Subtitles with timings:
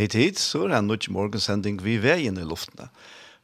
[0.00, 2.86] Hei tid, så er det en nødt morgensending vi veien i luftene.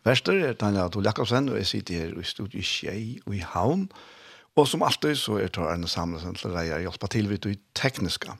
[0.08, 3.82] Verster er Tanja Adol Jakobsen, og jeg sitter her i studiet Kjei og i Havn.
[4.56, 7.58] Og som alltid så er det Arne Samlesen til deg å hjelpe til vidt i
[7.76, 8.38] tekniska.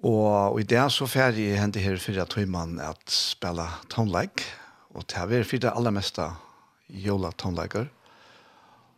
[0.00, 4.46] Og i det så ferdig jeg hentet her fire tøymann at spille tonleik,
[4.96, 6.30] og til å være fire aller meste
[6.88, 7.92] jola tonleiker.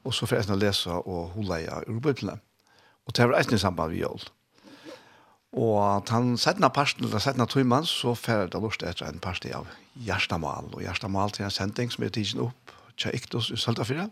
[0.06, 2.38] Og så ferdig jeg lese og holde i urbøyplene.
[3.02, 4.30] Og å være eisen i samband med jola.
[5.54, 9.68] Og han setna parsten, eller setna tøymann, så færre det lort etter en parsti av
[10.02, 10.72] Gjerstamal.
[10.74, 14.08] Og Gjerstamal til en sending som er tidsen opp, tja iktos i Søltafyrre,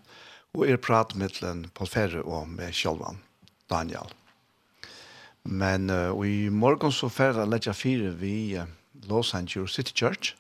[0.54, 1.40] og er prat med
[1.74, 3.18] Paul Ferre og med Kjolvan,
[3.70, 4.12] Daniel.
[5.42, 8.68] Men uh, i morgen så færre det letja fire vi uh,
[9.08, 10.36] Los Angeles City Church,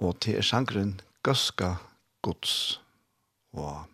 [0.00, 1.76] og til er sangren Gøska
[2.22, 2.80] Guds.
[3.52, 3.84] Og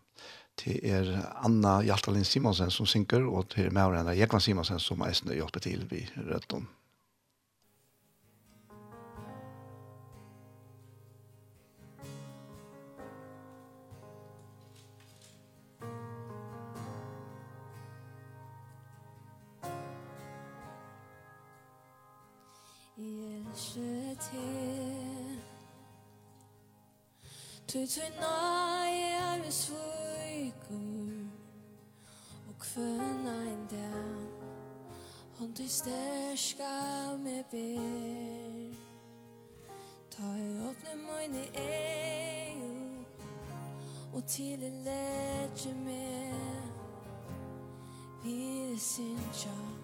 [0.65, 1.11] Det er
[1.45, 5.85] Anna Hjaltalin Simonsen som synker, og det er Maurena Jekvan Simonsen som eisende hjelper til
[5.91, 6.69] vi rødton.
[27.67, 30.06] Tui tui nai er svur
[32.77, 34.27] för nein där
[35.39, 38.77] und du stärka me ber.
[40.11, 43.05] Ta i åpne møyne EU
[44.13, 46.35] Og til i letje me
[48.25, 48.37] Vi
[48.73, 49.77] er sin tjär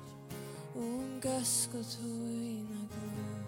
[0.74, 3.44] Um gøsk og tøyna gud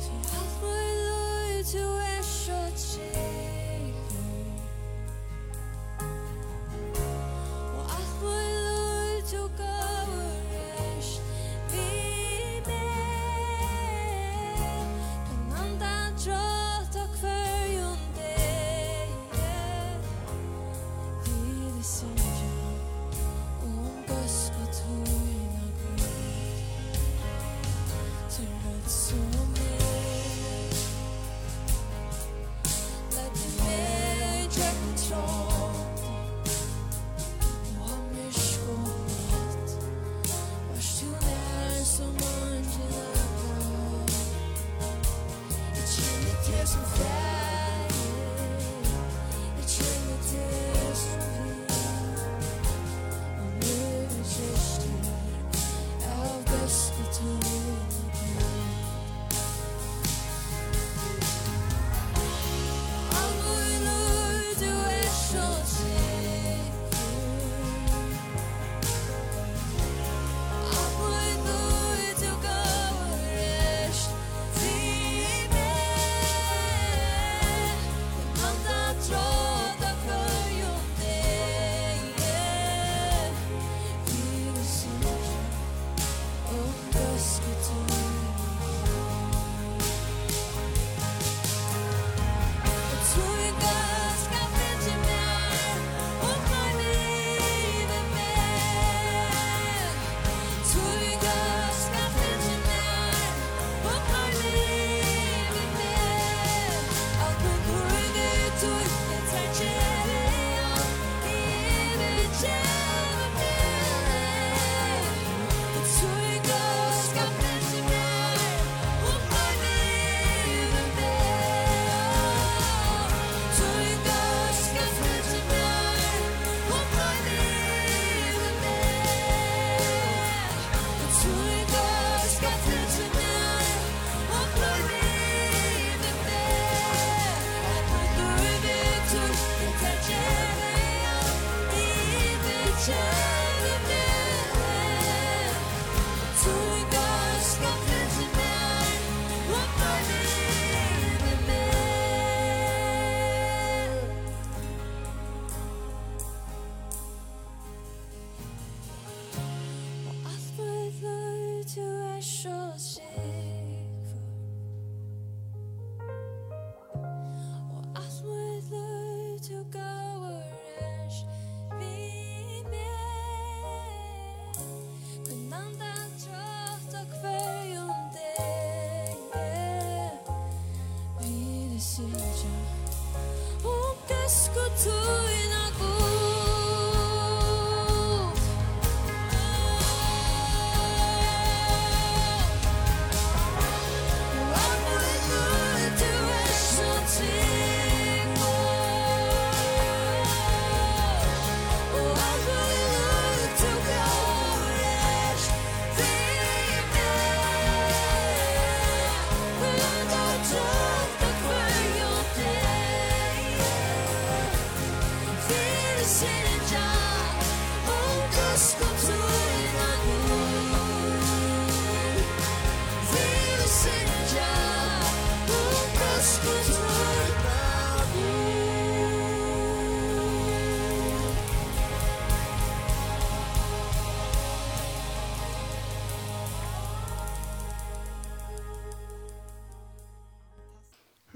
[0.00, 0.81] Så alt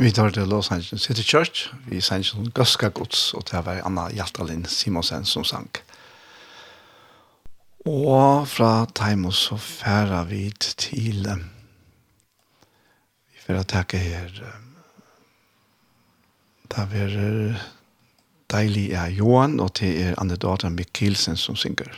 [0.06, 1.73] Vi tar til Los Angeles City Church.
[1.88, 5.70] Vi sang som Gøska Gods, og det var Anna Hjaltalin Simonsen som sang.
[7.87, 11.26] Og fra Taimo så færer vi til
[13.32, 14.76] vi får takke her um,
[16.70, 17.59] det er
[18.50, 21.91] deilig er Johan og det er Anne datter Mikkelsen som synger.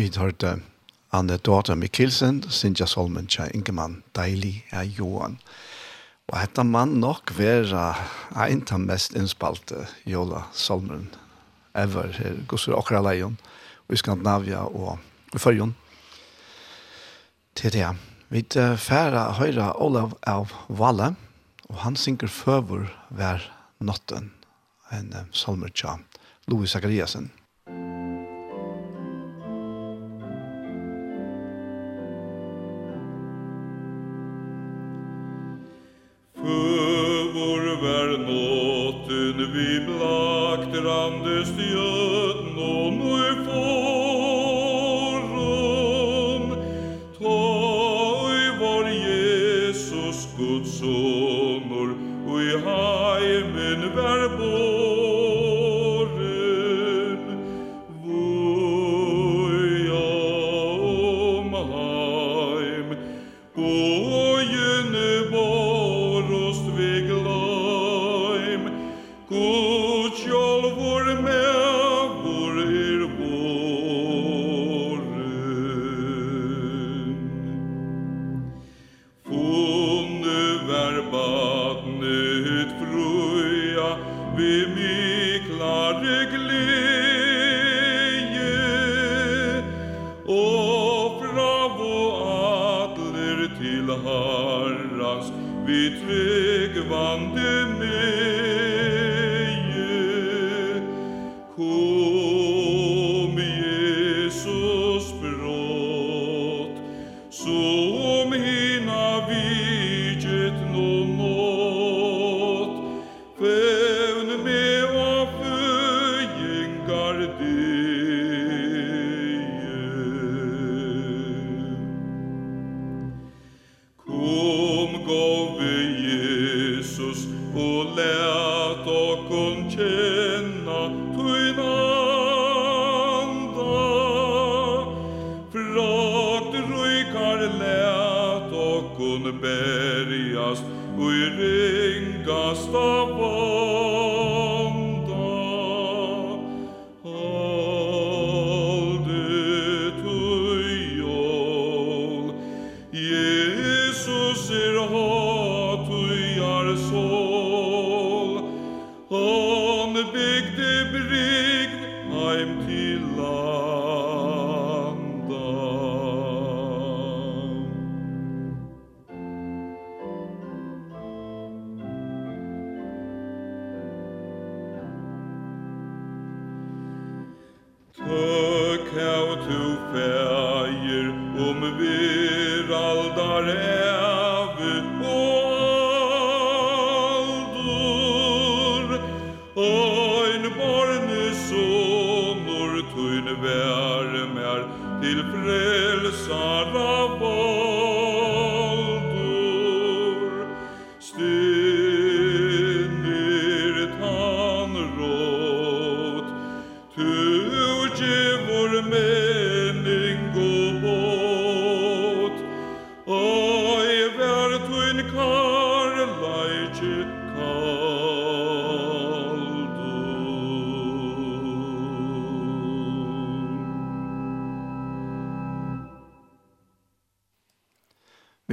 [0.00, 0.62] Vi hørte
[1.12, 5.34] Anne Dorte Mikkelsen, Sintja Solmen, Tja Ingemann, Deilig er Johan.
[6.30, 7.82] Og hette man nok være
[8.46, 11.10] en av mest innspalte Jola Solmen
[11.76, 13.36] ever her, Gussur Okraleion,
[13.90, 15.74] og i Skandinavia og i Førjon.
[17.60, 17.90] Til det,
[18.32, 18.46] vi
[18.80, 21.10] færa høyre Olav av Valle,
[21.68, 23.44] og han synker føver hver
[23.84, 24.32] natten,
[24.96, 25.98] en solmer tja
[26.48, 27.28] Louis Zachariasen.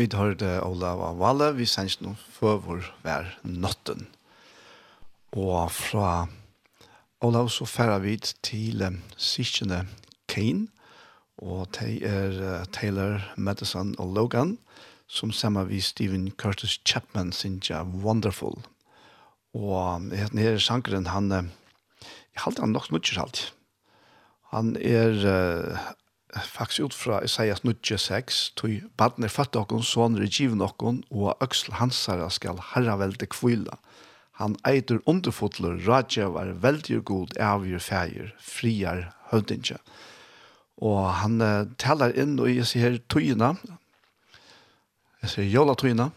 [0.08, 4.06] vi hørte Olav av Valle, vi sendte noen før vår hver natten.
[5.36, 6.28] Og fra
[7.24, 8.86] Olav så færer vi til
[9.18, 9.82] Sikkene
[10.32, 10.70] Kane,
[11.38, 14.58] og de er Taylor, Madison og Logan,
[15.08, 18.56] som sammen vi Steven Curtis Chapman synes jeg wonderful.
[19.54, 23.54] Og den her sjankeren, han, jeg halte han nok mye alt.
[24.56, 25.20] Han er
[26.36, 31.38] faktisk ut fra Isaias 96, tog baden er fatt okkon, soner er given okkon, og
[31.42, 33.78] øksel hansara skal herra velde kvila.
[34.38, 39.80] Han eitur underfotler, radjevar, veldig god, avgjør feir, friar, høvdinja.
[40.78, 43.56] Og han uh, talar inn, og jeg sier tøyina,
[45.24, 46.12] jeg sier jola tøyina,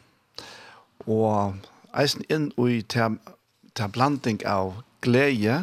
[1.09, 1.57] og
[1.97, 3.17] eisen inn i til,
[3.73, 5.63] til blanding av glede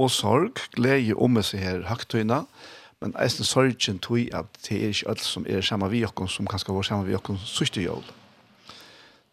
[0.00, 2.75] og sorg, glede om seg her høgtøyina, og
[3.06, 6.46] men eisen sorgen tog at det er ikke alt som er samme vi okken, som
[6.46, 8.02] kan skal være samme vi okken sørste jøl.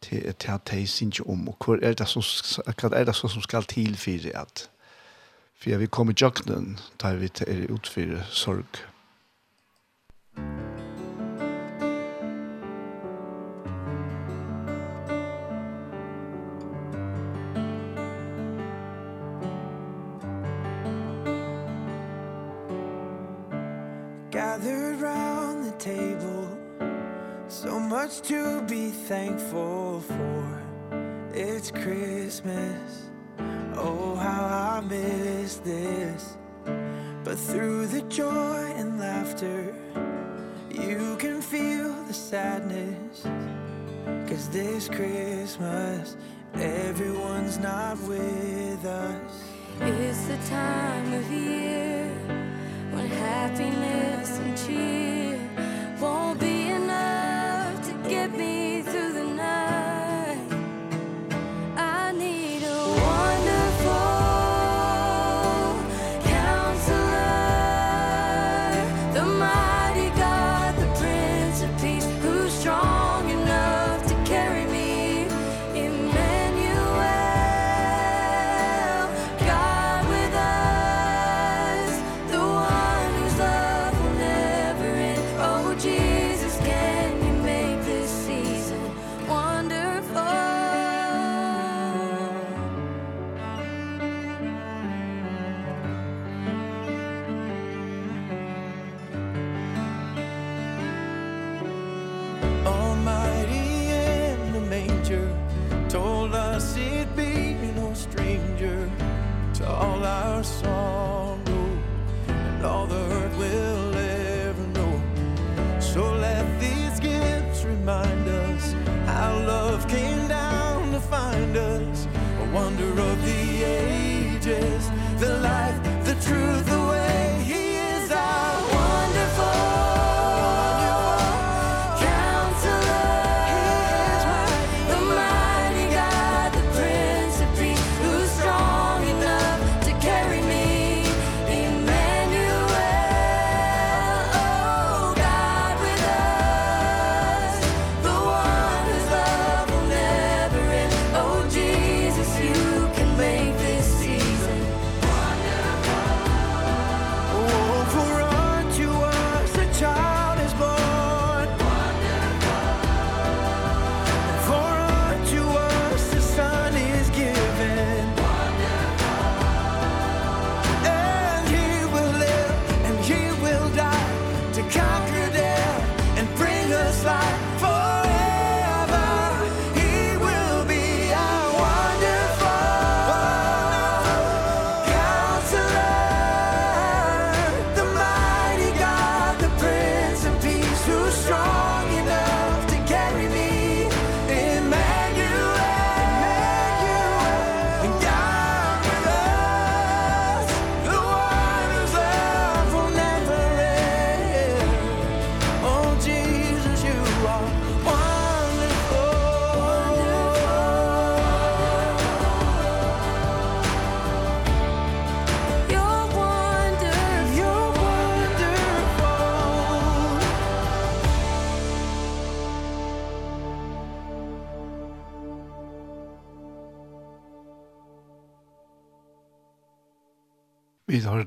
[0.05, 2.21] Det er det at de synes ikke om, og hva er det som,
[2.67, 4.69] hva er det som skal til for at
[5.63, 8.83] for vi kommer i jøkkenen, da vi er utfyrer sorg.
[10.35, 10.72] Musikk
[28.93, 30.61] thankful for.
[31.33, 33.09] It's Christmas.
[33.75, 36.37] Oh, how I miss this.
[37.23, 39.73] But through the joy and laughter
[40.69, 43.23] You can feel the sadness.
[44.29, 46.17] Cause this Christmas
[46.53, 49.43] Everyone's not with us.
[49.81, 52.09] It's the time of year
[52.91, 55.39] When happiness and cheer
[55.99, 56.52] Won't be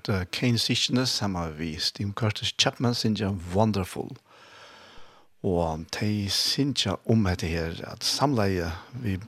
[0.09, 4.17] hørt uh, Kane Sitchene sammen med Steve Curtis Chapman sinja Wonderful.
[5.43, 8.71] Og de sinja om dette her at samleie
[9.03, 9.19] vi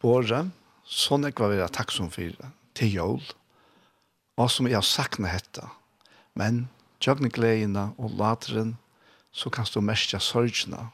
[0.00, 0.50] båret,
[0.84, 3.22] sånn jeg var veldig takksom for til jól,
[4.36, 5.70] og som jeg har sakna hetta.
[6.34, 6.68] Men
[7.00, 8.76] tjøkne gledene og lateren,
[9.32, 10.90] så kan du merke sorgene.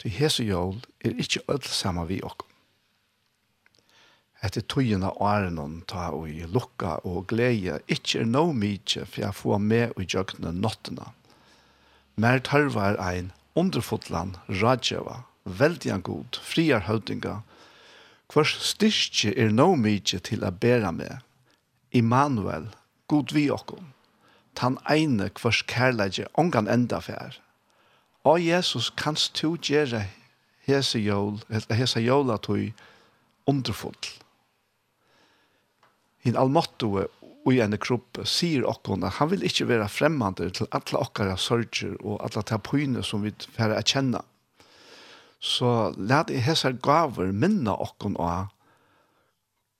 [0.00, 2.49] Til hese jól er ikke ødel sammen vi okkur
[4.44, 9.24] etter tøyene og æren ta og i lukka og glede, ikke er no mykje, for
[9.26, 11.10] jeg får med og gjøkne nottene.
[12.16, 17.40] Mer tørver ein underfotland, radjeva, veldig en god, friar høvdinga,
[18.32, 21.20] hvers styrke er no mykje til å bære med.
[21.92, 22.70] Immanuel,
[23.10, 23.90] god vi okkom,
[24.54, 27.40] tan eine hvers kærleidje ongan enda fær.
[28.24, 30.06] Å Jesus, kanst du gjere
[30.68, 32.70] hese jól, hese jóla tøy
[33.48, 34.19] underfotl
[36.24, 40.68] hin almatto og i en kropp sier okkon at han vil ikke være fremmande til
[40.76, 42.60] alle okkara sorger og alle ta
[43.02, 44.20] som vi færre er kjenne.
[45.40, 48.50] Så lad i hessar gaver minna okkon av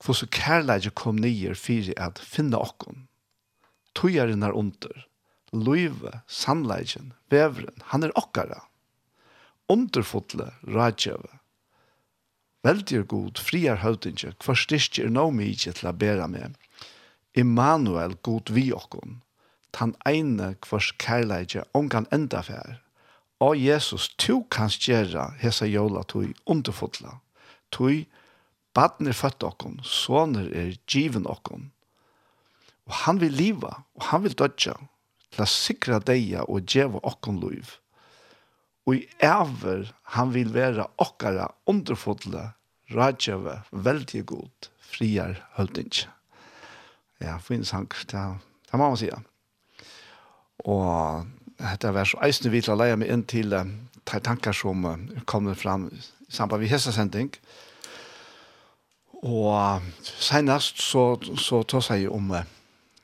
[0.01, 3.05] hvordan kærleidje kom nyer fyrir at finna okkon.
[3.93, 5.05] Tøyaren er under.
[5.53, 8.63] Løyve, sannleidjen, vevren, han er okkara.
[9.69, 11.40] Underfotle, rådgjøve,
[12.61, 16.59] Veldig god, friar høvdinge, hver styrke er nå mykje til å bære med.
[17.33, 19.17] Immanuel, god vi okkon,
[19.73, 22.77] tan eine hvers kærleidje ongan enda fær.
[23.41, 27.17] Og Jesus, tu kanst gjerra hesa jola tui underfotla.
[27.73, 28.05] Tui,
[28.77, 31.71] baden er født okkon, soner er given okkon.
[32.85, 34.77] Og han vil liva, og han vil dødja,
[35.31, 37.80] til a sikra deia og djeva okkon luiv
[38.85, 42.51] og i æver han vil være okkara underfodle,
[42.91, 45.93] rådgjøve, veldig god, friar hølding.
[47.21, 48.23] Ja, finnes han, det,
[48.71, 49.11] det må man si.
[50.65, 51.27] Og
[51.61, 53.67] dette var så eisende vidt å leie meg inn til uh,
[54.05, 54.97] tanker som uh,
[55.29, 56.01] kommer fram i
[56.33, 57.29] samband med hessesending.
[59.21, 61.05] Og uh, senest så,
[61.37, 62.43] så tar seg om uh,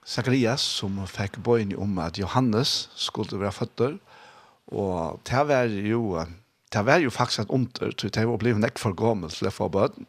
[0.07, 3.97] Zacharias som fikk bøyen om at Johannes skulle være føtter,
[4.67, 6.25] Og det var jo,
[6.73, 9.53] det var jo faktisk et under, så det var blevet nekk for gammel til det
[9.55, 10.07] for bøten.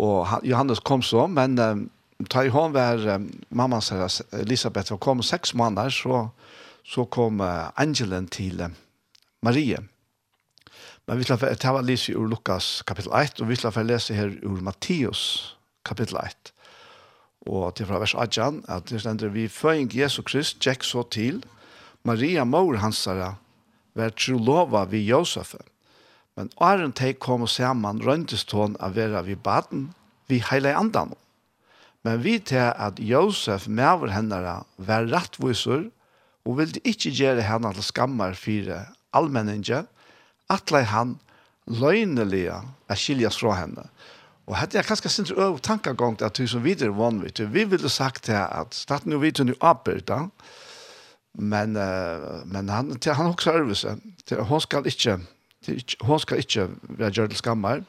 [0.00, 1.90] Og Johannes kom så, men um,
[2.30, 6.28] ta i var um, mamma hans Elisabeth, og kom seks måneder, så,
[6.84, 8.70] så kom uh, Angelen til uh,
[9.42, 9.76] Marie.
[11.06, 14.14] Men vi skal ta var lese ur Lukas kapittel 1, og vi ska få lese
[14.14, 16.52] her ur Matteus kapittel 1.
[17.46, 21.42] Og til fra vers 18, at det stender vi føying Jesu Krist, tjekk så til,
[22.04, 23.34] Maria mor hansara
[23.94, 25.54] var trolova vi Josef.
[26.36, 29.90] Men åren teg kom og saman røntestån av vera vi baden,
[30.30, 31.16] vi heile andan.
[32.06, 35.90] Men vi til at Josef mever hennara var rattvisur
[36.46, 39.82] og ville ikkje gjere henne til skammar fire allmenninge,
[40.50, 41.18] atle han
[41.70, 42.56] løgnelige
[42.90, 43.84] er skiljas fra henne.
[44.48, 47.52] Og hette jeg kanskje sin øv tankagång til at du som videre vann vi til.
[47.52, 49.58] Vi ville sagt til at staten jo vidt hun jo
[51.38, 53.86] Men uh, men han til han också service
[54.26, 55.20] till hon ska inte
[55.64, 57.84] till hon ska inte vara gjord skammar.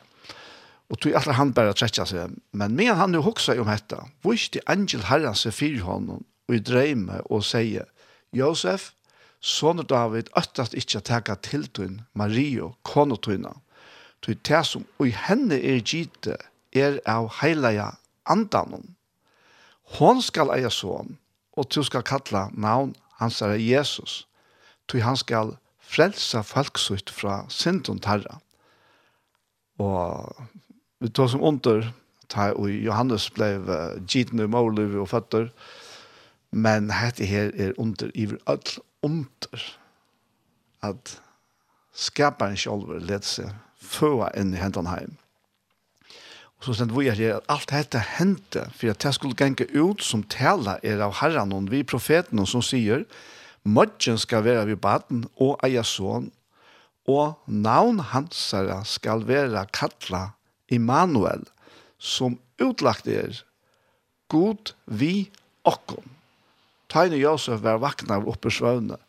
[0.89, 2.29] Och tog alle han bare träcka seg.
[2.51, 4.05] Men men han nu också om detta.
[4.21, 7.85] Visst det angel Herren seg fyr honom og i drömme och säger
[8.31, 8.91] Josef
[9.39, 13.53] son David öttast inte å ta till tun Mario konotuna.
[14.19, 16.37] Tog det som och i henne er gite
[16.71, 18.95] er av heilaja andanon.
[19.97, 21.17] Hon skal eia son,
[21.57, 24.25] og du skal kalla navn hans er Jesus,
[24.89, 25.55] tog han skal
[25.91, 28.39] frelsa folksutt fra synden tarra.
[29.81, 30.35] Og
[31.01, 31.91] vi tog som under,
[32.31, 35.49] ta og Johannes ble uh, gitne måliv og føtter,
[36.51, 38.63] men hette her er under, iver all
[39.03, 39.65] under,
[40.83, 41.17] at
[41.93, 45.17] skaparen sjolver let seg føa inn i hentan heim.
[46.61, 50.03] Og så stendt vi her at alt dette hendte, for at jeg skulle genge ut
[50.05, 53.07] som tala er av herren, og vi profeten som sier,
[53.65, 56.29] «Modgen skal være ved baden og eia sån,
[57.09, 60.35] og navn hansara skal være kalla
[60.69, 61.47] Immanuel,
[61.97, 63.41] som utlagt er
[64.29, 65.31] God vi
[65.65, 66.05] okkom.
[66.93, 68.99] Tøyne Josef var vakna av oppe svøvne,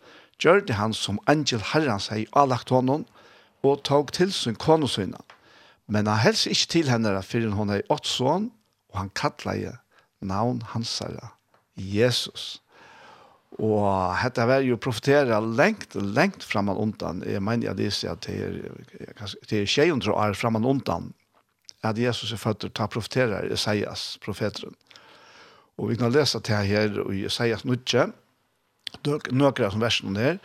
[0.41, 3.05] gjør det han som angel herren seg avlagt honom,
[3.62, 5.21] og tog til sin konosynene.
[5.87, 8.51] Men han helst ikke til henne for hun er åtte sånn,
[8.92, 9.73] og han kattler je
[10.23, 11.01] navn hans
[11.75, 12.61] Jesus.
[13.61, 17.23] Og dette var jo profetera lengt, lengt framan undan.
[17.27, 21.12] Jeg mener jeg leser at det er tjejundre år framan undan
[21.83, 24.75] at Jesus er født ta profetera Isaias, profeteren.
[25.77, 28.12] Og vi kan lese til her i Isaias nødje,
[29.33, 30.38] nøkere som versen her,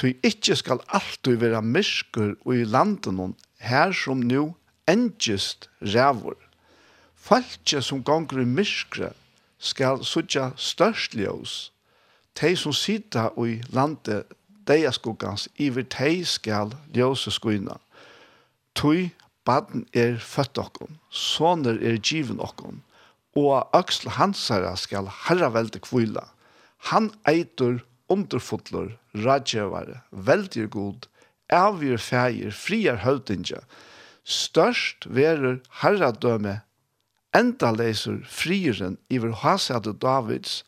[0.00, 4.54] Tu ikkje skal alltid være myrskur og i landen her som nu,
[4.90, 6.36] endjest rævor.
[7.14, 9.12] Falkje som gonger i myskre
[9.58, 11.70] skal sutja størst ljøs.
[12.34, 14.30] Tei som sida i landet
[14.66, 17.76] deia skuggans iver tei skal ljøse skuina.
[18.74, 19.10] Tui
[19.44, 22.82] baden er født okkom, soner er given okkom,
[23.36, 26.26] og øksel hansara skal herra velde kvila.
[26.90, 31.06] Han eitur underfotler, radjevare, veldig god,
[31.50, 33.62] avgjør feir, friar høvdinja,
[34.30, 36.60] størst verur herradømme
[37.36, 40.62] enda leser frieren iver hasade Davids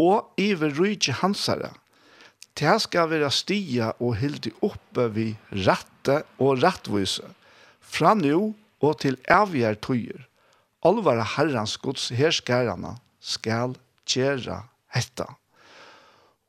[0.00, 1.72] og iver rujtje hansare.
[2.56, 5.26] Det skal være stia og hildi oppe vi
[5.66, 7.24] ratte og rettvise,
[7.80, 10.24] fra nu og til avgjær tøyer.
[10.84, 13.76] Alvara herrans gods herskærene skal
[14.08, 14.62] gjøre
[14.94, 15.26] hetta.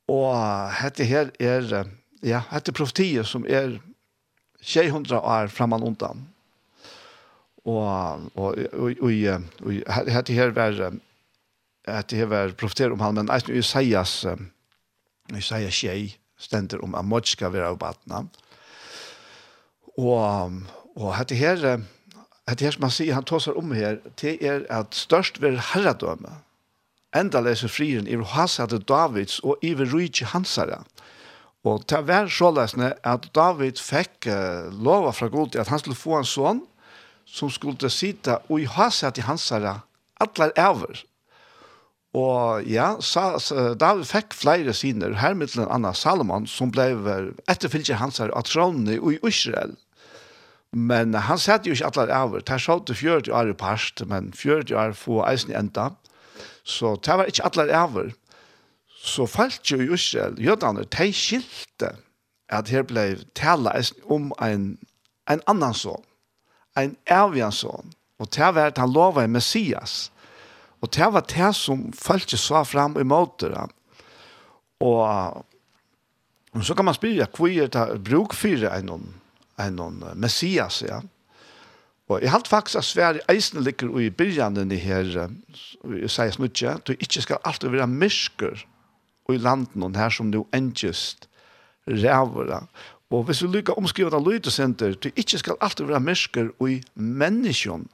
[0.07, 0.31] Og
[0.79, 1.88] hette her er,
[2.23, 3.79] ja, hette profetiet som er
[4.63, 6.27] 200 år framan undan
[7.67, 10.93] og og og og hade här var
[11.88, 14.25] att det var profeter om han men att Isaias
[15.38, 18.30] Isaias tjej ständer om att mycket ska vara barn.
[19.97, 20.51] Och
[20.95, 21.82] och hade här her
[22.45, 26.30] här man ser han tar om här till er att störst vill herradöme.
[27.15, 30.84] Enda läser frien i hasade Davids och i Rich Hansara.
[31.63, 34.27] Och ta vär så läsne att David fick
[34.71, 36.67] lova från Gud att han skulle få en son
[37.28, 39.80] som skulle sitte og i haset i hansere,
[40.24, 41.04] alle æver.
[42.18, 46.88] Og ja, sa, sa, David fikk flere siner, her med en annen Salomon, som ble
[47.52, 49.76] etterfyllt hansere av tronene i Israel.
[50.72, 52.42] Men han satt jo ikke alle over.
[52.42, 55.92] Det er så til 40 år i parst, men 40 år få eisen i enda.
[56.63, 58.12] Så det var ikke alle over.
[58.98, 61.94] Så falt jo i Israel, jødene, de skilte
[62.50, 63.76] at her ble tala
[64.10, 64.78] om en,
[65.30, 66.04] en annan sånn
[66.78, 67.94] en avjansson.
[68.20, 70.12] Og det var at han lova en Messias.
[70.82, 73.56] Og det var det som følte så fram i måter.
[74.80, 75.46] Og,
[76.54, 79.13] og så kan man spyrre, hvor er det bruk for en,
[79.60, 81.02] en Messias, ja.
[82.08, 85.10] Og jeg halte faktisk at Sverige eisen ligger i byrjanen i her,
[85.84, 88.63] jeg sier snutje, du ikke skal alltid være mysker
[89.28, 91.28] i landen her som du endjust
[91.88, 92.63] ræver.
[93.12, 96.80] Og hvis vi lykker omskrivet av lydesenter, du ikke skal alltid være mennesker og i
[96.96, 97.88] menneskjon,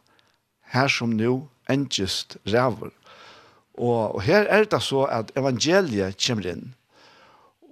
[0.74, 1.36] her som nå
[1.70, 2.90] endest ræver.
[3.78, 6.66] Og, og her er det så at evangeliet kommer inn.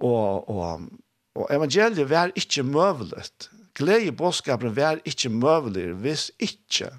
[0.00, 0.86] Og, og,
[1.34, 3.50] og evangeliet vær ikke møvelet.
[3.74, 6.92] Glede i bådskapen vær ikke møvelet hvis ikke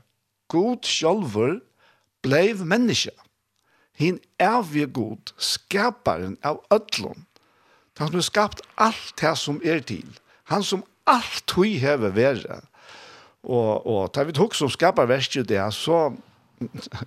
[0.52, 1.60] god sjølver
[2.24, 3.12] bleiv menneske.
[3.94, 4.20] Hin
[4.72, 7.26] vi god, skaparen av ødlån.
[7.98, 10.08] Han har skapt alt det som er til.
[10.54, 12.62] Han som alt hui hever være.
[13.44, 16.14] Og, og tar vi tok som skapar verst i det, så,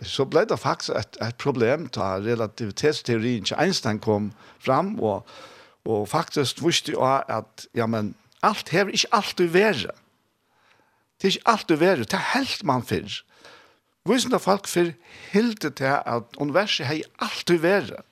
[0.05, 5.25] så ble det faktisk et, et problem da relativitetsteorien til Einstein kom fram, og,
[5.89, 9.95] og faktisk visste jo at ja, men, alt hever ikke alltid være.
[11.17, 13.23] Det er ikke alltid være, det er helt man fyrir.
[14.07, 14.93] Visen folk fyrir
[15.33, 18.05] hilde til at universet hei alltid være.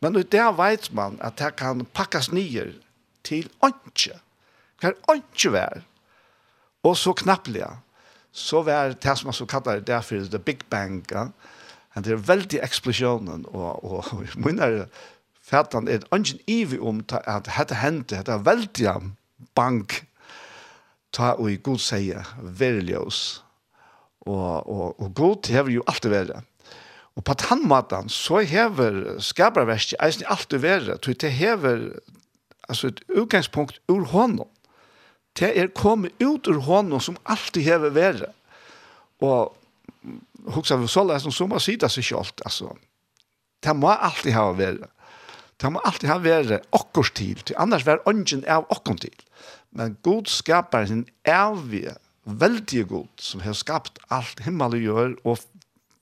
[0.00, 2.76] Men det vet man at det kan pakkas nyer
[3.24, 4.20] til åndsje
[4.80, 5.84] kan ikke vær,
[6.86, 7.70] og så knapplige,
[8.32, 11.28] så vær det som man så kallar det derfor The Big Bang, ja?
[11.94, 14.84] Men det er veldig eksplosjonen, og, og, og min er
[15.42, 18.92] fætan er ingen ivi om at dette hendte, dette er veldig
[19.56, 20.04] bank,
[21.12, 23.42] ta og i god sier, verljøs,
[24.28, 26.42] og, og, og god hever jo alltid være.
[27.16, 31.88] Og på den måten så hever skaperverket eisen alltid være, til det hever
[32.68, 34.46] altså, et utgangspunkt ur hånden
[35.38, 38.30] det er kommet ut ur hånden som alltid hever være.
[39.24, 39.54] Og
[40.54, 42.72] hoksa vi så lesen, så må sida seg kjolt, altså.
[43.62, 44.90] Det må alltid hava være.
[45.58, 49.24] Det må alltid hava være okkurs til, til annars var ånden av okkurs til.
[49.74, 51.96] Men god skapar sin evige,
[52.28, 55.42] veldig god, som har skapt alt himmel og gjør, og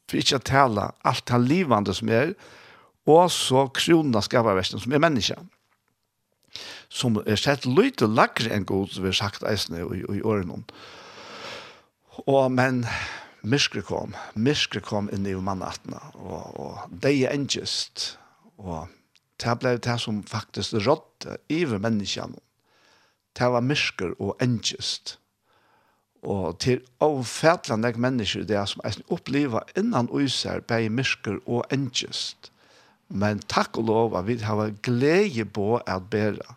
[0.07, 2.35] for ikke å tale alt det livande som er,
[3.07, 5.47] og så krona skapar versen som er menneskene
[6.89, 10.63] som er sett lite lagre enn god, som vi har sagt eisne i, i årene.
[12.25, 12.85] Og, men
[13.47, 18.17] myskre kom, myskre kom inn i mannattene, og, og det er engest,
[18.57, 18.89] og
[19.43, 22.41] det ble det som faktisk rådde iver menneskene.
[23.37, 25.19] Det var myskre og engest.
[26.27, 32.51] Og til avfætlende mennesker det som jeg opplever innan uiser, bei myskre og engest.
[33.09, 36.57] Men takk og lov at vi har glede på at bære.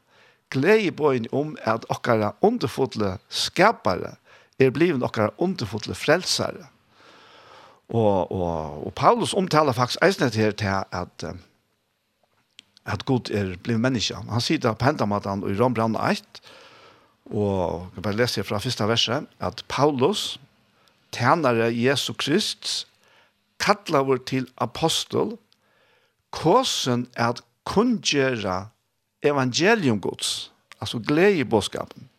[0.49, 4.15] Glede på en om at okkara underfotle skapare
[4.59, 6.65] er blivet okkara underfotle frelsare.
[7.89, 11.25] Og, og, og Paulus omtaler faktisk eisnet her til at
[12.89, 14.17] at Gud er blivet menneske.
[14.29, 16.41] Han sier det på hendamaten i Rombrand 1,
[17.29, 20.39] og jeg bare lese fra første verset, at Paulus,
[21.13, 22.87] tjenere Jesu Krist,
[23.59, 25.37] kattler til apostel,
[26.33, 28.69] hvordan at kungjera
[29.23, 32.09] evangelium gods, altså glede i bådskapen,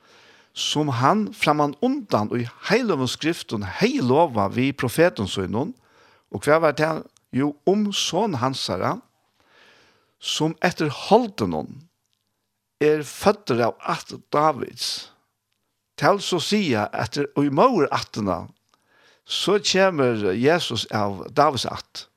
[0.52, 5.74] som han framman undan og i heilovens skriften heilova vi profeten sønnen,
[6.30, 6.92] og hva var det
[7.32, 8.96] Jo, om sånn hansara,
[10.18, 11.68] som etter holden hon,
[12.82, 15.12] er føtter av at Davids,
[15.94, 18.48] til så sier etter og i mor attena,
[19.22, 22.09] så kommer Jesus av Davids att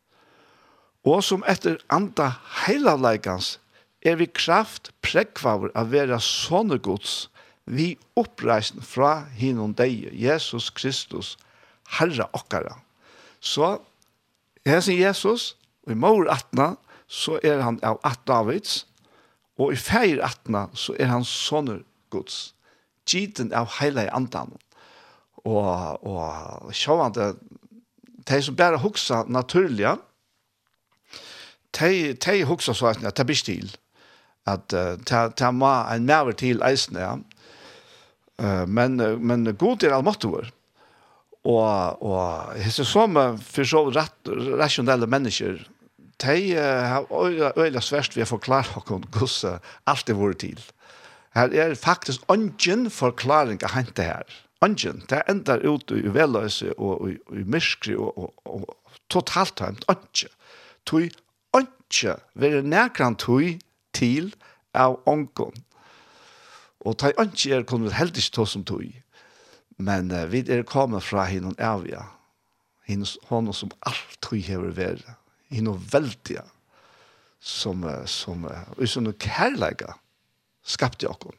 [1.03, 2.29] og som etter anda
[2.63, 3.57] heilavleikans
[4.03, 7.27] er vi kraft prekvaver av vera sånne gods
[7.65, 11.35] vi oppreisen fra hinnom deg, Jesus Kristus,
[11.95, 12.75] Herre okkara.
[13.39, 13.77] Så
[14.67, 15.53] hesen Jesus,
[15.87, 16.73] og i mor atna,
[17.07, 18.83] så er han av at Davids,
[19.59, 22.53] og i feir atna, så er han sånne gods.
[23.07, 24.55] Giden av heile andan.
[25.43, 27.33] Og, og sjåvande,
[28.23, 29.97] de som bare hoksa naturlige,
[31.79, 33.71] de, de huxa så at det blir stil.
[34.45, 37.15] At de, ta må en mer til eisen, ja.
[38.67, 40.51] Men, men god er allmåttet.
[41.43, 45.61] Og, og jeg synes som for så rett, rasjonelle mennesker,
[46.23, 47.07] de har
[47.59, 50.61] øyla svært vi har forklart hvordan alt er vår til.
[51.35, 54.23] Her er faktisk ungen forklaring av hente her.
[54.61, 60.29] Ungen, det endar ut i velløse og i myrskri og, og, og totalt tømt ungen.
[60.85, 61.09] Tui
[61.93, 63.59] ikkje være nærkant tøy
[63.93, 64.33] til
[64.73, 65.53] av ånken.
[66.83, 68.89] Og ta ikke er kunne vi heldig ikke som tøy.
[69.77, 72.01] Men uh, vi er kommet fra henne avia.
[72.87, 75.05] Henne hon som alt tøy hever vært.
[75.53, 76.43] Henne veldige
[77.39, 79.93] som, uh, som uh, og som kærleika
[80.63, 81.35] skapte okkur.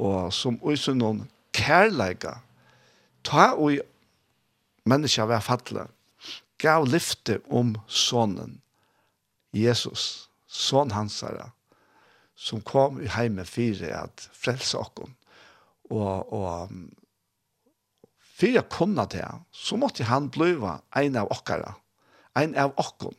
[0.00, 2.38] Og som og noen kærleika
[3.22, 3.82] ta og
[4.88, 5.86] menneska var fatle
[6.58, 8.61] gav lyfte om sonen
[9.52, 11.50] Jesus, son hansara,
[12.34, 15.14] som kom i heimen fire at frelse okken.
[15.92, 16.72] Og, og
[18.20, 21.74] fire jeg kunne det, så måtte han bliva en av okkara,
[22.40, 23.14] en av okken.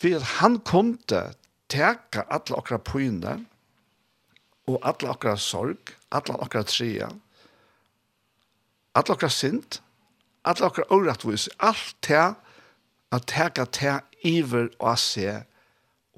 [0.00, 1.24] For han kunne
[1.70, 3.36] teka alle okkara pøyne,
[4.64, 7.10] og alle okkara sorg, alle okkara trea,
[8.96, 9.80] alle okkara sint,
[10.48, 12.24] alle okkara åretvis, alt det
[13.14, 15.28] at teka te iver og se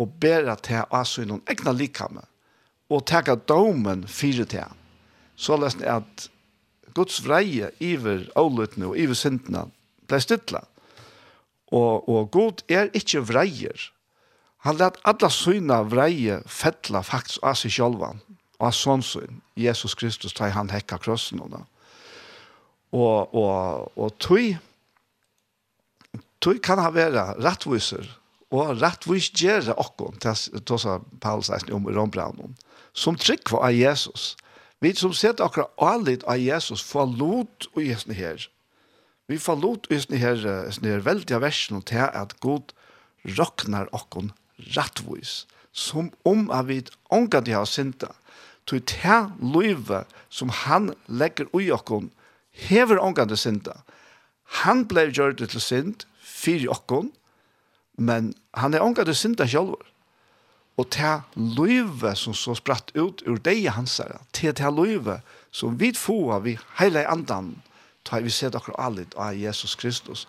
[0.00, 2.24] og bera te av seg noen egna likame
[2.92, 4.64] og teka domen fire te
[5.36, 6.28] så lest at
[6.96, 9.66] Guds vreie iver avlutene og iver syndene
[10.08, 10.62] ble stytla
[11.74, 13.90] og, og god er ikke vreier
[14.66, 18.22] han let alla syna vreie fettla faktisk av seg sjolvan
[18.62, 19.04] av sånn
[19.58, 21.64] Jesus Kristus tar han hekka krossen og da
[22.96, 24.54] og, og, og tog
[26.40, 28.06] Tog kan ha være rettviser,
[28.54, 32.54] og rettvis gjøre okkon, til å Paul sier om Rombranen,
[32.94, 34.34] som trygg var av Jesus.
[34.80, 38.48] Vi som sett akkurat allit av Jesus, får lot og gjøre her.
[39.26, 40.44] Vi får lot og gjøre her,
[40.84, 42.74] her veldig av versen til at god
[43.38, 44.30] roknar okkon
[44.76, 46.82] rettvis, som om at vi
[47.12, 48.12] ångar de har synda,
[48.66, 52.10] tog ta løyve som han legger ui okkon,
[52.56, 53.80] hever ångande synda.
[54.62, 56.06] Han ble gjørt til synd,
[56.46, 57.10] fyrir okkon,
[57.98, 59.84] men han er ångat og synda sjálfur.
[60.76, 65.78] Og ta løyve som så spratt ut ur deg hans her, til ta løyve som
[65.80, 67.54] vi får vi heile andan,
[68.04, 70.26] ta vi sett akkur allit av Jesus Kristus.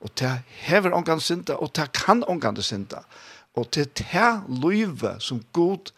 [0.00, 3.04] Og ta hever ångat synda, og ta kan ångat synda.
[3.52, 5.92] Og til ta løyve som god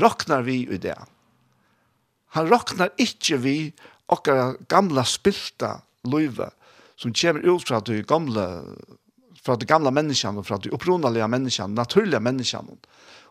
[0.00, 0.96] roknar vi i det.
[2.32, 3.56] Han roknar ikkje vi
[4.08, 6.48] okkar gamla spilta løyve
[6.96, 8.62] som kommer ut fra det gamla
[9.42, 12.76] fra de gamla menneskene, fra de opprunalige menneskene, naturlige menneskene.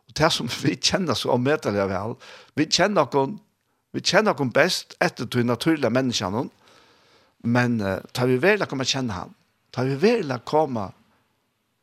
[0.08, 2.18] Og det som vi kjenner så ommedelige vel,
[2.60, 3.38] vi kjenner oss,
[3.96, 6.50] vi kjenner oss best etter de naturlige menneskene,
[7.42, 9.32] men uh, tar vi vel å komme kjenne han,
[9.74, 10.92] tar vi vel å komme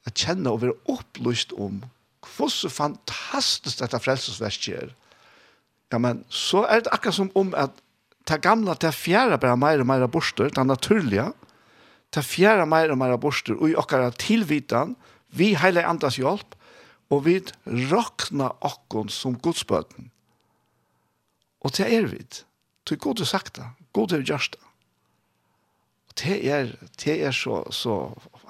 [0.07, 1.83] å kjenne og være opplyst om
[2.29, 4.91] hvor så fantastisk dette frelsesverket er.
[5.93, 7.73] Ja, men så er det akkurat som om at
[8.29, 11.31] det gamle, det fjerde bare mer og mer borster, det naturlige,
[12.15, 14.95] ta fjerde mer og mer borster og i akkurat tilvitan,
[15.29, 16.57] vi heile andas hjelp,
[17.13, 20.11] og vi råkna okkon som godsbøten.
[21.65, 22.21] Og det er vi.
[22.25, 23.67] Det er god sagt det.
[23.93, 24.65] God er gjørst det.
[26.09, 26.73] Og det er,
[27.05, 27.97] det er så, så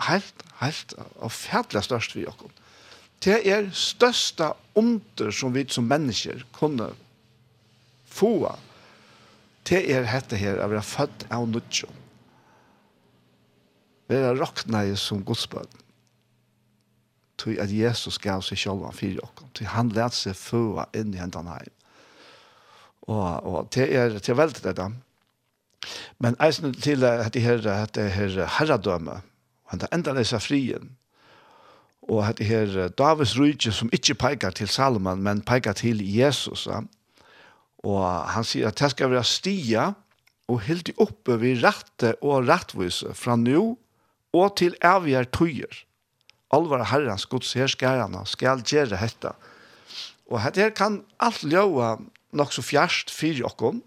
[0.08, 2.52] helt, helt og færdelig størst vi okkon.
[3.24, 6.92] Det er størsta under som vi som mennesker kunne
[8.06, 8.52] få.
[9.66, 12.07] Det er hette her, å være født av nødgjøn
[14.08, 15.68] være rocknei som godsbød.
[17.38, 19.50] Tui at Jesus gav seg selv han fyrir okkom.
[19.54, 21.74] Tui han let seg føa inn i hendan heim.
[23.08, 24.90] Og, og det er, det er veldig det da.
[26.18, 29.20] Men eisen til at det her, at det her herradømme,
[29.70, 30.90] han er enda leser frien,
[32.08, 36.66] og at det her Davids rydje som ikke peikar til Salomon, men peikar til Jesus,
[36.66, 36.80] ja.
[37.84, 39.90] og han sier at det skal være stia,
[40.48, 43.76] og hildi oppe vi rette og rettvise fra nå,
[44.32, 45.84] og til evige tøyer.
[46.52, 49.32] Alvar herrens gods herskærene skal gjøre dette.
[50.28, 51.98] Og dette kan alt ljøve
[52.32, 53.80] nok så fjerst for dere.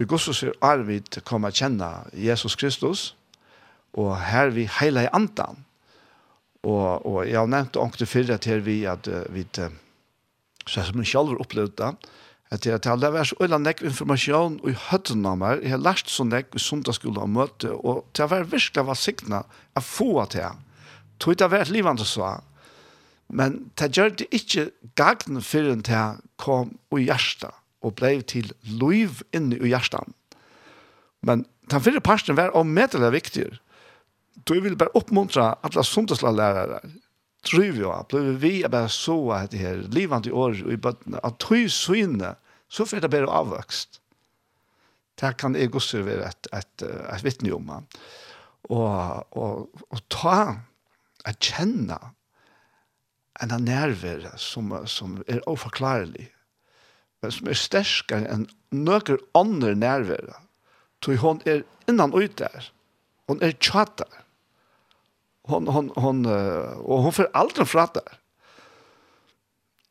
[0.00, 3.14] Vi går så ser arvid komme å kjenne Jesus Kristus,
[3.92, 5.60] og her vi hele andan.
[6.64, 9.44] Og, og jeg har nevnt ångte fyrre til vi, at vi,
[10.66, 11.92] så som vi selv har opplevd det,
[12.50, 15.82] at jeg talte, det var så øyla nekk informasjon i høtten av meg, jeg har
[15.84, 19.42] lært så nekk i sundagsskolen og møte, og til å være virkelig var sikna
[19.78, 20.58] å få til jeg.
[21.22, 22.32] Tog det vært livende så.
[23.30, 27.54] Men det gjør det ikke gagn før enn jeg kom i hjertet,
[27.86, 30.10] og ble til liv inne i hjertet.
[31.22, 33.46] Men den fyrre parten var om medelig viktig.
[34.48, 36.80] Du vil bare oppmuntre alle sundagslærere,
[37.42, 41.38] tror vi att vi bare så at det här livende i år i botten att
[41.38, 42.36] tro syne
[42.68, 44.00] så för det bare avväxt.
[45.20, 47.86] Det kan jag også være ett ett et vittne om Og,
[48.62, 50.56] Och och och ta
[51.24, 52.10] att känna
[53.40, 56.34] en nerver som som är oförklarlig.
[57.20, 60.34] Men som er starkare än noen andra nerver.
[61.04, 62.72] Tror hon är innan ut där.
[63.26, 64.08] Hon är chattad
[65.42, 66.26] hon hon hon
[66.76, 68.02] och hon för aldrig frattar.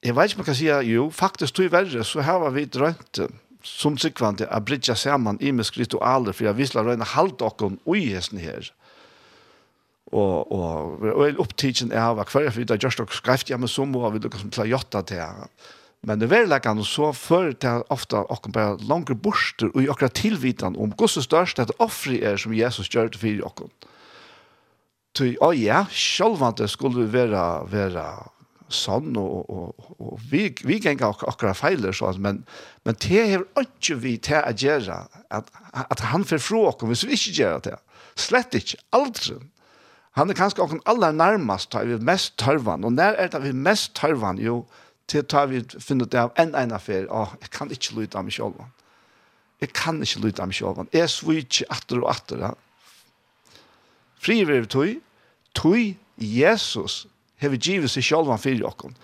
[0.01, 3.19] Jag vet inte man kan säga jo faktiskt tror värre så här var vi drömt
[3.63, 7.99] som sikvante a bridja saman i med skritualer för jag visla röna halt och oj
[7.99, 8.73] hesten här.
[10.11, 13.85] Och och och upptigen är var kvar för det just och skrift ja men så
[13.85, 15.03] må vi lucka som klajotta.
[16.01, 20.09] Men det väl kan så för det ofta och bara långa borster och i akra
[20.09, 23.61] tillvitan om gosse störst det offer är som Jesus gjorde för och.
[25.18, 28.05] Ty, å ja, sjølvande skulle vi være, være
[28.70, 32.43] sånn, og, og, og vi, vi ganger ak akkurat feiler sånn, men,
[32.86, 34.99] men det er ikke vi til å gjøre,
[35.34, 35.49] at,
[35.82, 37.80] at han får fra oss hvis vi ikke gjør det.
[38.20, 39.39] Slett ikke, aldri.
[40.18, 43.53] Han er kanskje åkken aller nærmest, tar vi mest tørvann, og når er det vi
[43.55, 44.64] mest tørvann, jo,
[45.10, 48.28] til tar vi finnet det av en ene affære, åh, jeg kan ikke lytte av
[48.28, 48.60] meg selv.
[49.60, 50.84] Jeg kan ikke lytte av meg selv.
[50.93, 52.51] Jeg sviker atter og atter, ja.
[54.20, 54.99] Fri vi tui,
[55.55, 57.05] tui Jesus
[57.39, 58.97] hever givet seg sjálvan fyrir okkon.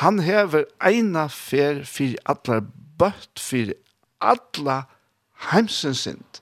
[0.00, 2.64] Han hever eina fer fyrir allar
[2.98, 3.76] bøtt fyrir
[4.24, 4.86] alla
[5.50, 6.40] heimsens sind.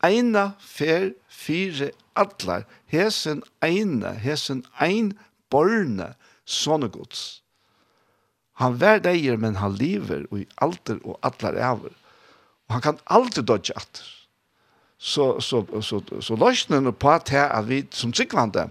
[0.00, 5.12] Eina fer fyrir allar hesen eina, hesen ein
[5.52, 6.14] borne
[6.48, 7.42] sånne gods.
[8.60, 11.92] Han vær deier, men han lever og i alter og allar æver.
[12.68, 14.08] Og han kan aldri dodge atter
[15.00, 18.66] så så så så løsnen på at her at vi som sikvante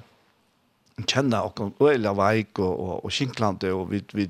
[1.08, 4.28] kjenner og øyla veik og og, og skinklante og vi vi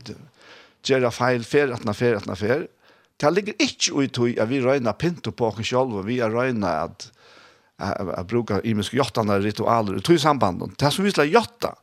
[0.87, 2.67] gjør feil fer atna fer atna fer
[3.19, 6.31] Det ligger ikke ut i at vi røyner pinto på oss selv, og vi er
[6.31, 7.11] røyner at
[7.79, 10.75] jeg bruker imiske jottene ritualer, og tog i sambanden.
[10.79, 11.73] Det som vi skal jotta,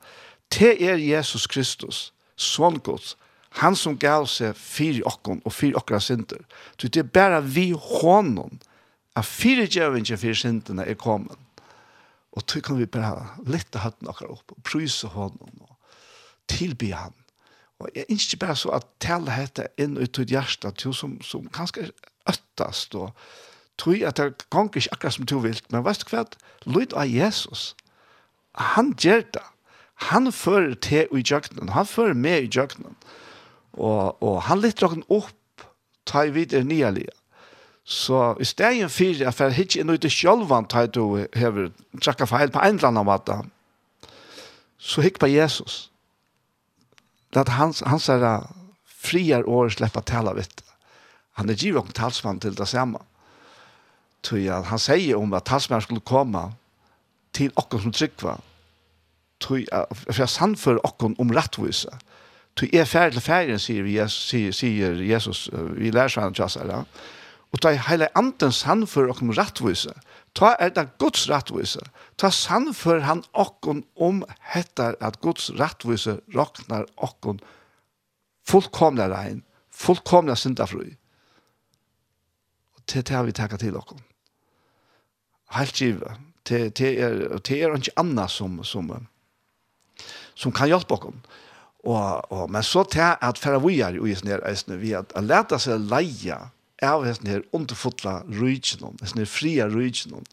[0.52, 3.16] det er Jesus Kristus, sånn gods,
[3.60, 6.42] han som gav seg fire okken og fire okker synder.
[6.76, 8.60] Så det er bare vi hånden,
[9.16, 11.38] at fire djevingen fire syndene er kommet.
[12.36, 15.72] Og så kan vi bare lette høtten akkurat opp og pryse hånden og
[16.52, 17.14] tilby han.
[17.80, 21.48] Og jeg ønsker bare så at tale hette inn ut til hjertet til som, som
[21.52, 21.90] kanskje
[22.28, 23.12] øttast og
[23.80, 25.60] tog at det kan ikke akkurat som du vil.
[25.72, 26.24] Men vet du hva?
[26.68, 27.74] Lyd av Jesus.
[28.76, 29.44] Han gjør det.
[30.12, 31.72] Han fører til i jøkkenen.
[31.72, 32.96] Han fører med i jøkkenen.
[33.72, 35.64] Og, og han lytter dere opp
[36.06, 37.16] ta i videre nye livet
[37.86, 41.70] Så i stedet for at jeg ikke er nødt til sjølven til at du har
[42.02, 43.36] trakket feil på en eller annen måte,
[44.78, 45.90] så hikk på Jesus.
[47.34, 48.42] Det at hans, hans er
[48.86, 50.64] frier år slipper tale vidt.
[51.38, 52.98] Han er givet talsmann til det samme.
[54.24, 56.48] Så han sier om at talsmann skulle komme
[57.32, 58.38] til okken som tryggva.
[59.42, 61.88] for jeg sannfører okken om rettvise.
[62.58, 66.44] Så jeg er ferdig til ferien, sier Jesus, sier Jesus vi lærer seg han til
[66.44, 66.82] oss ja
[67.56, 69.94] og ta heile anden sannfør okkom rattvise.
[70.36, 71.80] Ta er det Guds rattvise.
[72.20, 74.20] Ta sannfør han okkom om
[74.52, 77.38] hettar at Guds rattvise roknar okkom
[78.46, 79.40] fullkomna rein,
[79.72, 80.92] fullkomna syndafrui.
[82.76, 84.02] Og det har vi takka til okkom.
[85.56, 86.20] Helt givet.
[86.44, 88.92] Til det, er, til er ikke anna som, som,
[90.34, 91.16] som kan hjelpe okkom.
[91.86, 95.58] Og, og, men så til at færa vi er i sned, vi at, at leta
[95.62, 96.50] seg leia
[96.82, 100.26] av hesten her underfotla rujtjenon, hesten her fria rujtjenon,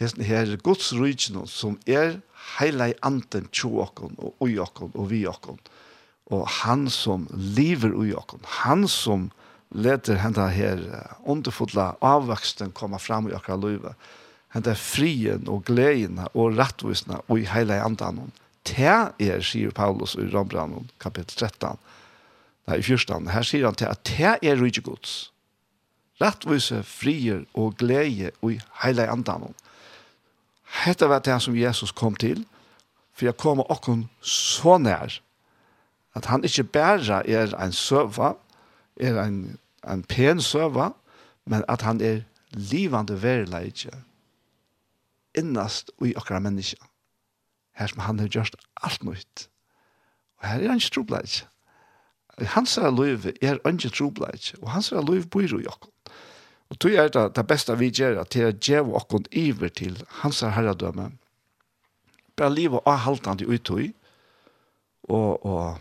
[0.00, 2.20] hesten her Guds rujtjenon, som er
[2.56, 5.58] heilai anten tjo okken, og ui okken, og vi okken,
[6.26, 9.30] Og han som lever ui okken, han som
[9.70, 10.80] leter henta her
[11.22, 13.94] underfotla avvaksten komma fram i okkar løyve,
[14.54, 18.32] henda frien og gleina og rattvisna og i heilai antanon.
[18.66, 18.90] Te
[19.22, 21.78] er, sier Paulus i Rombranon, kapittel 13,
[22.66, 25.30] nei, 14, her sier han til at te er rujtjegods
[26.20, 29.54] rettvise, frier og glede og heile andan.
[30.84, 32.44] Hette var det som Jesus kom til,
[33.16, 35.20] for jeg kom okken så nær,
[36.16, 38.34] at han ikke bare er en søva,
[38.96, 40.90] er en, en pen søva,
[41.44, 42.24] men at han er
[42.56, 43.92] livande verleidje,
[45.36, 46.80] innast i okra menneska.
[47.76, 49.48] Her som han har gjort alt nytt.
[50.40, 51.44] Og her er han ikke trobleidje.
[52.52, 55.92] Hans er løyve er ikke trobleidje, og hans er løyve bor i okra.
[56.70, 59.68] Og tog er det, det beste vi gjør, at det er djev og kon iver
[59.68, 61.10] til hans herredømme.
[62.36, 63.92] Bare livet av haltende uttøy,
[65.08, 65.78] og, og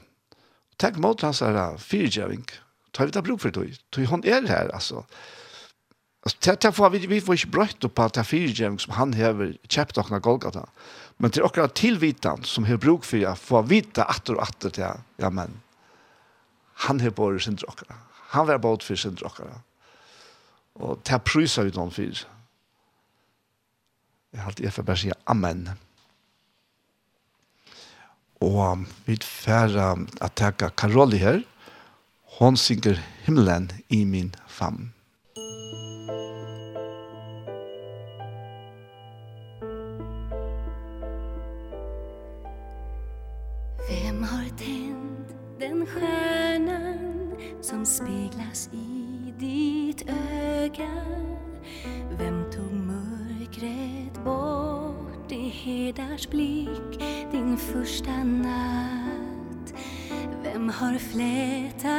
[0.79, 2.45] tenk mot hans herre fyrtjøving.
[2.93, 5.03] Ta vi det bruk for det, tog hun er her, altså.
[6.25, 9.53] Alltså det där vi vi får inte brött upp att det fyrjäm som han har
[9.67, 10.65] köpt och Golgata.
[11.17, 14.59] Men det är också tillvitan som har bruk för att få vita att och att
[14.59, 15.61] det ja men
[16.73, 17.95] han har bara sin drockar.
[18.11, 19.45] Han var bort för sin drockar.
[20.75, 22.25] Og det prøyser vi noen fyr.
[24.35, 25.69] Jeg har alltid bare sier Amen.
[28.43, 31.39] Og vi færre at takka Karoli her.
[32.37, 34.91] Hon synger himmelen i min famn.
[60.85, 61.94] har flätat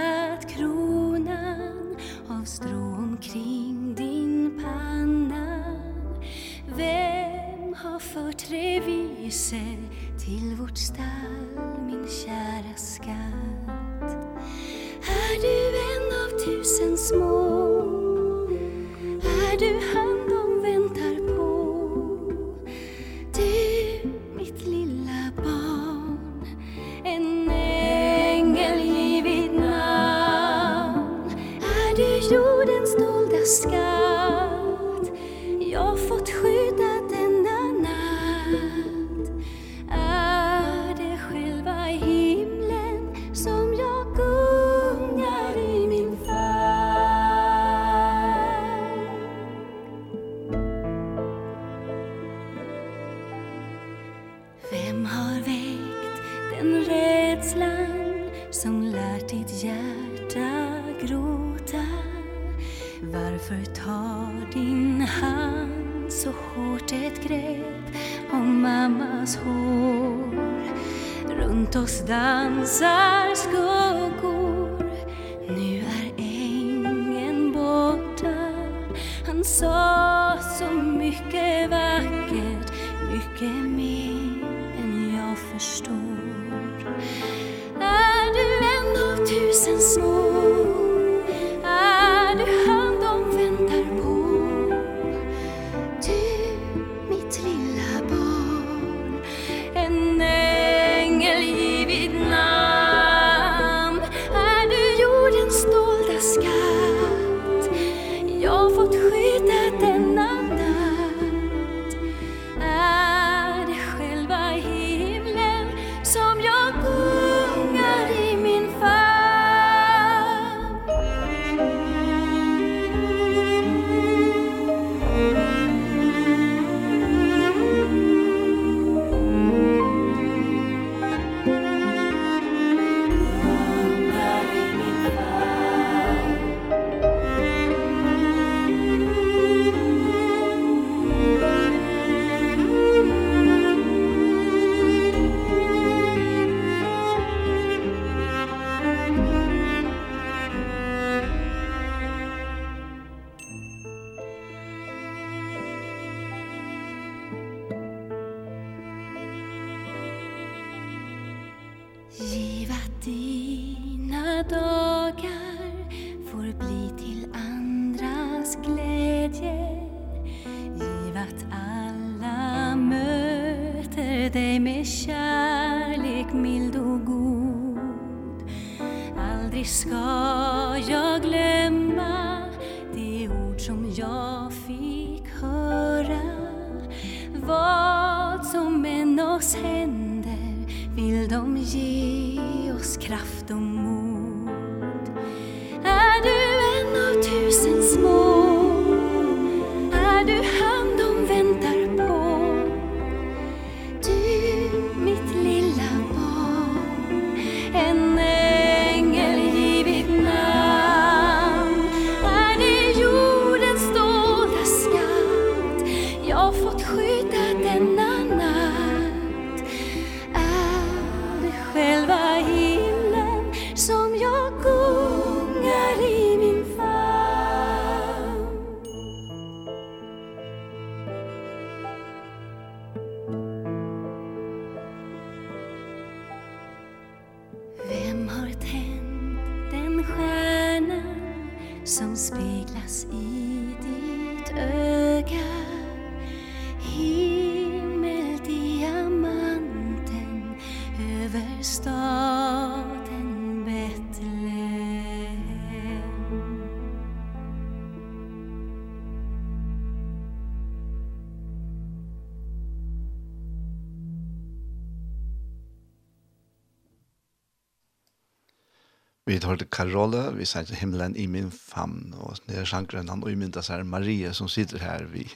[269.46, 273.70] hørte Karola, vi sier til himmelen i min famn, og det er sjankeren han umyndas
[273.70, 275.26] seg, Maria som sitter her vi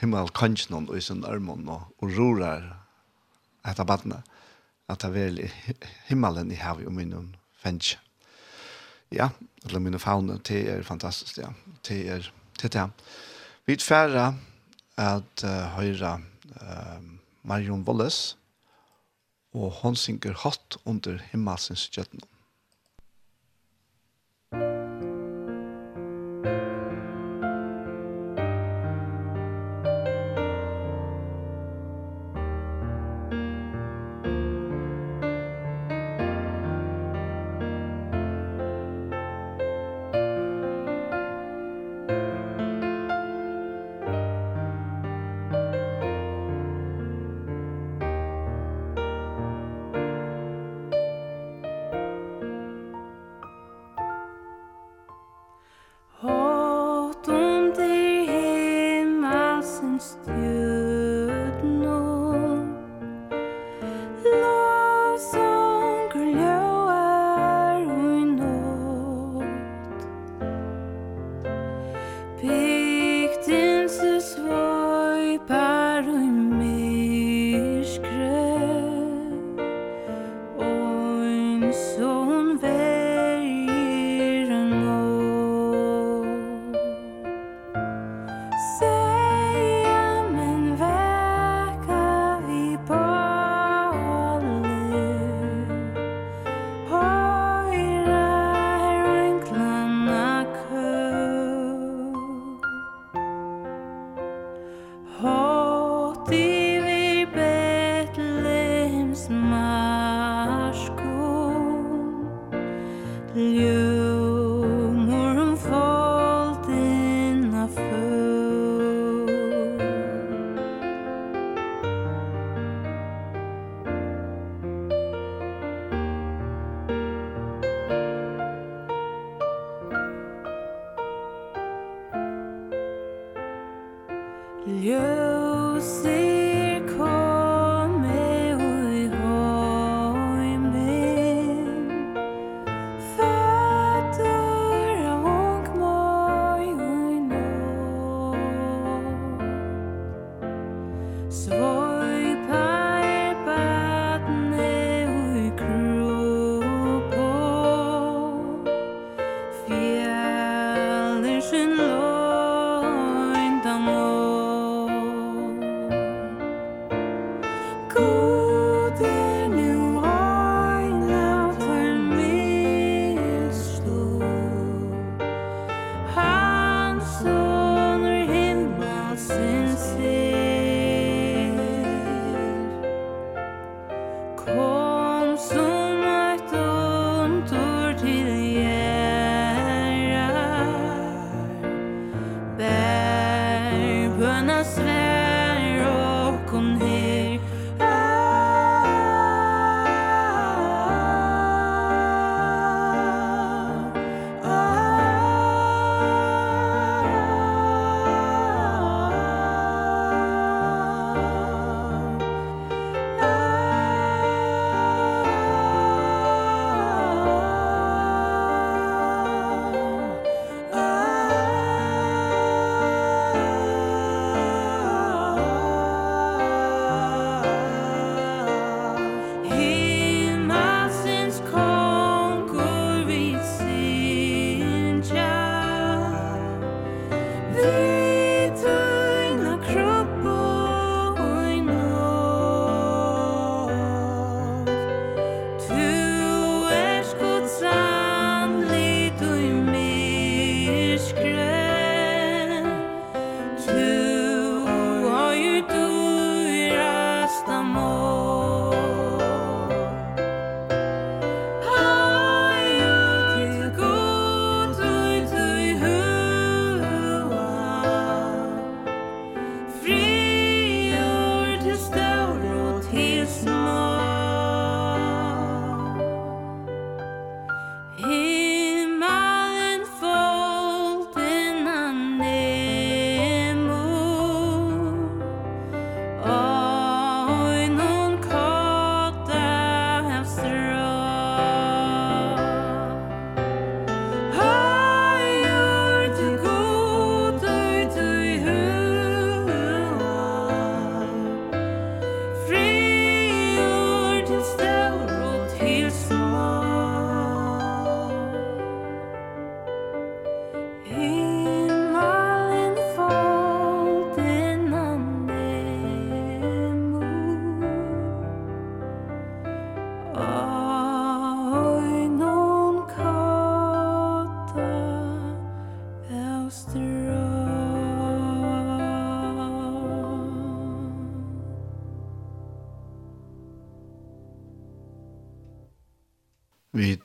[0.00, 2.70] himmel kanskje og i sin armon og, og rorar
[3.68, 4.22] etter badene
[4.90, 7.12] at det er himmelen i havet og min
[7.62, 7.98] fensk.
[9.10, 9.28] Ja,
[9.66, 11.50] eller min faune, det er fantastisk, ja.
[11.86, 12.26] Det er,
[12.62, 12.86] det ja.
[13.66, 14.34] Vi er færre
[14.96, 16.20] at uh, høyre
[16.60, 16.98] uh,
[17.42, 18.36] Marion Wallis,
[19.56, 22.29] og hon synger hatt under himmelsens kjøttene.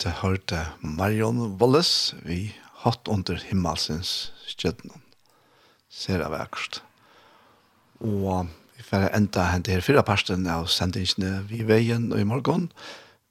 [0.06, 2.52] du hørte Marion Wallis vi
[2.84, 4.94] hatt under himmelsens skjøtten.
[5.90, 6.84] Ser av akkurat.
[8.06, 12.70] Og vi får enda hente her fyrre parsten av sendingsene vi veien og i morgen.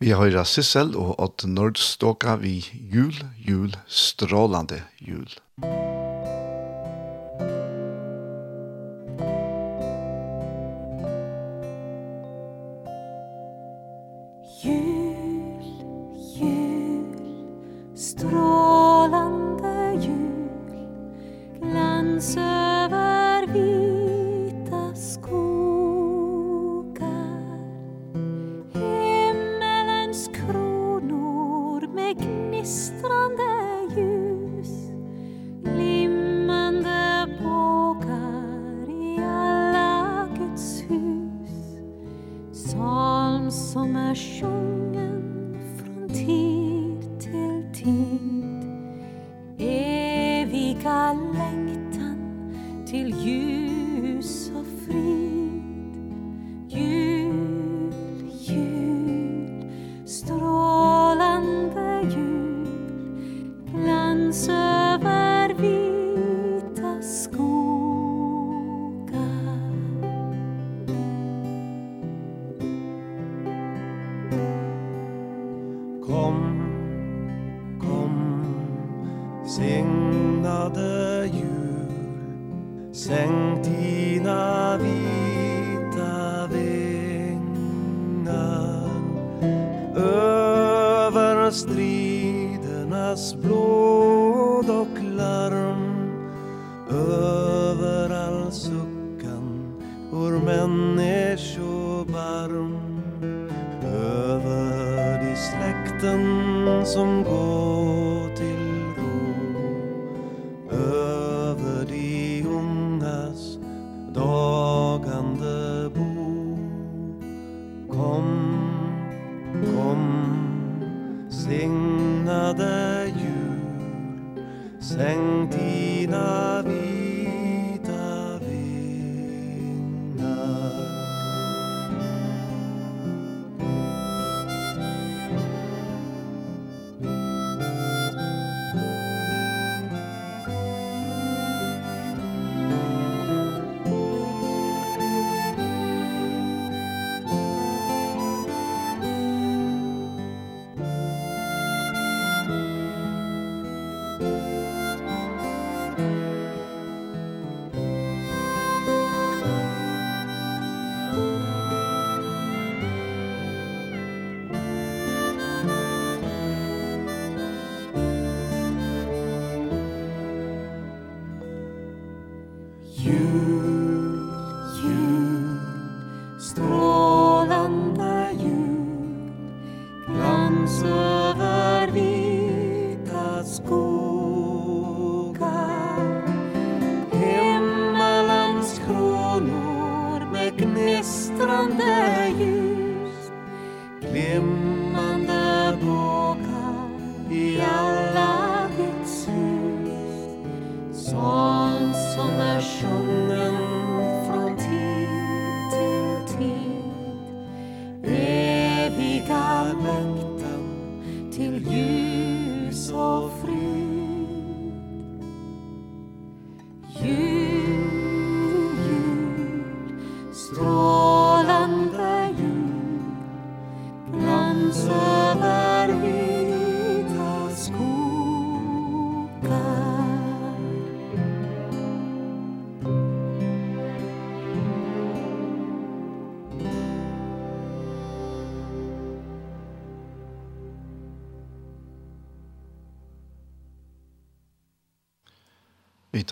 [0.03, 5.31] Vi hører Sissel og Odd Nordstoka vi jul, jul, strålande jul.
[5.62, 6.14] Musikk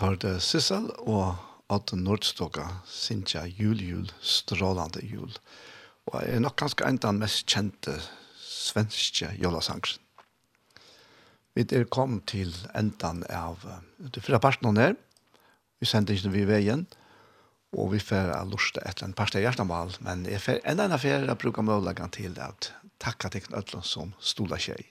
[0.03, 1.37] Tarte Sissel og
[1.71, 5.31] at Nordstoga Sintja jul, jul, strålande jul.
[6.11, 7.93] Og er nok ganske en av den mest kjente
[8.43, 10.01] svenske jolasangren.
[11.55, 13.63] Vi er kommet til endan av
[13.95, 14.99] de fyra partene her.
[15.79, 16.83] Vi sender ikke vi veien,
[17.71, 21.31] og vi får lusta etter en part av hjertemål, men jeg får enda en affære
[21.31, 24.83] å bruke mulighet til at takka til Knøtland som stola tjej.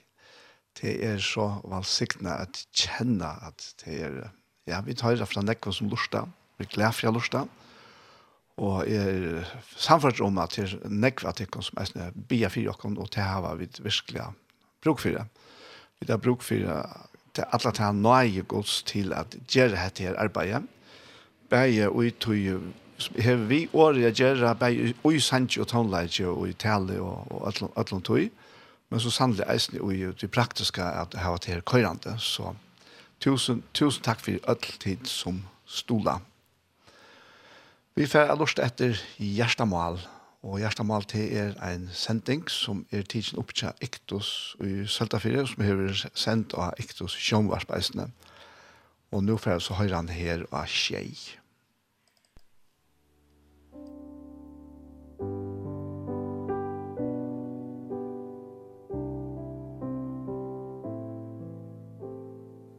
[0.81, 4.23] Det er så valsiktene at kjenne at det er
[4.65, 6.25] Ja, vi tar det fra nekva som lusta.
[6.57, 7.45] Vi gleder fra lusta.
[8.61, 9.49] Og jeg er
[9.81, 13.25] samfunnet om at det er nekva tikkene som er sånne bia fyrir okken, og til
[13.25, 14.27] hava vi virkelig
[14.83, 15.25] bruk for det.
[15.99, 16.77] Vi har bruk for det
[17.33, 20.63] til alle til her nøye gods til at gjøre dette her arbeidet.
[21.49, 22.71] Begge og i tog
[23.19, 27.79] har vi året gjøre begge og i sanje og tonleidje og i tale og og
[27.81, 28.29] ætlom tog.
[28.89, 32.53] Men så sannelig eisen og i det praktiske at det her køyrande, så
[33.23, 36.17] Tusen, tusen takk for all tid som stola.
[37.95, 40.01] Vi får er lort etter Gjerstamal,
[40.43, 45.63] og Gjerstamal til er en sending som er tidsen opp til Iktus i Søltafire, som
[45.63, 48.09] er sendt av Iktus sjånvarsbeisene.
[49.15, 51.15] Og nå får jeg så høyre han her av Kjei.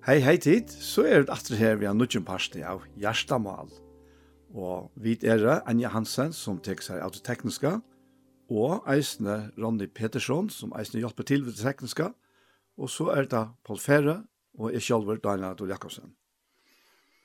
[0.05, 3.71] Hei, hei tid, så er det atre her vi har nødgjent parsten av Gjerstamal.
[4.53, 7.71] Og vi er det Anja Hansen som tek seg av det tekniske,
[8.53, 12.11] og eisne Ronny Petersson som eisne hjelper til ved det tekniske,
[12.77, 14.19] og så er det Paul Ferre
[14.61, 16.13] og jeg sjølver Daniel Adol Jakobsen.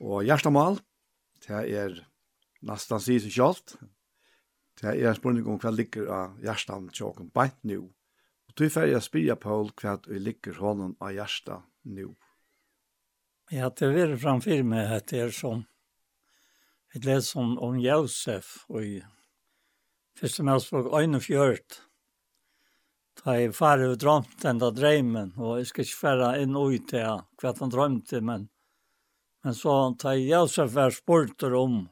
[0.00, 0.80] Og Gjerstamal,
[1.44, 2.00] det er
[2.64, 3.76] nesten sier seg sjølt,
[4.80, 7.82] det er en spørning om hva ligger av Gjerstam tjåken beint nå.
[8.48, 12.08] Og du får jeg spyrja Paul hva ligger hånden av Gjerstam nå.
[13.50, 15.64] Jeg hadde vært at det er som
[16.94, 19.00] jeg leste om, om Josef og i
[20.20, 21.80] første mennesbok Øyne Fjørt
[23.24, 26.86] Da jeg færre og drømte enda dreimen, og jeg skal ikke fære inn og ut
[26.92, 28.46] til hva han drømte, men,
[29.42, 31.82] men så da Josef var spurter om,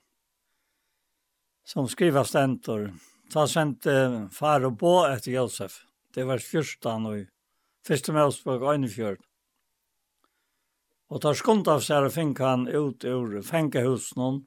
[1.66, 2.86] som skriver stentor,
[3.34, 5.82] da sendte fære og bå etter Josef.
[6.14, 7.26] Det var første han og i
[7.84, 9.27] første Øyne Fjørt
[11.08, 14.42] Og tar skund av seg og fink han ut ur fengehusen.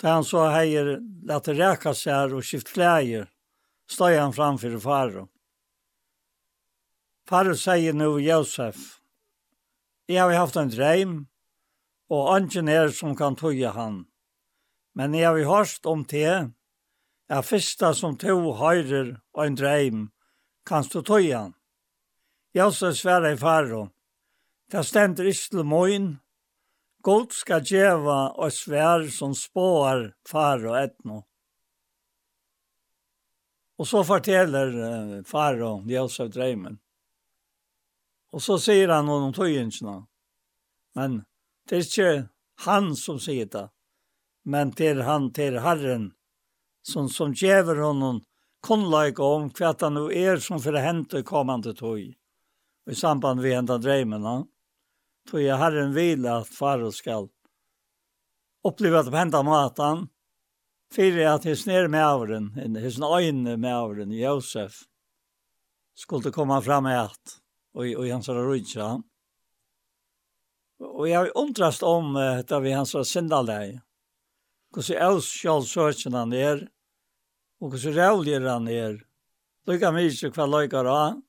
[0.00, 0.98] Da han så heier
[1.32, 3.28] at reka seg og skift klæger,
[3.88, 5.28] støy han framfor faro.
[7.28, 9.02] Faro sier nu Josef,
[10.08, 11.12] jeg har haft en dreim,
[12.10, 14.02] og angen er som kan tøye han.
[14.98, 16.26] Men jeg har hørt om te,
[17.30, 20.02] jeg fyrsta som to høyrer og en dreim,
[20.68, 21.54] kanst du tøye han.
[22.52, 23.86] Josef sverre i faro,
[24.72, 26.04] Det stender ikke til morgen.
[27.04, 31.16] God skal djeva og svær som spår far og etno.
[33.76, 34.70] Og så forteller
[35.28, 36.78] far og Josef dreimen.
[38.32, 39.98] Og så sier han noen om tøyensene.
[40.96, 41.18] Men
[41.68, 42.14] det er ikke
[42.64, 43.66] han som sier det.
[44.48, 46.14] Men det er han, til Herren,
[46.80, 48.22] som, som djever honom
[48.64, 52.08] kunnleik om hva han nå er som for å hente kommande tøy.
[52.88, 54.36] I samband med hentan dreimene.
[54.40, 54.48] Ja
[55.30, 57.28] Tog jag har en vila att faro skall
[58.64, 60.08] uppleva det på hända matan.
[60.94, 64.72] Fyra att his ner med avren, his ögon med avren, Josef,
[65.94, 67.38] skulle komma fram med att
[67.74, 69.02] och, och hans röjtsa.
[70.78, 73.80] Och jag undrast om uh, det vi hans syndaläge.
[74.74, 76.68] Hur så äls skall sökna han är
[77.60, 79.06] och hur så rävligar han är.
[79.66, 81.22] Lycka mig så kvar lycka då.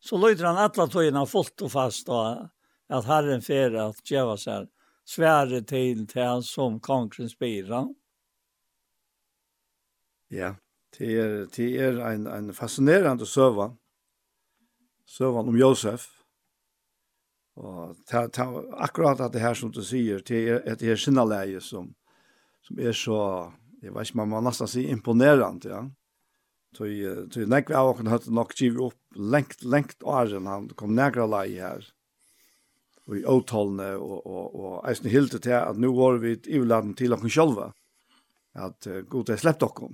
[0.00, 2.48] Så lyder han alla tøyene fullt og fast og
[2.90, 4.68] at Herren fer at djeva seg
[5.08, 7.84] svære til til han som kongens bira.
[10.30, 10.54] Ja,
[10.98, 13.70] det er, det er en, en fascinerende søva.
[15.06, 16.06] Søvan om Josef.
[17.58, 18.46] Og ta, ta,
[18.78, 21.90] akkurat at det her som du sier, det er et her sinnaleie som,
[22.62, 23.18] som er så,
[23.82, 25.82] jeg vet ikke, man må nesten si imponerende, ja.
[26.78, 31.26] Tøy, tøy, nekve av åkken høyt nok givet opp lengt, lengt åren han kom negra
[31.26, 31.82] leie her.
[31.82, 31.99] Ja
[33.16, 37.14] i åtalene, og, og, og eisen hilde til at nå var vi i ivladen til
[37.14, 37.72] dere selv.
[38.54, 39.90] at uh, god er slept dere.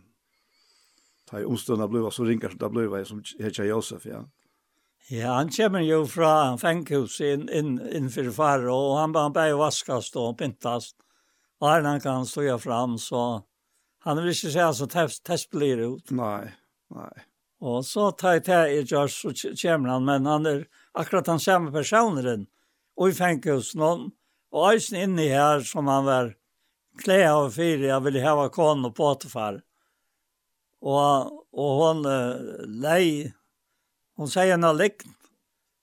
[1.26, 4.24] Da jeg omstående ble så ringer som ble jeg som heter Josef, ja.
[5.08, 9.30] Ja, han kommer jo fra en fenghus inn, inn, inn for far, og han, bare
[9.30, 10.96] ble vaskast og pyntast,
[11.62, 13.44] og her han kan stå fram, så
[14.06, 16.10] han vil ikke se så test, test blir ut.
[16.10, 16.50] Nei,
[16.94, 17.12] nei.
[17.62, 20.66] Og så tar jeg til i Josh, så kommer han, men han er
[20.98, 22.46] akkurat han samme personen,
[22.96, 24.08] og i fengkelsen om,
[24.56, 26.32] og eisen inne her som han var
[27.02, 29.60] kle av fire, jeg ville heva konen og påtefar.
[30.86, 33.32] Og, og hun uh, lei,
[34.16, 35.08] hun sier henne likt,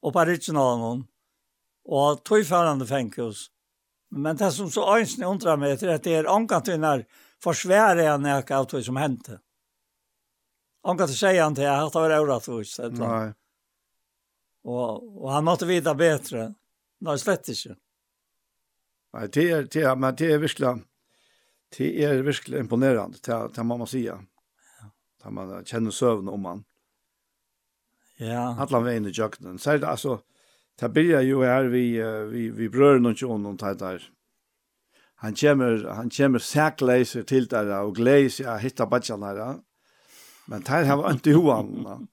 [0.03, 1.07] og på ritsen av henne,
[1.83, 3.47] og tog førende fengkels.
[4.13, 7.05] Men det som så eisen undrar meg, er at det er omkant hun er
[7.43, 9.39] forsvære henne ikke av tog som hendte.
[10.83, 12.75] Omkant hun sier henne til jeg har var året hos.
[12.97, 13.25] Nei.
[14.63, 16.53] Og, og han måtte vite bedre.
[17.03, 17.75] Nei, slett ikke.
[19.13, 20.73] Nei, det er, det er, men det er virkelig,
[21.77, 24.05] det er virkelig imponerende, det, det må man si.
[24.07, 24.19] Ja.
[25.23, 26.63] Det man kjenner søvn om man.
[28.19, 28.53] Ja.
[28.59, 29.59] Alla veien i jøkkenen.
[29.59, 30.17] Særlig, altså,
[30.79, 31.85] det blir jo her vi,
[32.31, 34.03] vi, vi brører noen kjønn og tar der.
[35.23, 39.61] Han kommer, han kommer sækleiser til der og gleiser, jeg hittar badjan her.
[40.51, 42.09] Men det her var ikke hoan.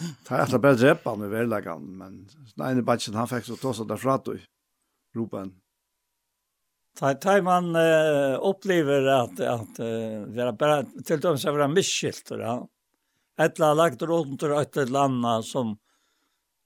[0.00, 1.30] Det er alltid bare drepa han i
[2.00, 2.20] men
[2.56, 4.40] den ene batchen han fick så tås at det fra tog,
[6.96, 11.68] ta Da man uh, upplever at, at uh, vi bara bare, til dømes er vi
[11.74, 12.58] misskilt, ja.
[13.40, 15.78] Et eller lagt rundt og et landa som,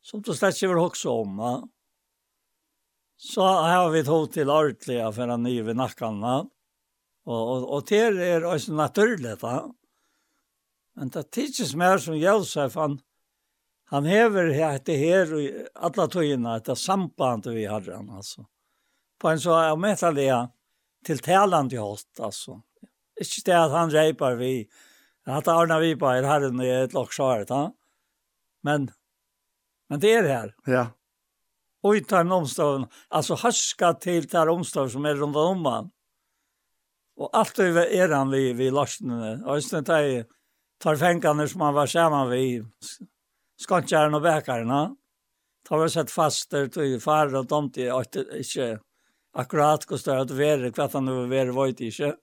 [0.02, 1.54] som du slett ikke vil huske om, ja.
[3.24, 6.42] Så har vi tog til ordentlig for han nye ved nakken, ja.
[7.24, 9.62] Og, og, og til er også naturlig, ja.
[10.94, 13.00] Men det tidses mer som Josef, han,
[13.92, 14.48] han hever
[14.84, 18.46] det her i alla tøyene, det samband vi har han, altså.
[19.20, 19.76] På en så er
[21.04, 22.62] till tiltalende hatt, altså.
[23.20, 24.68] Ikke det at han reipar vi,
[25.26, 27.70] at Arna vi på er herren i et loksvaret, ja.
[28.64, 28.90] Men,
[29.90, 30.54] men det er her.
[30.66, 30.86] Ja.
[31.84, 35.90] Og i den omstaven, altså harska til den omstaven som er rundt om han.
[37.20, 40.24] Og alt det er han vi, vi larsene, og i stedet
[40.80, 42.46] tar fengene som han var sammen vi,
[43.60, 44.82] skantjæren og bækerne.
[45.64, 47.88] Da var sett fast der til far og tomte
[48.36, 48.74] ikke
[49.34, 52.14] akkurat hva større at være, hva han var være vøyt ikke.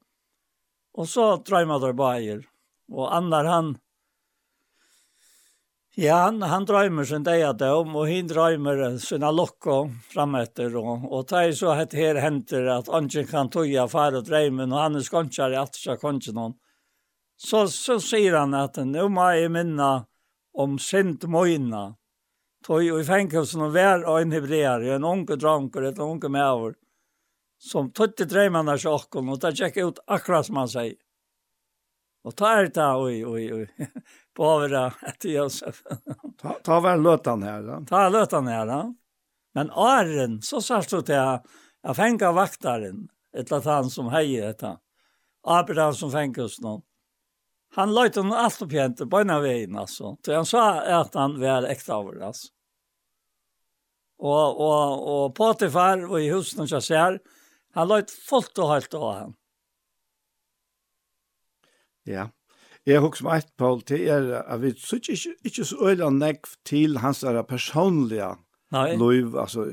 [1.00, 2.44] Og så drømmer der bæger.
[2.92, 3.72] Og annar han,
[5.96, 10.76] ja, han, han drømmer sin deg at om, og hin drømmer sine lokker frametter.
[10.76, 14.76] Og, og det er så at her henter at anken kan tøye far og drømmen,
[14.76, 16.58] og han er skantjæren i alt seg kanskje noen.
[17.42, 19.92] Så, så sier han at nå må jeg minne
[20.54, 21.92] om sint møyna.
[22.66, 26.76] Tøy og i fengkelsen og en hebreer, en unge dranker, et unge maver,
[27.58, 31.00] som tøtte dreimene sjokken, og det tjekk ut akkurat som han sier.
[32.22, 33.88] Og ta er det, oi, oi, oi,
[34.38, 35.82] på overra etter Josef.
[36.42, 37.80] ta, ta vel løtan her, da.
[37.90, 38.82] Ta løtan her, da.
[39.58, 44.78] Men åren, så sørst du til jeg fenga vaktaren, etter han som heier etter.
[45.42, 46.84] Abraham som fengas noen
[47.78, 50.16] han løyte honom alt opp igen på ena veien, altså.
[50.26, 50.66] Så han sa
[51.02, 52.34] at han var ekte av det
[54.22, 57.18] Og, og, och, och Potifar og i husen jeg ser,
[57.74, 59.34] han løyte fullt og helt av han.
[62.06, 62.28] Ja.
[62.86, 66.54] Jeg husker meg et, Paul, til er at vi sitter ikke, ikke så øyne nekv
[66.66, 68.36] til hans der personlige
[68.72, 68.96] Nei.
[68.96, 69.66] Lov, altså,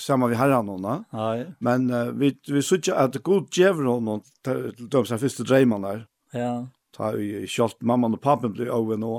[0.00, 0.94] sammen vi herren henne.
[1.12, 1.44] Nei.
[1.60, 4.14] Men uh, vi, vi sitter at god djever henne
[4.44, 6.06] til de første dreimene der.
[6.32, 6.52] Ja
[6.94, 9.12] ta i kjolt mamman og pappen blir over nå.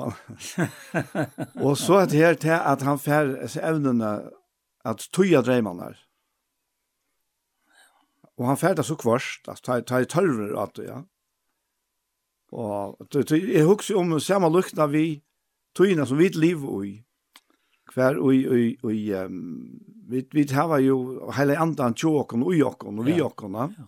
[1.66, 4.16] og så er det her til at han fer evnene
[4.86, 5.98] at tøya dreimann her.
[8.36, 11.02] Og han fer det så kvarst, at ta, ta i tørver at det, ja.
[12.56, 15.22] Og jeg husker om samme lukna vi
[15.76, 16.94] tøyene som vi liv i.
[17.96, 22.64] Hver og i, og i, um, vi, vi har jo hele andan tjåkon og i
[22.64, 23.88] og vi okkon, ja.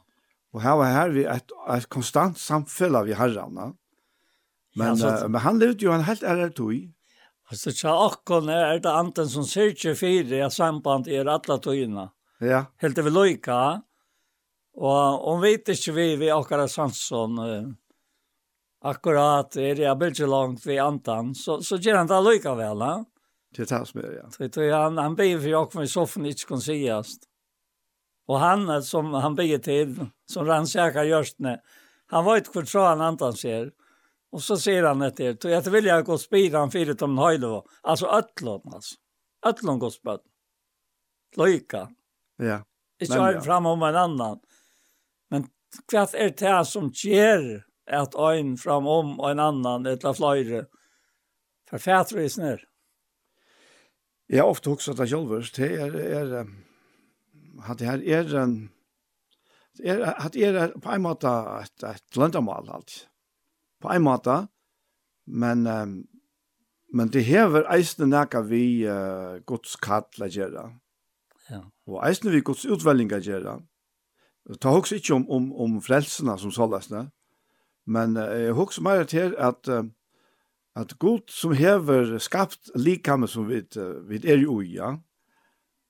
[0.56, 3.72] Og her var her vi et, et konstant samfella vi herrene.
[4.78, 6.78] Men, ja, så, uh, men han levde jo en helt ærlig tog.
[7.48, 12.10] Altså, tja akkon er det anten som syrkje fire av samband er alla togina.
[12.44, 12.66] Ja.
[12.84, 13.60] Helt vi loika.
[14.78, 17.70] Og om vi ikke vi, vi akkurat sånn som uh,
[18.86, 22.98] akkurat er det bildet langt vi antan, så, så gjør han det loika vel, ja.
[23.56, 24.28] Det er det som er, ja.
[24.36, 27.26] Så, han, han blir for akkon i soffen ikke kan sigast.
[28.28, 31.62] Och han som han bygger till, som ransäkar görstne.
[32.08, 33.72] han var ett kvartråd han antan ser.
[34.32, 35.38] Och så ser han ett till.
[35.42, 37.62] Så jag vill jag gå spira han fyra om höjde.
[37.82, 38.96] Alltså ötlån alltså.
[39.46, 40.20] Ötlån går spöd.
[41.36, 41.90] Lojka.
[42.38, 42.64] Ja.
[43.02, 43.42] Inte ja.
[43.42, 44.40] fram om en annan.
[45.30, 45.48] Men
[45.92, 50.14] kvart är det här som ger att en fram om och en annan ett av
[50.14, 50.66] flöjre.
[51.70, 51.78] För
[52.20, 52.64] i snör.
[54.28, 55.44] Jag har ofta också att jag själv.
[55.56, 56.48] Det är, är
[57.66, 58.58] at det her er en
[59.84, 61.30] er, at det er på en måte
[61.62, 63.10] et, et løndamal alt.
[63.82, 64.48] På en måte,
[65.28, 65.98] men um,
[66.94, 70.70] men det hever eisne nekka vi uh, Guds kall a gjerra.
[71.52, 71.66] Ja.
[71.88, 73.58] Og eisne vi gods utvelling a gjerra.
[74.62, 77.10] Ta hoks ikkje om, om, om frelsene som sålesne,
[77.86, 79.84] men uh, jeg hoks meir til at uh,
[80.78, 84.94] at Gud som hever skapt likame som vi, uh, vi er i uja,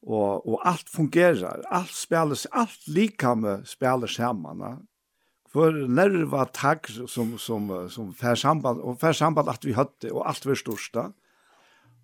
[0.04, 4.78] og, og alt fungerar, alt spelas, alt likame spelar Ja.
[5.54, 10.30] För nerva tag som som som fær samband och fær samband att vi hade och
[10.30, 11.14] allt var största.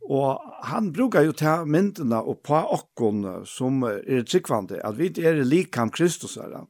[0.02, 5.44] Och han brukar ju ta myndene och på okkon som är tryggvande, att vi är
[5.44, 6.68] likam Kristus ja.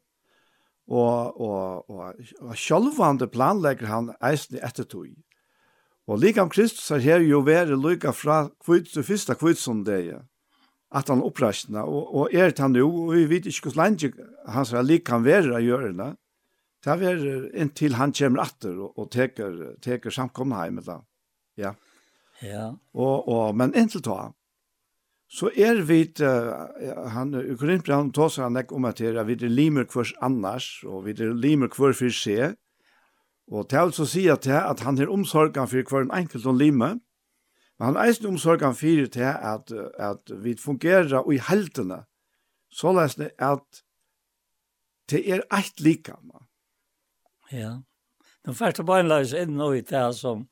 [0.87, 5.07] Och och och, og sjølvande planlegger han eisen etter tog.
[6.07, 10.25] Och likam Kristus har jo varit lika fra kvitt till första kvitt som det är
[10.93, 14.27] at han opprasjna, og, og er det han jo, og vi vet ikke hvordan lenge
[14.53, 16.11] hans lik kan være å gjøre det
[16.83, 20.99] det er inntil han kommer atter og, og teker, teker samkomne hjem, da.
[21.55, 21.73] Ja.
[22.43, 22.73] Ja.
[22.91, 24.33] Og, og, men inntil ta,
[25.31, 29.23] så er vi, uh, han, i Korinthbrand tar seg han ikke om at det er,
[29.25, 32.57] vi er limer hvers annars, og vi er limer hver for seg,
[33.51, 36.99] og til å si at, at han er omsorgen for hver enkelt og limer,
[37.83, 41.97] Men han eisen omsorgan fyrir til at, at vi fungerer i heldene,
[42.71, 43.81] så lesne at
[45.11, 46.15] det er eit lika.
[46.23, 46.45] Man.
[47.51, 47.73] Ja.
[48.47, 50.45] De første beinleis inn og i det som,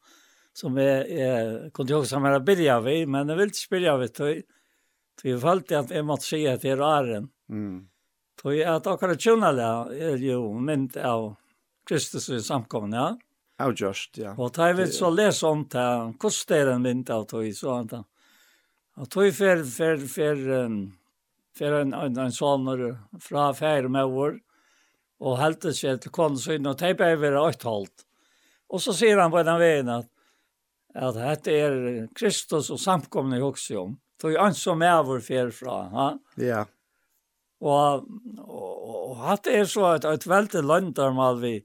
[0.52, 4.12] som jeg, jeg kunne jo også mer bilja vi, men jeg vil ikke bilja vi
[4.12, 4.44] til,
[5.22, 7.32] til jeg følte at jeg måtte si at jeg er æren.
[7.48, 7.80] Mm.
[8.44, 11.30] jeg at akkurat tjonale er jo mynd av
[11.88, 13.31] Kristus i samkomne, ja.
[13.62, 14.34] How just, ja.
[14.38, 17.46] Og da jeg vil så lese om det, hvordan det er en vind av tog,
[17.54, 18.00] så han da.
[18.98, 20.40] Og tog fer, fer, fer,
[21.58, 22.86] fer en, en, en sånner
[23.22, 24.40] fra fire med vår,
[25.22, 28.08] og helte seg til konsyn, og teipet er vi åkt holdt.
[28.72, 30.10] Og så sier han på den veien at,
[30.98, 31.80] at dette er
[32.18, 33.98] Kristus og samkomne i hokse om.
[34.22, 36.08] Tog han som er vår fer fra, ha?
[36.42, 36.66] Ja.
[37.62, 38.08] Og,
[38.42, 41.56] og, og, og hatt er så et, et veldig løndarmal vi,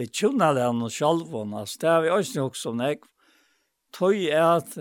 [0.00, 3.00] vi tjuna den og sjalvån, altså det har vi også nok som jeg,
[3.94, 4.78] tog er at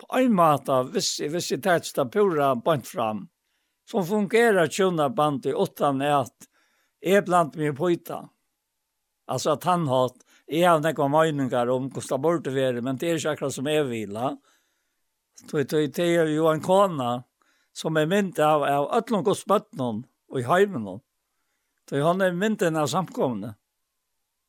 [0.00, 3.26] på en måte, hvis, hvis jeg tar det pura bant fram,
[3.90, 6.50] som fungerer tjuna bant i åttan er at
[7.04, 8.24] jeg blant mye pøyta,
[9.30, 10.10] Altså at han har,
[10.50, 13.68] jeg har nekva møyningar om hvordan det burde være, men det er ikke akkurat som
[13.70, 14.32] jeg vil, ja.
[15.50, 17.22] Det er jo en kona
[17.72, 20.98] som er mynd av, av ötlom gods bøttnum og i heimenom.
[21.90, 23.56] Så han er mynden av samkomne.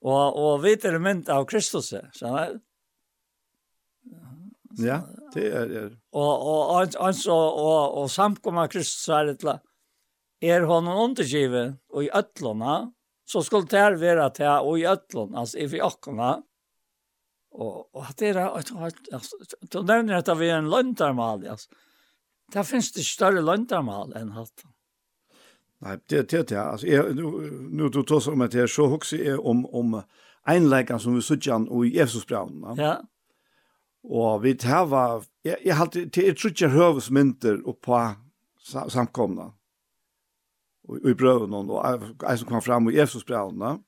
[0.05, 1.89] Og, og vi er mynd av Kristus.
[1.89, 2.53] Så han er...
[4.77, 5.01] Ja,
[5.34, 5.73] det er...
[5.81, 5.89] er.
[6.13, 9.57] Og, og, altså, og, og samkomne av Kristus er det til
[10.41, 12.80] er honom undergivet og i øtlåna,
[13.30, 16.31] så skulle det her være til og i ötlona, altså i fjockona.
[17.51, 19.38] Og, og at det er, Alltså,
[19.72, 21.69] du nevner at vi er en løntarmal, altså.
[22.51, 24.63] Det finns det större löntarmal än att
[25.82, 26.62] Nei, det det det.
[26.62, 30.02] Alltså är nu nu du tar som at jeg så huxar er om om
[30.48, 32.78] einleikan som vi sökjan og i Jesus braun.
[32.78, 32.95] Ja.
[34.03, 38.16] Og vi tar jeg, jeg jag hade till sökja hövsmynter och på
[38.90, 39.52] samkomna.
[40.88, 43.84] og i bröven och som kom fram i Jesus braun.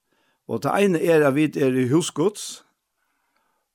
[0.47, 2.65] Det ene er at vi er i husgods.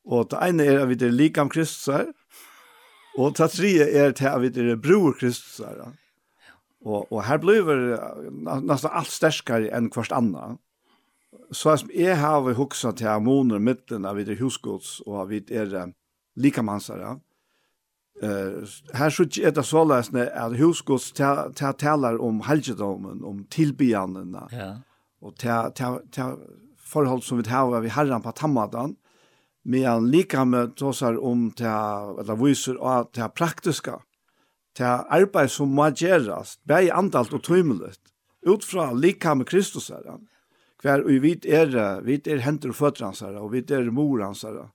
[0.05, 2.07] og det ene er at vi är likam kristusar.
[3.19, 5.75] Och det tredje är at vi er bror kristusar.
[5.77, 5.93] Ja.
[6.87, 7.67] Og, og her blir
[8.39, 10.61] nesten alt sterskere enn hverst annet.
[11.51, 15.89] Så som jeg har vi hukset til ammoner midten av videre husgods og av videre
[16.39, 17.17] likamansere.
[18.19, 18.67] Uh,
[18.99, 24.73] her så er det såleis at husgods taler om helgedomen, om tilbygjennene, ja.
[25.23, 26.35] og til,
[26.83, 28.97] forhold som vi har vi herren på tammadan,
[29.65, 34.01] medan likamet tåsar om til, eller viser av til praktiska
[34.79, 38.01] til arbeid som må gjerast, bare antalt og tøymelet,
[38.47, 40.19] ut fra lika med Kristus her,
[40.83, 44.23] hver vi vet er, vi er henter og føtter hans her, og vi er mor
[44.23, 44.69] hans her.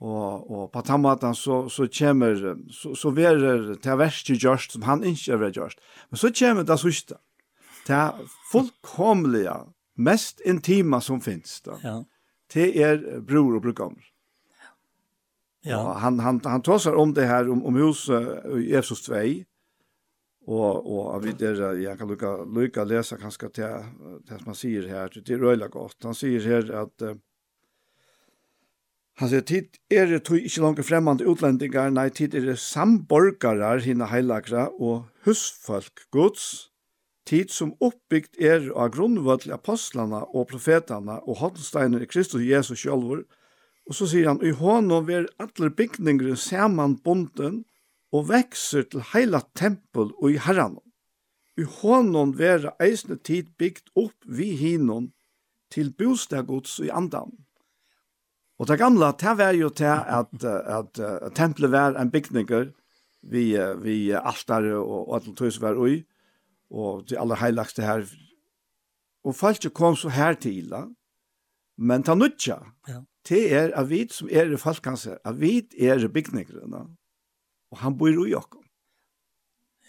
[0.00, 2.38] Og, og på den måten så, så kommer,
[2.72, 5.82] så, så verer til verst til gjørst som han ikke er gjørst.
[6.08, 7.18] Men så kommer det sørste,
[7.84, 9.58] til fullkomlige,
[10.00, 11.76] mest intima som finnes da.
[11.84, 11.98] Ja.
[12.50, 14.09] Det er bror og brukkommer.
[15.62, 15.78] Ja.
[15.78, 19.14] Og han han han tar om det här om om hus i Efesos 2.
[20.46, 23.84] Och och av det jag kan lucka lucka läsa kanske till det
[24.26, 25.96] som man säger här det är röjla gott.
[26.02, 27.14] Han säger här att uh,
[29.20, 33.82] Han sier, tid er det tog ikke langt fremmande utlendingar, nei, tid er det samborgarar
[33.84, 36.70] hina heilagra og husfolk gods,
[37.28, 43.26] tid som oppbyggt er av grunnvall apostlarna og profetarna og holdsteiner i Kristus Jesus sjálfur,
[43.88, 47.64] Og så sier han, i hånden ver alle bygninger saman bonden
[48.14, 50.78] og vekser til heila tempel og i herran.
[51.58, 55.10] I hånden ver eisne tid bygd opp vi hinon
[55.74, 57.32] til bostagods i andan.
[58.60, 62.70] Og det gamla, det var jo til at, at, at tempelet var en bygninger
[63.22, 63.44] vi,
[63.82, 66.02] vi altare og, og alt tøys var ui,
[66.70, 68.04] og det aller heilagste her.
[69.24, 70.72] Og folk kom så her til,
[71.76, 72.60] men ta nutja.
[72.88, 76.82] Ja det er av vi som er i falkanse, av vi er i bygningene,
[77.70, 78.58] og han bor i oss.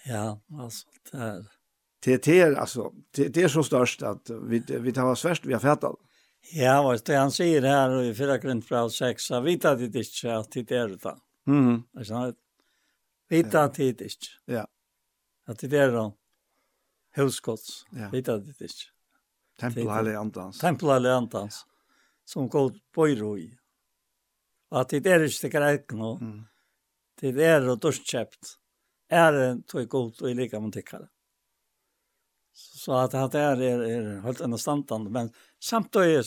[0.05, 1.41] Ja, altså, det er...
[2.01, 5.45] Det, det er, altså, det, det er så størst at vi, vi tar oss verst,
[5.45, 5.99] vi har fættet.
[6.55, 9.91] Ja, og det han sier her i 4 grunn fra 6, at vi tar det
[9.93, 11.13] ikke at det er det.
[11.45, 11.83] Mm.
[13.29, 14.31] Vi tar det ikke.
[14.49, 14.65] Ja.
[15.47, 16.07] At det er det.
[17.17, 17.83] Huskots.
[17.93, 18.09] Ja.
[18.09, 18.89] Vi tar det ikke.
[19.61, 20.57] Tempel heilig andans.
[20.59, 21.61] Tempel heilig andans
[22.25, 23.49] som god bøyro i.
[24.71, 26.15] At det er ikke greit nå.
[26.21, 26.37] Mm.
[27.21, 28.55] Det er og dørskjøpt.
[29.11, 31.09] Er det tog god og i like med tikkere.
[32.53, 35.11] Så at det er, er, er helt enda standande.
[35.11, 36.23] Men samtidig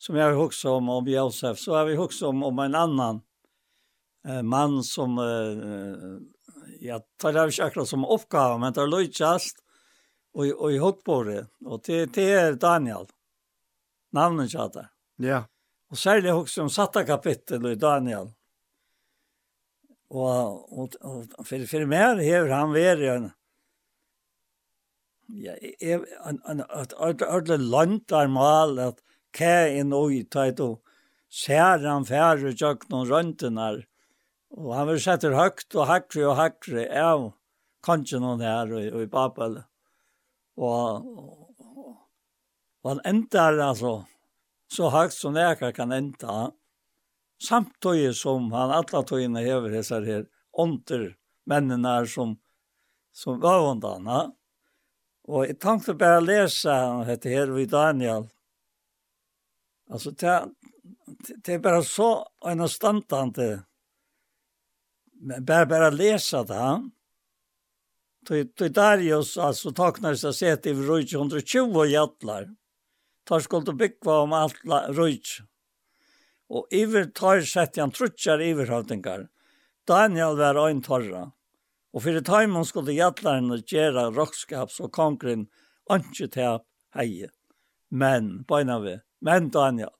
[0.00, 3.20] som jeg har hukst om, om Josef, så har vi hukst om, om en annan
[4.28, 6.14] eh, mann som, eh,
[6.80, 9.60] ja, tar det ikke akkurat som oppgave, men det er løytjast,
[10.32, 11.02] og, og i hukk.
[11.10, 13.10] Og det, det er Daniel.
[14.16, 14.88] Navnet kjater.
[15.20, 15.44] Ja.
[15.90, 18.30] Og særlig også om satta kapittel i Daniel.
[20.10, 23.28] Og, og, og for, for mer hever han vært en
[25.38, 29.02] ja, en, en, en, et ordentlig land er mal at
[29.38, 30.80] hva er noe tatt og
[31.30, 33.84] ser han færre tjøk noen røntgen her.
[34.58, 37.28] Og han vil sette høyt og hakre og hakre av
[37.86, 39.60] kanskje noen her og, og i Babel.
[40.58, 41.06] Og,
[41.70, 41.92] og,
[42.82, 44.00] og han endar altså
[44.72, 46.52] så högt som näka kan enda.
[47.48, 51.16] Samtidig som han alla togina över dessa her onter
[51.46, 52.38] männen som
[53.12, 54.32] som övandana.
[55.22, 58.28] Och jag tänkte bara läsa han heter här vid Daniel.
[59.90, 60.48] Alltså det,
[61.44, 63.60] det är bara så en standande
[65.20, 66.90] men bara bare läsa det han.
[68.26, 72.48] Till Darius altså, taknar seg sett i 120 jättlar
[73.30, 74.58] tar skulle byggva om alt
[74.96, 75.38] rujt.
[76.50, 79.28] Og iver tar sett han trutjar iverhavdingar.
[79.86, 81.28] Daniel var ein torra.
[81.94, 85.46] Og fyrir taimon skulle gjallarne gjera rockskaps og kongren
[85.90, 86.66] anki tap
[86.98, 87.30] heie.
[87.90, 89.94] Men, beina vi, men Daniel,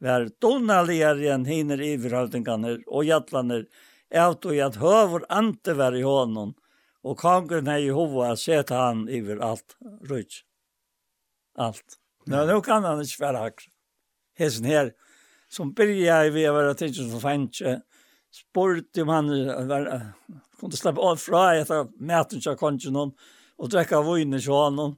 [0.00, 3.62] var donaligare enn hiner iverhavtingarne og gjallarne
[4.10, 6.56] eit og at høver ante var i hånden,
[7.04, 9.76] og kongren hei i hova seta han iver alt
[10.08, 10.42] rujt.
[11.56, 11.99] Alt.
[12.28, 13.70] Nå, nå kan han ikke være akkur.
[14.40, 14.92] Hesen her,
[15.52, 17.62] som byrja i vi var at ikke som fanns,
[18.30, 19.30] spurt om han
[19.68, 19.88] var,
[20.60, 23.14] kunne slippe av fra etter mæten til kongen hon,
[23.60, 24.96] og drekka vøyne til honom.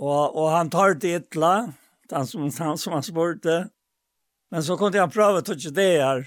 [0.00, 1.54] Og, og han tar det etla,
[2.10, 3.58] han som, han som han spurte,
[4.50, 6.22] men så kunne han prøve til ikke det her.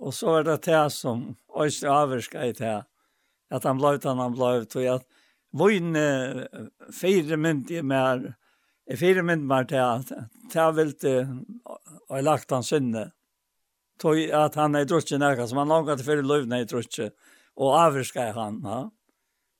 [0.00, 2.78] Og så var det det som, og ikke i det,
[3.50, 5.04] at han blei, han blei, tog at
[5.54, 5.94] Voin
[6.90, 8.24] fire mynd i mer,
[8.90, 10.10] e fire mynd mer til at
[10.50, 13.04] ta vilt og lagt han synne.
[14.02, 17.12] Tog at han er drutje nærkast, som han langt til fyrir løvna i drutje,
[17.54, 18.82] og avvirska han, Ja.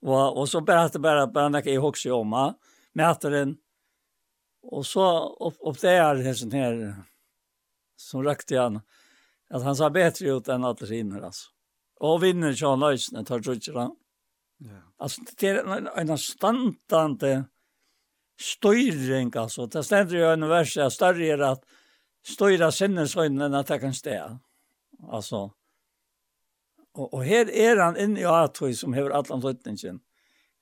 [0.05, 2.51] Og, og så bare at det bare, bare nekka i hoksi om, ha?
[2.93, 3.55] Mæteren,
[4.69, 5.05] og så
[5.41, 6.77] opp, opp det er hessen her,
[7.97, 8.83] som røkte han,
[9.49, 11.49] at han sa bedre ut enn alle siner, altså.
[12.05, 13.95] Og vinner ikke han løsene, tar drutje han.
[14.59, 14.95] Ja.
[14.97, 17.45] Alltså det är en standande
[18.41, 19.67] styrring alltså.
[19.67, 21.65] Det ständer ju en vers där större är att
[22.27, 24.39] styra sinnesögonen att det kan stå.
[25.11, 25.53] Alltså.
[26.93, 30.01] Och, och här är han inne i Atoi som hever allan tøytningen.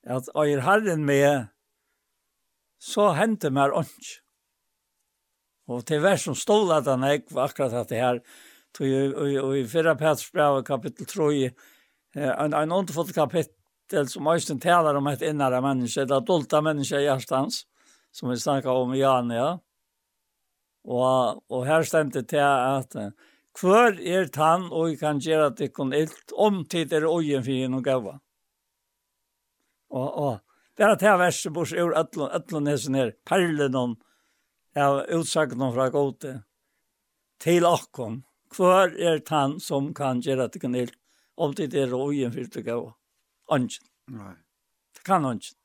[0.07, 1.47] At øyer herren med
[2.79, 4.19] så hente mer ånds.
[5.69, 8.19] Og til vers som stod at han ikke var akkurat at det her.
[8.81, 9.97] Og i 4.
[9.97, 11.51] Peters brev kapittel 3,
[12.17, 13.62] en, en åndefullt kapittel
[13.93, 17.67] Bechtel som Øystein talar om et innere menneske, et adulta menneske i hjertens,
[18.13, 19.59] som vi snakket om i Jania.
[20.89, 22.97] Og, og her stemte til at
[23.61, 27.53] hver er tann og kan gjøre at det kun ilt, om tid er øyen for
[27.53, 28.15] henne og gava.
[29.93, 30.41] Og, og
[30.79, 33.95] det er til verset bors ur ætlun hesen her, perlen om,
[34.75, 36.39] ja, utsagnen fra gode,
[37.45, 38.23] til akkon,
[38.57, 40.97] hver er tann som kan gjøre at det kun ilt,
[41.37, 42.93] om tid er øyen for henne og gava
[43.53, 43.91] ånden.
[44.11, 44.35] Nei.
[44.97, 45.59] Det kan ånden.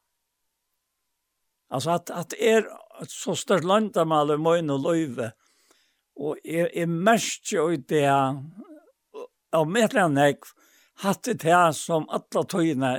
[1.70, 5.32] Altså at, at är er så stort landamal i mojn og løyve,
[6.16, 10.46] og er, er mest jo i det og med av medlemnek
[11.04, 12.92] hatt det her som alle tøyene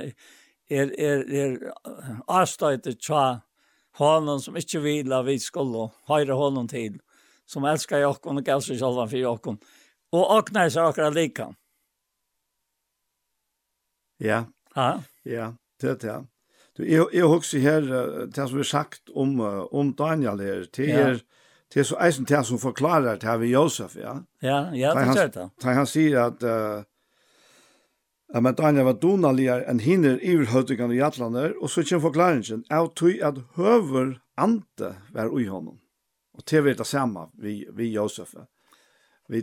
[0.69, 1.57] er, er, er
[2.27, 3.41] avstöjter tja
[3.99, 6.99] hånden som ikke vil at vi skulle höra hånden til,
[7.45, 9.57] som elsker jokken og gav sig själva för jag och
[10.09, 11.55] och aknar sig akra lika.
[14.17, 14.45] Ja,
[14.75, 15.01] Ja.
[15.25, 16.19] Ja, det er det.
[16.77, 17.81] Du jeg, jag hugger här
[18.27, 19.39] det som vi sagt om
[19.71, 21.21] om Daniel här till er
[21.73, 24.23] det er så eisen till som forklarer det her ved Josef, ja.
[24.41, 25.49] Ja, ja, det er det.
[25.61, 26.83] Da han sier at, uh,
[28.33, 32.91] Ja, men Daniel var donaligere enn hinner iverhøytøkene i atlander, og så kommer forklaringen, av
[32.93, 35.79] tog at høver ante var ui honom.
[36.37, 38.35] Og til vi er det samme, vi, vi Josef.
[39.29, 39.41] Vi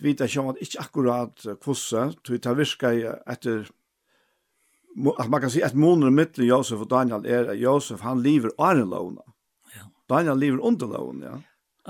[0.00, 3.68] vet ikke om at ikke akkurat hvordan, tog det virker etter
[5.16, 8.50] att man kan säga att månader mellan Josef och Daniel är att Josef han lever
[8.58, 9.22] under låna.
[9.74, 10.14] Ja.
[10.16, 11.40] Daniel lever under låna, ja.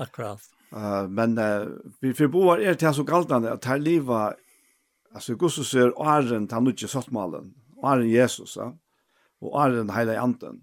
[0.03, 0.41] Akkurat.
[0.75, 1.67] Uh, men uh,
[2.01, 4.33] vi förboar er till så galtande att här leva
[5.13, 7.53] alltså Guds ser åren han inte satt malen.
[7.75, 8.73] Åren Jesus, ja.
[9.41, 10.61] Och åren hela anden.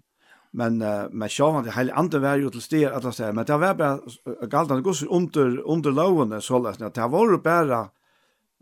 [0.51, 3.57] Men uh, men sjön det hela anden var ju till steg att säga men det
[3.57, 3.99] var bara
[4.47, 7.89] galtande Guds under under låna så läs att det var bara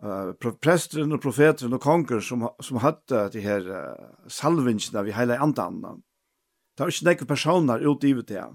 [0.03, 5.39] uh, presteren og profeteren og konger som, som hadde de her uh, salvingsene vi heilig
[5.41, 5.81] andan.
[6.75, 8.45] Det var ikke nekke personer utgivet det.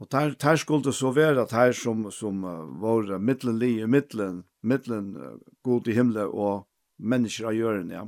[0.00, 4.44] Og der, der skulle så være at her som, som uh, var middelen li, middelen,
[4.62, 6.66] middelen uh, god i himmelen og
[6.98, 8.06] mennesker av jøren, ja.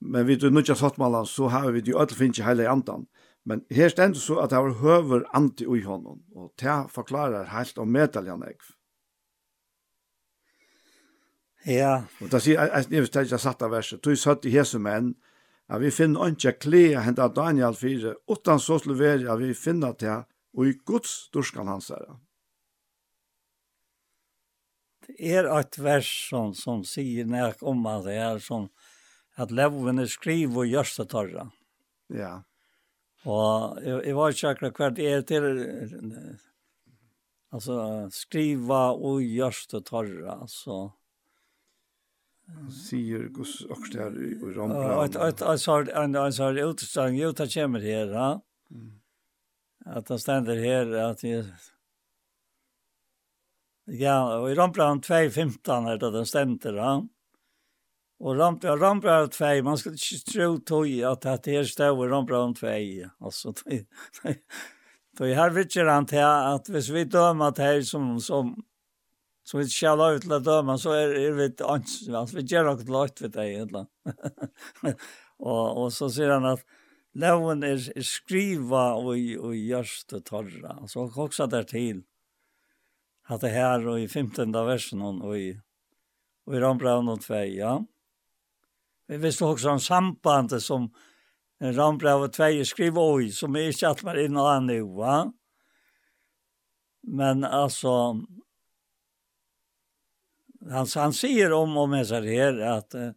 [0.00, 3.06] Men vi du nødja man så har vi jo alle finnes i hele andan.
[3.44, 7.78] Men her stendur så at det var høver anti ui honom, og det forklarer helt
[7.78, 8.44] om metaljan.
[11.68, 11.94] Ja.
[12.22, 15.12] Og det sier, jeg vet ikke, satt av verset, du satt i hese menn,
[15.68, 19.52] at vi finner ikke klea hent av Daniel 4, utan så slå være at vi
[19.56, 20.24] finner til,
[20.56, 22.06] og i Guds dorskan hans er
[25.08, 28.68] Det er et vers som, som sier nærk om at det er som,
[29.36, 31.46] at levene skriver og gjørs det torra.
[32.12, 32.34] Ja.
[33.28, 35.48] Og jeg, jeg var ikke akkurat hva det er til,
[37.52, 37.78] altså
[38.12, 40.97] skriva og gjørs det torra, altså
[42.70, 45.02] sier gus också där i Rombra.
[45.02, 48.40] Att att att så en en så utstång ju ta kemer här, va?
[49.84, 51.44] Att han ständer här att vi
[53.90, 57.08] Ja, i Rombra 215 er det den ständer, ja.
[58.20, 62.54] Og Rombra Rombra 2, man skal ikke tro tog at det här står i Rombra
[62.54, 62.66] 2,
[63.20, 63.52] altså.
[65.18, 68.64] For her här vill jag at att hvis vi dømer til som, som
[69.48, 72.34] så vi skal ut til å døme, så er, er vi ikke ansvarlig.
[72.36, 73.86] Vi gjør noe løyt ved deg, egentlig.
[75.48, 76.66] og, og så sier han at
[77.16, 80.76] loven er, er skriva og, og gjørst og torra.
[80.84, 82.02] Så han koksa der til
[83.28, 84.52] at det her og i 15.
[84.52, 85.48] versen og i,
[86.48, 87.78] og i Rambraun og Tvei, ja.
[89.08, 90.90] Vi visste også om sambandet som
[91.60, 94.84] Rambraun og Tvei skriver og i, som er ikke at man er inne og annet,
[95.00, 95.18] ja.
[97.08, 97.94] Men altså,
[100.70, 103.10] han, han sier om och med sig her att uh,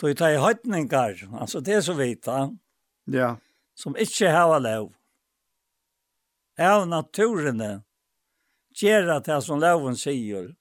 [0.00, 2.56] tog ta i høytninger, alltså det är så vita.
[3.04, 3.36] Ja.
[3.74, 4.94] Som inte har lov.
[6.58, 7.82] Av naturene
[8.76, 10.54] gjør att det som loven säger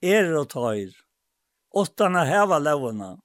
[0.00, 0.90] är og tar.
[1.70, 2.24] Åttarna
[2.58, 3.20] lovene,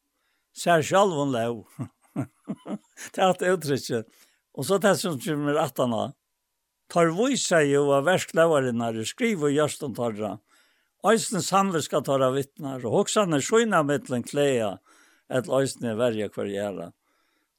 [0.58, 1.68] ser selv om lov.
[3.14, 4.06] det er att uttrykket.
[4.54, 6.14] Och så det som kommer attarna.
[6.90, 10.40] Tar vise jo av värstlovarna, skriver gjørst om tarra.
[11.08, 14.76] Øysene samler skal ta av vittnar, og hoksene skjønner mittlen klea,
[15.32, 16.92] et øysene verja hver gjerne.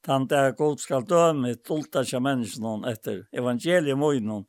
[0.03, 4.43] Tant er god skal døme tulta tolta kja menneskene etter evangeliet møgnen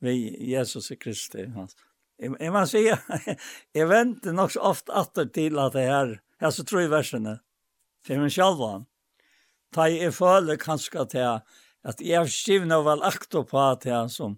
[0.00, 1.46] ved Jesus Kristi.
[2.20, 6.64] Jeg må si, jeg venter nok så ofte atter til at det her, jeg så
[6.64, 7.38] tror i versene,
[8.04, 8.86] til min sjalvan.
[9.72, 11.40] Ta jeg føler kanskje til
[11.84, 14.36] at jeg er skivne vel akto på til som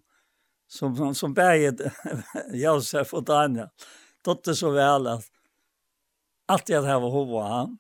[0.73, 1.93] som, som som bägge
[2.53, 3.69] Josef och Daniel.
[4.25, 5.25] Dotter så väl att
[6.47, 7.79] allt det här var han.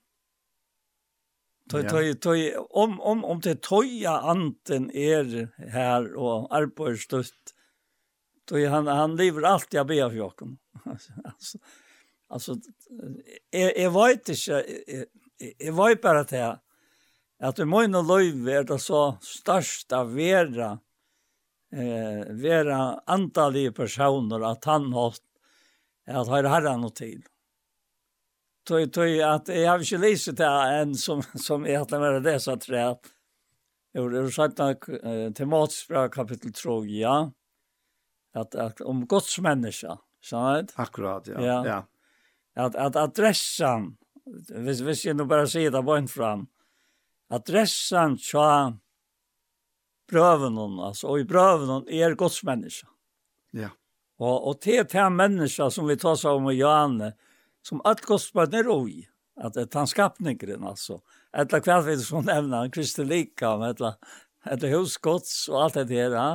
[1.70, 2.40] Tøy, tøy, tøy,
[2.70, 5.28] om, om, om det tøya anten er
[5.73, 7.55] her og arbeid støtt,
[8.51, 10.56] tøy, han, han lever alltid av ber for jokken.
[11.31, 11.62] altså,
[12.28, 12.59] altså,
[13.55, 15.06] jeg, jeg vet ikke, jeg,
[15.55, 16.59] jeg vet bare til
[17.43, 20.74] at det må inn og løyve er det så størst av vera,
[21.73, 25.23] eh, vera andalige personer at han hatt
[26.11, 27.20] at har herra noe til.
[28.66, 32.19] Tøy, tøy, at jeg har ikke lyst til en som, som er at det er
[32.23, 33.12] det, så tror jeg.
[33.94, 34.86] det er sagt nok
[35.35, 37.16] til Mats fra kapittel 3, ja.
[38.35, 40.73] At, at om Guds menneske, sant?
[40.81, 41.40] Akkurat, ja.
[41.43, 41.59] ja.
[41.66, 41.81] ja.
[42.55, 46.47] At, at adressen, hvis, hvis jeg nå bare sier det bare fram,
[47.32, 48.78] adressen tja
[50.12, 52.89] brøven hon, altså, og i brøven hon er Guds menneske.
[53.56, 53.72] Ja.
[54.22, 57.12] Og, og til til menneske som vi tar seg om i Johanne,
[57.66, 59.02] som alt Guds menneske er oi,
[59.43, 61.01] at det er tannskapningren, altså,
[61.32, 63.97] etter hva vi som nevner, Kristi Lika, etter,
[64.44, 66.30] etter hos Guds og alt det der, ja?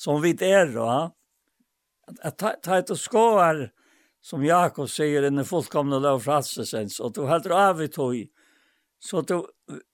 [0.00, 1.10] som vi er, ja?
[2.24, 3.66] at ta et og skåer,
[4.24, 8.16] som Jakob sier, inne fullkomne lov fratsesens, og du heldur av i tog,
[9.04, 9.42] så du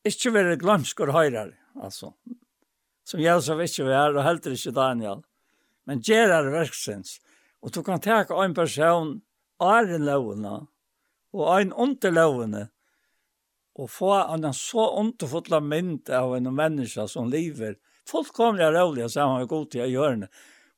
[0.06, 2.12] ikke vil og høyre, altså,
[3.04, 5.22] som Jelsov ikke var, og heldur ikke Daniel.
[5.88, 7.18] Men Gerard verksens.
[7.60, 9.16] Og du kan teka en person,
[9.60, 10.66] æren lovene,
[11.36, 12.68] og en under lovene,
[13.80, 17.78] og få en så underfotla mynd av en menneske som lever.
[18.08, 20.30] Folk kommer jeg så han har god til å gjøre det.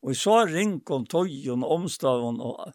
[0.02, 2.72] Og så ring om tøyen, omstaven, og,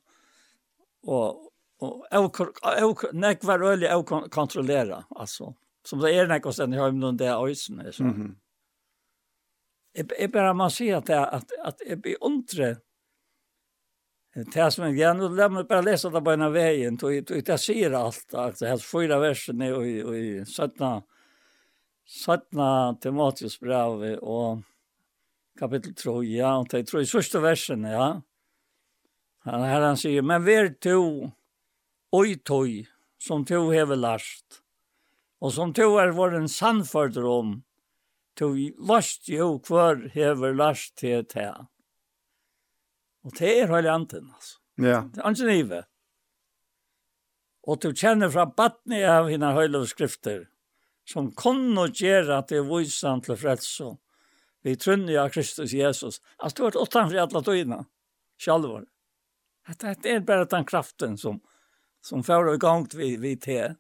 [1.04, 1.48] og,
[1.84, 2.42] og,
[2.82, 5.54] og nek var øyelig å kontrollere, altså.
[5.88, 8.04] Som det er nek å den hjemme noen det er øyne, så.
[8.04, 8.36] Mm -hmm.
[9.98, 12.76] Jeg, jeg bare må si at jeg, at, at jeg blir ondre.
[14.38, 17.56] Det som jeg gjerne, la meg bare lese det på en av veien, og det
[17.58, 21.02] sier alt, at det er fyra versene i, i 17.
[22.08, 22.62] 17.
[23.02, 24.62] Timotius brev og
[25.58, 28.08] kapittel 3, ja, og det tror jeg første versene, ja.
[29.48, 31.02] Han, Her han sier, men vær to,
[32.14, 32.70] oi tog,
[33.18, 34.62] som to hever last,
[35.42, 37.58] og som to er vår en sannførder om,
[38.38, 38.58] tog
[38.90, 41.50] last jo kvar hever last til te.
[43.26, 44.60] Og det er hele anten, altså.
[44.78, 45.02] Ja.
[45.14, 45.80] Det er ikke nive.
[47.68, 50.46] Og du kjenner fra battene av henne høyla skrifter,
[51.08, 53.96] som kunne gjøre at det er visan til frelse.
[54.64, 56.22] Vi trunner av Kristus Jesus.
[56.38, 57.82] Altså, du har vært åttan fri alle tøyene,
[58.40, 58.86] sjalvor.
[59.68, 61.42] Det er bare den kraften som,
[62.04, 63.74] som fører i gang vi, vi te.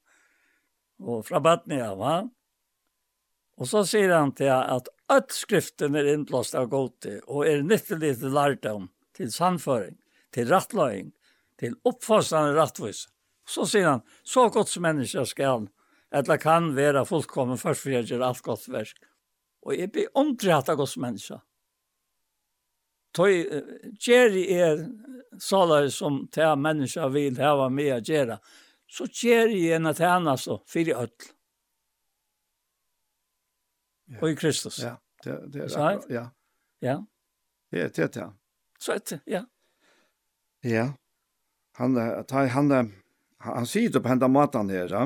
[0.99, 2.17] Og fra battene av, ja.
[3.57, 8.17] Og så sier han til at at skriften er innblåst av gode og er nyttelig
[8.19, 9.95] til lærdom, til sannføring,
[10.35, 11.13] til rattløying,
[11.59, 13.05] til oppfostrande rattvis.
[13.47, 15.69] Så sier han, så godt som mennesker skal,
[16.11, 18.99] eller kan være fullkommen først for jeg gjør alt godt verk.
[19.63, 21.39] Og jeg blir omtrett av godt som mennesker.
[23.15, 23.31] Toi,
[24.03, 24.83] Jerry er
[25.41, 28.37] sånn som til mennesker vil hava med å gjøre,
[28.87, 31.31] så Jerry er en av tjeneste for i ødel
[34.07, 34.19] ja.
[34.21, 34.79] og i Kristus.
[34.83, 36.25] Ja, det, det er så, akkurat, ja.
[36.83, 36.97] Ja.
[37.71, 38.29] Det, er det, ja.
[38.79, 39.43] Så etter, ja.
[40.65, 40.87] Ja.
[41.77, 41.97] Han,
[42.29, 42.91] ta, han, han,
[43.45, 45.05] han sier det på hendan maten her, ja.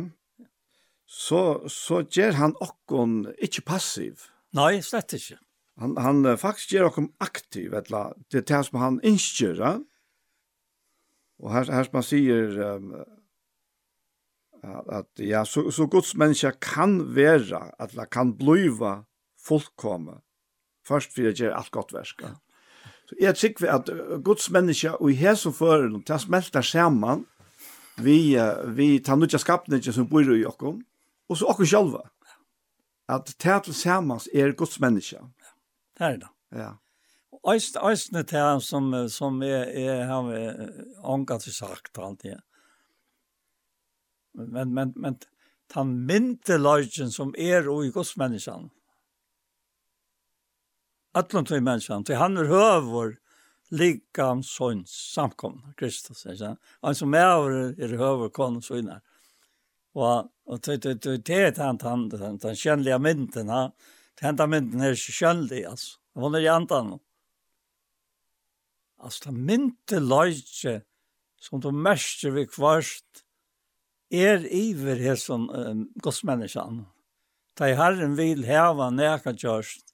[1.06, 1.42] så,
[1.72, 4.28] så gjør han okkon ikke passiv.
[4.56, 5.40] Nei, slett ikke.
[5.82, 7.98] Han, han faktisk gjør okkon aktiv, vet du,
[8.30, 9.64] det er det som han innskjør.
[9.64, 9.74] Ja?
[11.42, 12.92] Og her, her som han sier, um,
[14.64, 19.04] at ja så så Guds menneske kan være, at det kan bliva
[19.42, 19.74] først
[20.88, 22.22] for å gjøre alt godt versk.
[22.22, 22.36] Ja.
[23.10, 23.90] Så jag tycker att
[24.24, 27.26] Guds menneske, og i hese føren, til tas smälta samman
[27.98, 30.82] vi vi tar nu just skapningen som bor i Jakob
[31.30, 32.02] og så också
[33.10, 35.18] at til til sammen er Guds människa.
[35.98, 36.28] Det er det.
[36.52, 36.72] Ja.
[37.32, 40.72] Och öst östnet här som som är är har vi
[41.04, 42.38] angat sagt alltid
[44.34, 45.18] men men men
[45.74, 46.58] han minte
[47.12, 48.70] som er og i Guds menneskan.
[51.14, 53.18] Atlant til til han er høver
[53.72, 56.60] likam sånn samkomne, Kristus, ikke sant?
[56.84, 59.02] Han som er er høver kon sånne.
[59.96, 63.72] Og og til til til det han han han han kjennelige mynten, ha.
[64.22, 65.98] Henta mynten er kjennelig, altså.
[66.14, 67.00] Hun er i antan.
[69.00, 70.84] Altså, det mynte lodgen
[71.42, 73.24] som du mestjer vi kvarst,
[74.12, 76.86] er iver hesson um, godsmänniskan.
[77.56, 79.94] Ta i Herren vil heva näka kjørst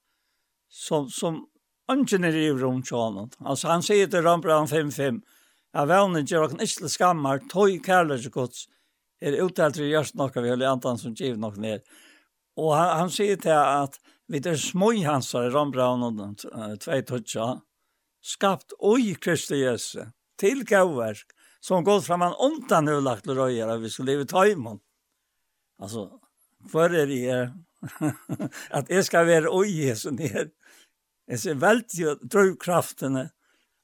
[0.69, 1.45] som, som
[1.91, 3.30] ønsken er iver om tjanen.
[3.45, 5.22] Altså han sier til Rambran 5.5
[5.77, 8.65] Jeg vevner gjør okken ikke skammer, tøy kærlighet gods
[9.22, 11.85] er uttalt til å gjøre noe vi har antan som giver noe ned.
[12.57, 17.02] Og han, han sier til at vi er smøy hans her, Rambran og uh, tvei
[17.06, 17.57] tøtja
[18.27, 20.03] skapt oi Kristi Jesu
[20.39, 21.36] til gavverk
[21.68, 24.80] som gått fram en ontan nu lagt och röjer att vi skulle leva ta imon.
[25.77, 26.19] Alltså,
[26.72, 27.53] för er är
[28.69, 30.52] att jag ska vara oj så ner.
[31.26, 33.30] Jag ser väldigt ju drivkrafterna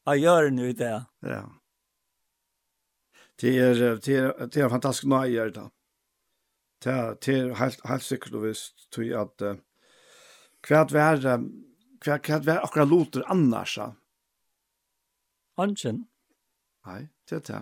[0.04, 1.06] jag gör nu det.
[1.20, 1.52] Ja.
[3.36, 5.70] Det är, det är, det är fantastiskt nöjer det.
[6.84, 9.56] Det är helt, helt sikkert og visst, tror jeg at uh,
[10.68, 11.22] hva er
[12.04, 13.80] hva er akkurat låter annars?
[15.58, 16.06] Hansjen?
[16.86, 17.13] Nei.
[17.30, 17.62] Det er det.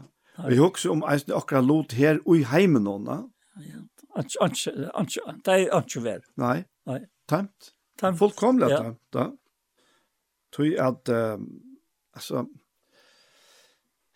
[0.50, 3.18] Vi husker om eisen akkurat lot her og i heimen henne.
[3.62, 3.82] Ja,
[5.46, 6.24] det er ikke vel.
[6.40, 7.00] Nei, Nei.
[7.30, 7.74] tamt.
[8.18, 9.28] Fullkomlig tømt, da.
[10.52, 11.10] Tøy at,
[12.16, 12.46] altså,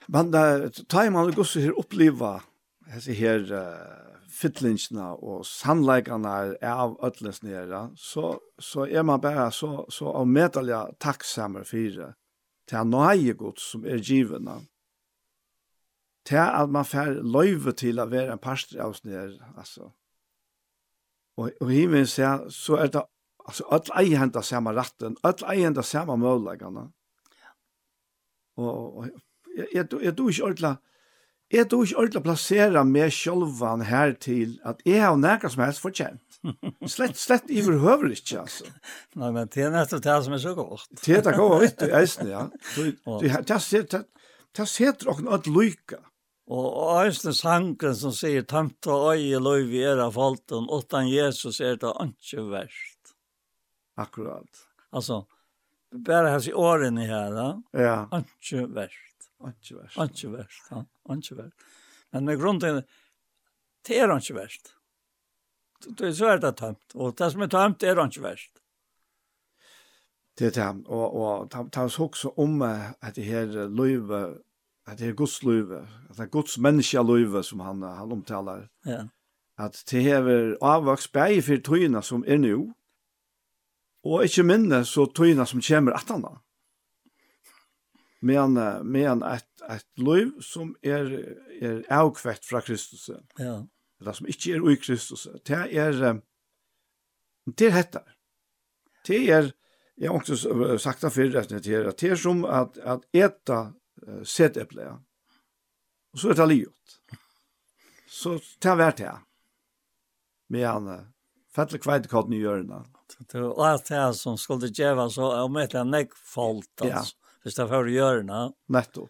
[0.07, 0.34] man,
[0.89, 2.39] ta man og gosser her oppleva,
[2.91, 3.45] hese her,
[4.35, 10.81] fittlingsna og sannleikene er av ødlens nere, så, så er man bare så, så avmedelige
[10.99, 12.11] takksamer for det.
[12.65, 14.57] Det er nøye gods som er givende
[16.26, 19.91] til at man får løyve til å være en pastor av sånn her, altså.
[21.35, 23.03] Og, og i min se, så er det,
[23.43, 26.88] altså, alle eier av samme ratten, alle eier av samme målleggene.
[28.56, 29.07] Og, og
[29.56, 30.76] jeg, jeg, jeg tror ikke ordentlig,
[31.53, 35.65] jeg tror ikke ordentlig å plassere meg selv her til at jeg har nærkast som
[35.65, 36.22] helst fortjent.
[36.89, 38.72] Slett, slett i behøver ikke, altså.
[39.19, 40.88] Nei, men det er nettopp det som er så godt.
[41.03, 42.47] Det er det godt, vet du, eisen, ja.
[42.77, 44.03] Det er det, det, det, det, det, det, det,
[44.56, 46.14] det, det, det, det, det,
[46.45, 51.57] Og, og eisne sangen som sier «Tanta øye løy vi er av falten, åttan Jesus
[51.59, 53.15] er det ikke verst».
[53.97, 54.61] Akkurat.
[54.93, 55.23] Altså,
[56.05, 57.47] bare hans i årene her, da.
[57.73, 57.97] ja.
[58.19, 59.30] ikke verst.
[59.41, 59.97] Ikke verst.
[59.97, 60.84] Ikke verst, ja.
[61.15, 61.65] Ikke verst.
[62.13, 62.84] Men med grunn til
[63.85, 64.76] det er ikke verst.
[65.85, 68.61] Det er svært det tømt, og det som er tømt er ikke verst.
[70.35, 74.22] Det er det, og, og ta, ta oss også om at det her løyve
[74.85, 75.71] att det er Guds liv,
[76.09, 78.69] att det er Guds menneske liv som han, han omtalar.
[78.85, 79.07] Ja.
[79.57, 82.73] Att det hever avvaks bæg för tøyene som är nu,
[84.03, 86.35] og ikke minne så tøyene som kommer at han da.
[88.21, 88.53] Men,
[88.83, 93.09] men ett, ett liv som är, är avkvett fra Kristus.
[93.37, 93.65] Ja.
[93.99, 95.27] Det som ikke er ui Kristus.
[95.45, 96.21] Det är,
[97.57, 98.15] det er hettar.
[99.07, 99.51] Det är,
[99.95, 100.37] jag har också
[100.77, 103.73] sagt det förr, det er, det er som att, att äta
[104.07, 104.88] uh, seteple.
[106.14, 106.98] Og så er det livet.
[108.10, 109.11] Så det var det.
[110.53, 111.03] Med han uh,
[111.56, 112.91] fettle kveitekott i hjørnet.
[113.19, 117.14] Det var alt det som skulle gjøre så om et eller annet folk, altså.
[117.15, 117.22] Ja.
[117.45, 117.94] Hvis det var i
[118.26, 118.44] det.
[118.73, 119.07] Netto.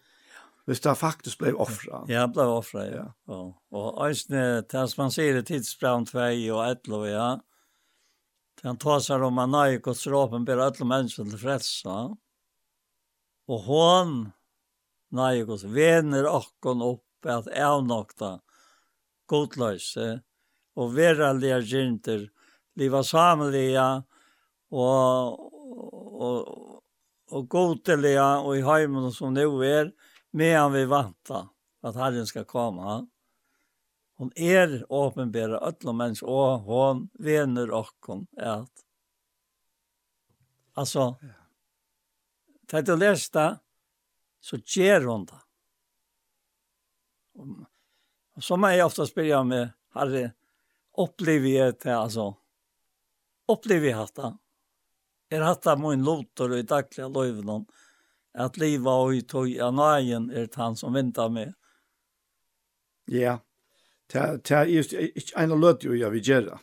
[0.66, 2.02] Hvis det faktisk blev offra.
[2.08, 3.04] Ja, blev offra, ja.
[3.30, 3.42] ja.
[3.72, 6.18] Og eisne, tals man sier i tidsbrann 2
[6.52, 7.28] og 11, ja.
[8.56, 11.96] Det han tar seg om man nøy, gods råpen ber alle mennesker til frelsa.
[13.46, 14.16] Og hon
[15.14, 18.36] nei, gos, vener okkon opp at avnokta
[19.30, 20.20] godløse
[20.76, 22.26] og veraldiga gynter,
[22.76, 23.86] liva samliga
[24.70, 25.42] og,
[26.26, 26.80] og,
[27.32, 29.92] og godeliga og i heimen som nu er,
[30.36, 31.46] medan vi vanta
[31.86, 33.06] at Herren skal komme.
[34.16, 38.70] Hon er åpenbæra öllum mens og hon vener okkon at.
[40.76, 41.34] Altså, ja.
[42.66, 43.44] Tatt og lesta,
[44.46, 45.40] så gjør hon det.
[48.36, 50.28] Och så må jeg ofta spyrja med Harry
[50.98, 52.34] upplever jag det alltså
[53.48, 54.36] upplever jag det.
[55.30, 57.66] Er hatta min lotor i dagliga löven
[58.34, 61.54] at livet og i tog av nøyen er det han som venter med.
[63.10, 63.38] Ja,
[64.12, 64.94] det er just
[65.36, 66.58] en løt jo jeg vil gjøre.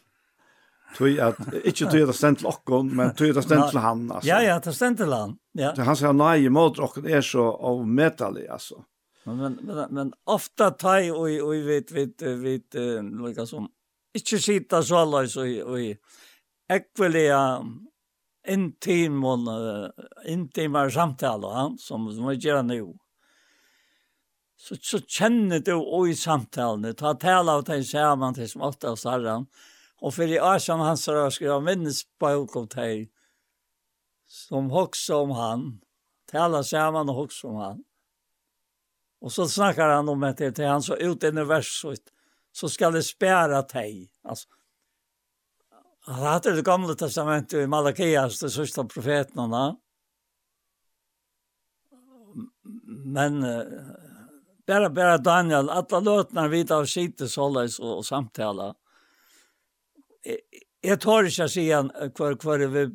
[0.94, 3.82] Tui at ikkje tui at det stend til okkon, men tui at det stend til
[3.82, 4.28] han, altså.
[4.30, 5.38] Ja, ja, det stend til han.
[5.58, 5.72] Ja.
[5.76, 8.84] Så han sier nei imot okkon er så av metallig, altså.
[9.26, 12.78] Men, men, men, men ofta tai og vi vet, vet, vet,
[13.24, 13.70] lika som,
[14.14, 15.80] ikkje sita så alla så i, og
[16.74, 17.40] ekvelia
[18.54, 19.48] intim og
[20.28, 22.82] intimar samtale, han, som vi gjør nu.
[24.60, 28.94] Så, så kjenner du og i samtalen, ta tala av deg sammen til som ofta
[28.94, 29.73] av sarran, og
[30.04, 33.12] Och för i Arsam hans har jag skrivit minnesbok om deg,
[34.26, 35.82] Som också om han.
[36.32, 37.84] Tala sammen og också om han.
[39.22, 42.00] Och så snackar han om att det är han så ut i universet,
[42.52, 44.12] Så skal det spära dig.
[44.24, 44.48] Alltså.
[46.00, 49.78] Han hadde det gamla testamentet i Malakias, det sista profeterna.
[53.06, 53.64] Men uh,
[54.68, 58.76] bara bara Daniel, alla løtene vid av sitt sålles och, och samtala
[60.82, 62.86] jag tar ikke å si igen kvar kvar vi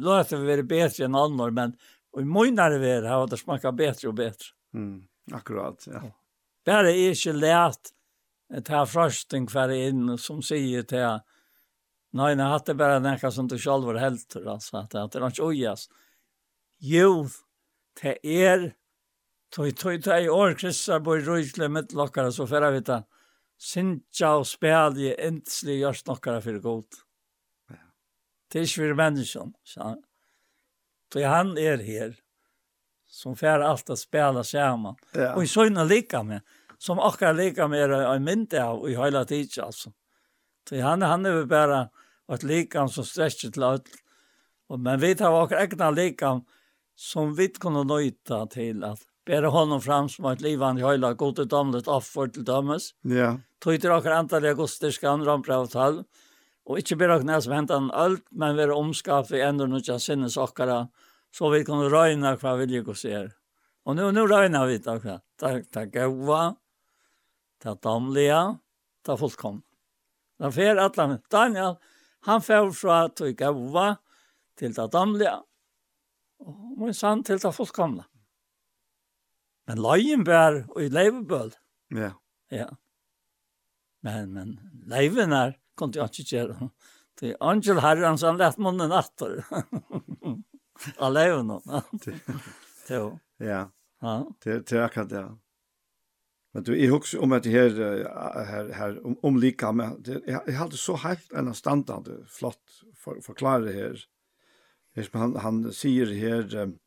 [0.00, 1.76] låter vi være bättre än annor men
[2.12, 4.46] och i månader är det här har det smakat bättre och bättre.
[4.74, 5.02] Mm,
[5.32, 6.00] akkurat, ja.
[6.66, 7.92] Bare er ikke lært
[8.50, 11.20] lätt att ha frösten kvar som säger till
[12.12, 15.26] Nei, Nej, hatt hade bara nekka som du selv var helt alltså att det är
[15.26, 15.88] inte ojas.
[16.78, 17.28] Jo,
[18.02, 18.72] det tog,
[19.50, 23.02] tog, tog, tøy år kristna bor i Rysle, med lokkara så færa vita.
[23.56, 27.00] Sintja og spæli endelig gjørs nokkara fyrir god.
[28.52, 29.96] Det er ikke fyrir menneskjon, sier
[31.12, 32.16] Så han er her,
[33.06, 34.96] som fer alt at spæla saman.
[35.14, 35.34] Ja.
[35.34, 36.42] Og i søgna lika med,
[36.78, 39.92] som akkar lika med er en mynd av i heila tids, altså.
[40.68, 41.86] Så han, han er jo bare
[42.32, 43.88] et likam som stresser til alt.
[44.68, 46.42] Men vi tar akkar egna likam
[46.96, 51.82] som vi kunne nøyta til at bära honom fram som ett livande hela gode av
[51.86, 52.90] offer till dömes.
[53.02, 53.40] Ja.
[53.58, 56.04] Tog det också antal augusti andra rampra och tal.
[56.64, 60.88] Och inte bara knäs väntan allt men vara omskaff i ändå några sinnes åkara
[61.30, 63.28] så vi kan röjna kvar vill jag se.
[63.84, 65.02] Och nu nu röjna vi tack.
[65.36, 66.56] Tack tack goda.
[67.62, 68.58] Ta damliga.
[69.06, 69.62] Ta fullkom.
[70.38, 71.76] Den fer alla Daniel
[72.20, 73.96] han fer fra tog goda
[74.58, 75.42] till ta damliga.
[76.38, 78.04] Och min sann till ta fullkomna.
[79.66, 81.54] Men leien var i leivebøl.
[81.94, 82.12] Ja.
[82.54, 82.68] Ja.
[84.06, 84.52] Men, men
[84.86, 86.70] leiven er, kom til ikke gjøre.
[87.18, 89.40] Det er Angel Herren som lett munnen etter.
[91.00, 91.56] Av leiven.
[92.86, 93.02] Ja.
[93.42, 93.60] Ja.
[94.04, 94.14] Ja.
[94.44, 95.24] Det er akkurat det.
[96.56, 97.74] Men du, jeg husker om at det her,
[98.48, 102.78] her, her om, om lika med, det, jeg, jeg hadde så helt en standard, flott
[102.96, 103.98] for, forklare her.
[105.12, 106.78] Han, han sier her, um,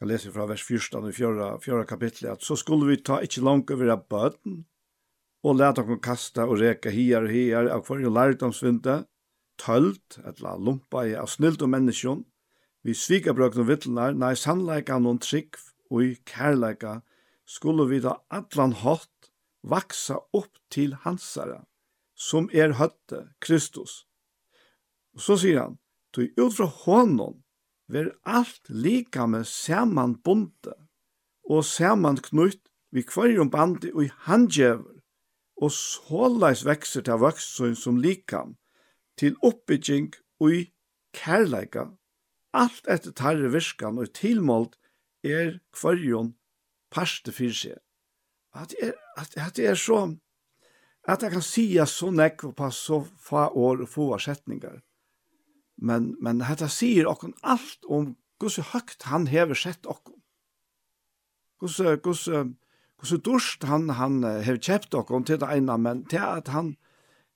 [0.00, 3.44] Jeg leser fra vers 1 i 4, fjärde kapitlet, at så skulle vi ta ikke
[3.46, 4.64] langt over av bøten,
[5.44, 9.04] og leta okkur kasta og reka hier og hier av hverju lærdomsvinde,
[9.60, 12.24] tølt, eller lumpa i av snilt og menneskjon,
[12.84, 15.60] vi svika brøkn og vittlunar, nei sannleika noen trygg
[15.92, 16.98] og i kærleika,
[17.46, 19.30] skulle vi da atlan hatt
[19.62, 21.62] vaksa opp til hansara,
[22.14, 24.04] som er høtte, Kristus.
[25.14, 25.78] Og så sier han,
[26.10, 27.43] du ut fra hånden
[27.88, 30.74] ver alt lika med saman bunte
[31.44, 32.62] og saman knutt
[32.94, 35.00] vi kvarjum bandi og handjever
[35.62, 38.56] og såleis vekser til vaksun som likam
[39.20, 40.62] til oppbygging og i
[41.14, 41.88] kærleika
[42.54, 44.76] alt etter tarre virskan og tilmålt
[45.26, 46.34] er kvarjon
[46.94, 47.78] parste fyrir seg.
[48.54, 50.00] At det er, at, at det er så,
[51.08, 54.78] at jeg kan sia så nekk og passe så få år og få setningar.
[55.76, 60.16] Men, men dette sier okken alt om hvordan høgt han hever sett okken.
[61.62, 62.54] Hvordan, hvordan,
[63.00, 66.74] hvordan dorsk han, han hever kjept okken til det ene, men til at han,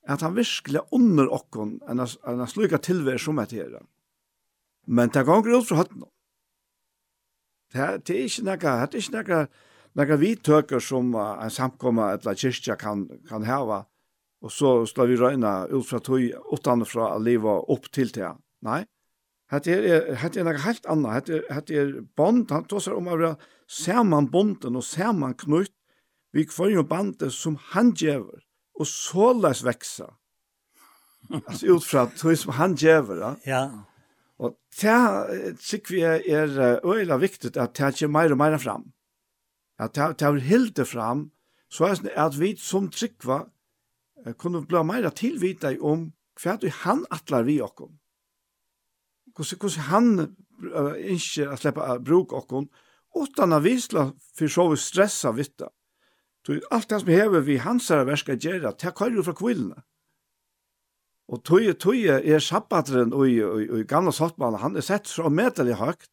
[0.08, 3.80] at han virkelig under okken enn han slukker tilver som et her.
[4.86, 6.06] Men det ganger ut fra høtten.
[7.72, 9.40] Det, det er ikke noe, det er ikke noe,
[10.00, 13.82] noe vi tøker som en samkommer eller kyrkja kan, kan heva,
[14.44, 18.30] Og så skal vi røyna ut fra tog, utan fra å leva opp til det.
[18.66, 18.84] Nei,
[19.50, 21.26] hette er, hette er noe helt annet.
[21.26, 23.34] det er, det er bond, han tåser om å være
[23.68, 25.74] saman bonden og saman knutt,
[26.36, 28.42] vi får jo bandet som han gjever,
[28.78, 30.12] og såles veksa.
[31.34, 33.22] Altså ut fra tog som han gjever.
[33.24, 33.32] Ja.
[33.48, 33.62] ja.
[34.38, 36.52] Og det tykker vi er
[36.86, 38.92] øyla viktig at det ikke mer og mer fram.
[39.78, 41.30] At det er hilde fram,
[41.70, 43.46] så er det at vi som tryggva
[44.38, 46.10] kunne bli mer tilvita om
[46.42, 47.96] hva du han atlar vi okkom.
[49.36, 52.68] Hvordan han uh, ikke at å uh, bruk okkom,
[53.18, 55.70] utan å visla for så vi stressa vitta.
[56.46, 59.82] Så alt det som hever vi hans her verska gjerra, det kan jo fra kvillene.
[61.28, 66.08] Og tøye, tøye er sabbateren og i gamla sottmannen, han er sett så medelig høyt.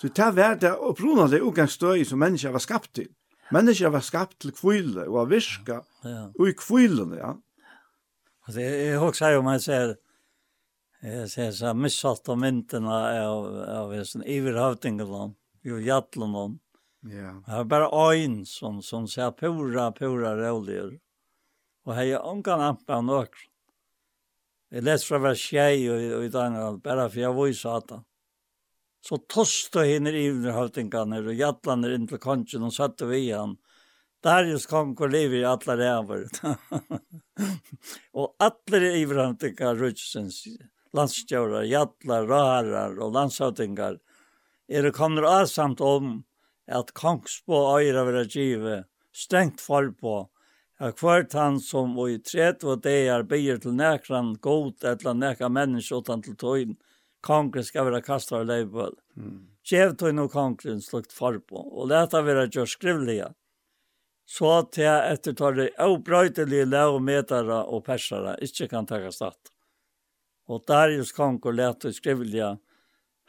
[0.00, 3.10] Så det var det opprunande utgangsstøy som mennesker var skapt til.
[3.52, 7.34] Mennesker var skapt til kvile og av virka og i kvilene, ja.
[8.46, 9.96] Alltså jag huxar om jag ser
[11.00, 15.34] jag ser så missalt om mynterna av av en sån överhövdingeland.
[15.62, 16.58] Jo jallan
[17.00, 17.42] Ja.
[17.46, 21.00] Jag har bara en som som ser pura pura rolig.
[21.84, 23.28] Och här är onkan ampa nog.
[24.68, 28.04] Jag läser fra vers 6 og i denne, bare for jeg viser at han.
[29.04, 33.58] Så tosta hinner ivner høvdingene og jatlaner inn til kongen og satte vi han.
[34.24, 36.28] Darius kom och lever i alla rävar.
[38.12, 39.06] och alla är i
[39.74, 40.44] Rutsens
[40.92, 43.98] landstjörar, jallar, rarar och landsavtingar.
[44.68, 46.24] Är det kommer avsamt om
[46.70, 50.28] att kongsbo öra vara give strengt fall på
[50.80, 55.48] at hvert han som i tret og det er byr til nekran god eller nekra
[55.48, 56.74] menneske utan til tøyn,
[57.24, 58.96] kongren skal være kastar og leivbøl.
[59.16, 59.38] Mm.
[59.64, 63.30] Kjev tøyn og kongren slukt far på, og leta vera gjør skrivlige,
[64.24, 69.52] så til jeg etter tar det avbrøytelige lærometere og persere ikke kan ta statt.
[70.48, 72.56] Og Darius kong og lette skrivelige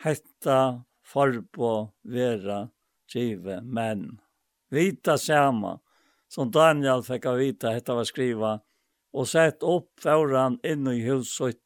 [0.03, 0.83] hetta
[1.51, 1.71] på
[2.03, 2.67] vera
[3.11, 4.19] give menn.
[4.71, 5.79] Vita sama,
[6.27, 8.55] som Daniel fikk av vita hetta var skriva,
[9.15, 11.61] og sett opp foran inn i huset.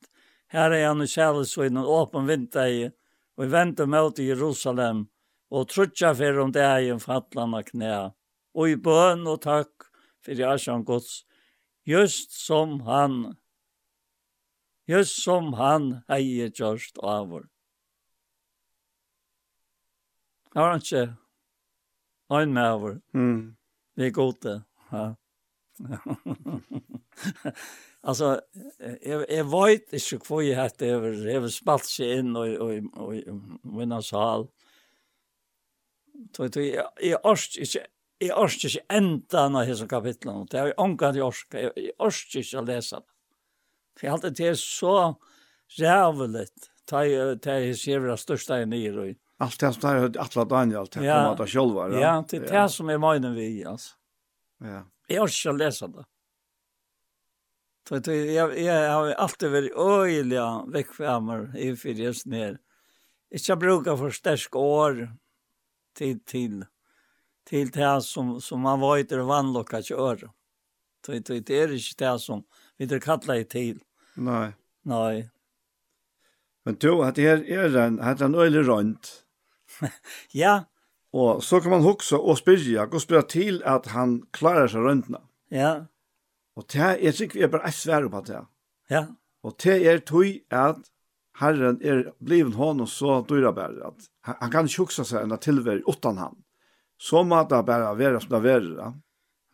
[0.53, 2.89] Her er han i kjælesvinn og åpen vindegi,
[3.37, 5.07] og vi venter mot i Jerusalem,
[5.49, 8.09] og trutja for om det er en fattlanda knæa
[8.53, 9.89] og i bøn og takk
[10.25, 11.25] fyrir Asjan Guds,
[11.85, 13.37] just som han,
[14.87, 17.47] just som han heie gjørst avur.
[20.49, 21.15] Det var ikke
[22.29, 23.01] en med avur.
[23.13, 23.55] Mm.
[23.95, 24.63] Vi er gode.
[24.91, 25.13] Ja.
[28.09, 28.39] altså,
[28.79, 33.13] jeg, jeg vet inte vad jag hade jeg har spalt seg inn og, og, og,
[33.15, 34.47] og, og vinna sal.
[36.33, 37.85] Tror du jag är orst inte
[38.19, 42.59] jeg orsker ikke enda av hese kapitlen, det er omgang jeg orsker, jeg orsker ikke
[42.59, 43.13] å lese det.
[43.95, 44.93] For jeg alltid det er så
[45.79, 46.45] rævelig,
[46.89, 49.17] det er jeg sier det største jeg nye i.
[49.39, 51.89] Allt det som är Atla Daniel till ja, att själva.
[51.89, 53.95] Ja, ja det är det som är meningen vi alltså.
[54.59, 54.83] Ja.
[55.07, 56.03] Jeg orsker ikke å lese det.
[57.87, 62.59] Så det jeg, jeg har alltid varit öjliga veckframmer i fyrjes ned.
[63.31, 64.99] Ikke brukar for sterske år
[65.95, 66.59] til, til,
[67.49, 69.81] till det som som man var ute och vann øre.
[69.81, 70.29] kör.
[71.07, 71.67] Det det det är
[71.97, 72.43] det som
[72.77, 73.79] vi det kallar i til.
[74.15, 74.53] Nej.
[74.83, 75.29] Nej.
[76.65, 79.25] Men du, att det här är en hade en öle runt.
[80.31, 80.63] ja.
[81.11, 85.21] Och så kan man huxa och spyrja och spyrja till att han klarar sig runtna.
[85.49, 85.85] Ja.
[86.55, 88.45] Och det här är vi är bara svär på det.
[88.87, 89.07] Ja.
[89.41, 90.77] Och det är tog att
[91.33, 95.83] Herren är bliven honom så dyra bär att han, han kan tjuksa sig en tillvär
[95.87, 96.35] utan han
[96.99, 98.73] så må det bare være som det være.
[98.75, 98.91] Ja.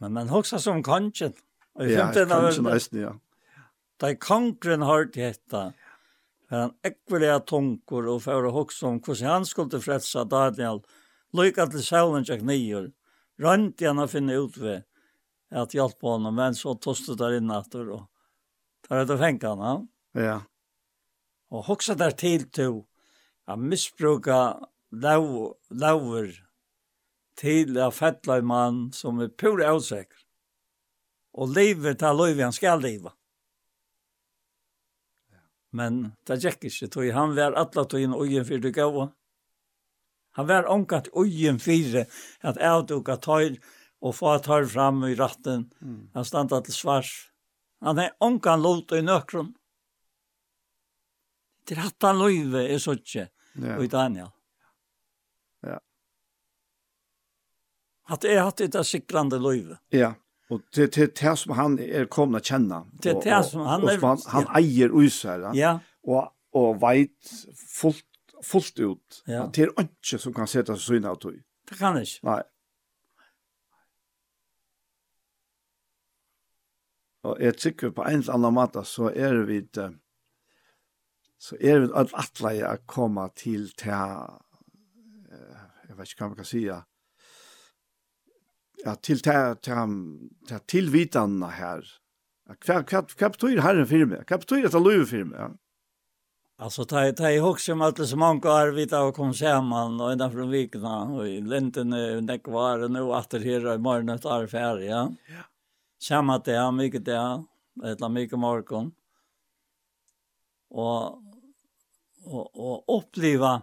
[0.02, 1.32] Men man husker som kanskje.
[1.76, 3.14] Og i ja, kanskjen eisen, ja.
[4.00, 5.62] Da kankren har det hette,
[6.50, 10.82] for han ekvelige tunker og for å huske om hvordan han skulle frelse Daniel,
[11.36, 12.90] lykka til sjælen tjekk nyer,
[13.44, 14.86] rønt igjen å finne ut ved
[15.56, 19.64] at hjelpe honom, men så tostet der inn etter, og der er det fengt han,
[19.64, 19.76] ja.
[20.26, 20.38] Ja.
[21.52, 22.70] Og huske der til to,
[23.48, 24.40] han misbruka
[24.92, 26.32] lauver,
[27.40, 30.24] til å fettla en mann som er pur avsikker.
[31.36, 33.12] Og livet tar livet han skal leva.
[35.76, 39.00] Men det gikk ikke, tog han var atla tog inn ugen for det gav.
[40.40, 42.00] Han var omkatt ugen for
[42.48, 43.58] at jeg tog at tøyr
[44.06, 45.68] og få tar fram i ratten.
[45.82, 46.10] Mm.
[46.16, 47.12] Han standa til svars.
[47.84, 49.52] Han er omkatt lot i nøkron.
[51.66, 53.76] Til at han livet er så ikke, ja.
[53.76, 54.35] og i Daniel.
[58.10, 59.78] At jeg hatt det sikrande løyve.
[59.90, 60.14] Ja,
[60.50, 62.86] och det det det som han är komna att känna.
[63.04, 64.00] Det er det som han er...
[64.02, 65.80] Han, han eier uiser, ja.
[66.04, 67.10] och och vet
[67.82, 68.06] fullt,
[68.44, 69.24] fullt ut.
[69.26, 69.52] Ja.
[69.54, 71.42] Det är inte som kan sätta sig inn av tog.
[71.70, 72.20] Det kan ikke.
[72.24, 72.44] Nej.
[77.22, 79.68] Och jag tycker på en eller annan måte så är vi
[81.38, 83.90] så är vi alla är att komma till til
[85.88, 86.74] jag vet inte vad man kan säga.
[86.74, 86.95] ja
[88.84, 89.86] ja, til ta, ta,
[90.48, 90.60] ta
[90.92, 91.86] vitan her.
[92.46, 94.26] Hva, hva, hva betyr herren for meg?
[94.30, 95.32] Hva betyr det løyve for?
[95.34, 95.52] Ja?
[96.58, 100.12] Alltså ta ta i hooks som att så många har vita och kom samman och
[100.12, 101.90] ända från vikna och i lenten
[102.26, 105.12] det kvar nu åter här i morgon att är färdig ja.
[105.28, 105.44] Ja.
[106.00, 107.44] Samma det är mycket det
[107.84, 108.92] eller mycket morgon.
[110.70, 111.22] Och
[112.24, 113.62] och och uppleva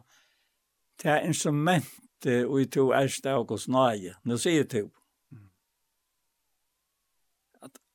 [1.02, 4.16] det instrumentet och i to ärsta och snäje.
[4.22, 4.92] Nu ser det typ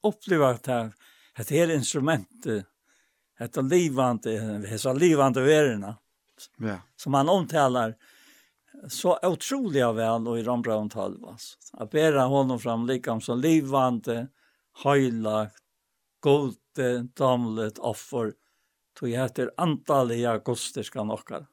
[0.04, 0.92] oppleva at det
[1.38, 2.66] at her instrumentet,
[3.40, 5.98] detta livande, dessa livande vererna,
[6.58, 6.80] ja.
[6.96, 7.96] som han omtalar
[8.90, 11.26] så otroliga väl och i Rambraun 12.
[11.26, 11.58] Alltså.
[11.74, 14.28] Att bära honom fram likam som livande,
[14.84, 15.58] höjlagt,
[16.20, 18.34] gode, damlet, offer,
[19.00, 21.46] tog heter antaliga gosterska nockar.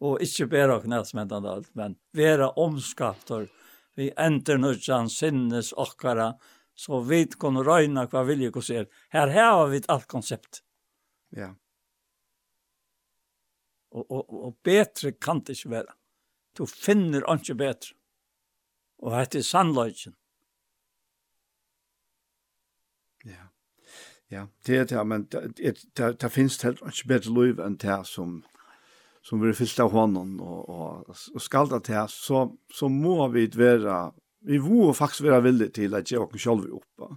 [0.00, 3.48] Og ikkje bæra knæsmentan alt, men vera omskaptor,
[3.98, 6.36] vi enter nudjan sinnes okkara,
[6.78, 8.86] så vi kan røyna hva vilje hos er.
[9.10, 10.62] Her har vi alt konsept.
[11.34, 11.50] Ja.
[13.90, 15.96] Og, og, og betre kan det ikke være.
[16.54, 17.96] Du finner ikke betre.
[19.02, 20.14] Og dette er sannløgjen.
[23.26, 23.50] Ja.
[24.30, 27.78] Ja, det er det, men det, det, det, det finnes helt ikke bedre liv enn
[27.80, 28.42] det som
[29.28, 33.96] som vi fyllt av hånden og, og, og skalda til, så, så må vi være
[34.46, 37.16] vi vore faktisk være villige til at gjøre oss selv oppe.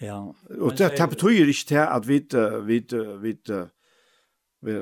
[0.00, 0.18] Ja.
[0.60, 2.20] Og det, det betyr ikke til at vi,
[2.66, 2.78] vi,
[3.22, 3.34] vi,
[4.62, 4.74] vi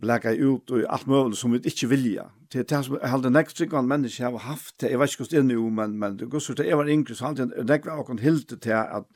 [0.00, 2.30] blæka ut og alt mulig som vi ikke vilja.
[2.52, 5.24] Det er det som jeg halde nekst tryggvann mennesker har haft det, jeg vet ikke
[5.24, 7.48] hva det er nu, men, men det går så til jeg var yngre, så halde
[7.56, 9.06] jeg nekva og hilde til at,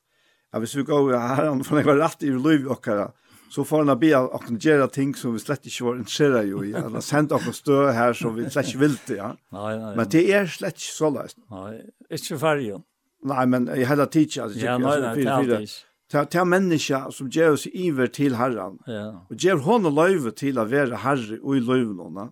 [0.49, 3.11] Ja, hvis vi går her, for jeg var rett i livet okkara,
[3.51, 6.73] så får han be att kunna göra ting som vi slett ikke var intresserade i.
[6.73, 9.17] Han har sendt oss stø her som vi slett ikke vill det.
[9.17, 9.33] Ja.
[9.53, 9.93] Nei, nei.
[9.97, 11.39] men det er slett ikke så løst.
[11.51, 11.81] Nei,
[12.11, 12.85] ikke färgen.
[13.25, 14.43] Nei, men jag hade teacher.
[14.43, 16.25] Alltså, ja, nei, nei, nej, nej, fyra, fyra.
[16.29, 18.79] Det er mennesker som gjør oss iver til herren.
[18.87, 19.09] Ja.
[19.29, 22.31] Og gjør ger honom løyve til å være herre og i löjvnåna.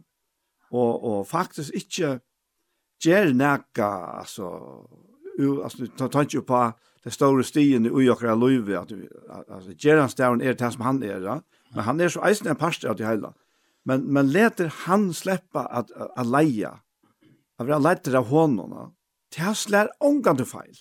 [0.70, 2.20] Och, och faktiskt inte
[3.04, 4.44] ger näka, alltså,
[5.64, 6.60] altså, ta, ta ikke på
[7.06, 8.90] det store stien i okra løyve, at
[9.46, 11.36] altså, gjerandstavn er det som han er, ja?
[11.74, 13.30] men han er så eisen en parster av det hele.
[13.86, 16.72] Men, men leter han sleppa at, at leia,
[17.60, 18.74] at være leiter av hånden,
[19.30, 20.74] til han slær ångan til feil.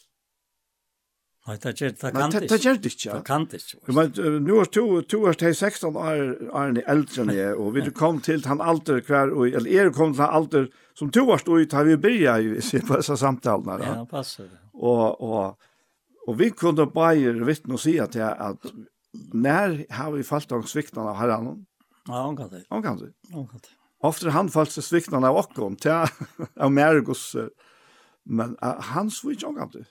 [1.45, 2.47] Nei, det gjør det kan ikke.
[2.49, 3.11] Det gjør det ikke.
[3.19, 3.93] Det kan det ikke.
[3.93, 7.75] Men nå er to, to år til 16 år, er han eldre enn jeg, og
[7.75, 10.65] vi kom til han alder hver, eller er kom til han alder
[10.97, 13.77] som to år stod ut, har vi byrja i, i på disse samtalene.
[13.83, 14.57] Ja, passer det.
[14.73, 15.53] Og, og
[16.25, 20.65] Og vi kunne bare vittne og si at, jeg, at når har vi falt av
[20.69, 21.65] sviktene av herren?
[22.07, 22.65] Ja, han kan det.
[22.69, 23.11] Han kan det.
[23.33, 23.73] Han kan det.
[24.05, 27.31] Ofte han falt til sviktene av åkken, til av Mergos,
[28.25, 29.85] men uh, han svikt han kan det.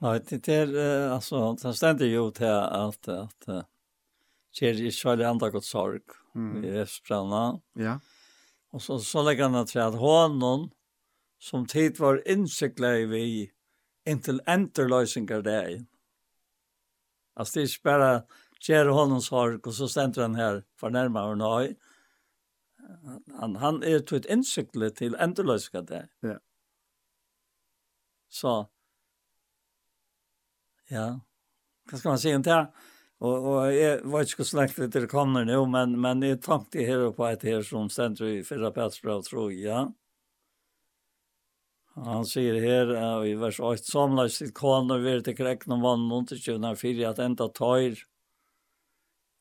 [0.00, 3.64] Nei, det er, uh, altså, det stender jo til at, at uh,
[4.56, 6.64] kjer i kjøle andre godt sorg mm.
[6.64, 7.44] i Esprana.
[7.80, 7.98] Ja.
[8.72, 10.70] Og så, så legger han til at hånden,
[11.40, 13.24] som tid var innsiklet vi
[14.10, 15.78] inntil enterløysinger det er.
[17.36, 18.10] Altså det er ikke bare
[18.60, 21.72] kjære hånden sorg, og så stender han her for nærmere og nøy.
[23.40, 26.08] Han, han er tog et innsiktlig til enterløysinger det er.
[26.26, 26.36] Ja.
[28.30, 28.52] Så,
[30.90, 31.06] ja,
[31.90, 32.60] hva skal man si om det?
[33.20, 37.26] Og, og jeg vet ikke hvordan det kommer nå, men, men jeg tenkte her på
[37.26, 39.82] et her som stender i Fyra Petsbra, tror jeg, ja.
[41.98, 46.28] Han sier her uh, i vers 8, «Samleis til koner vil til krekna vann og
[46.30, 47.98] til kjønner fyrir at enda tøyr,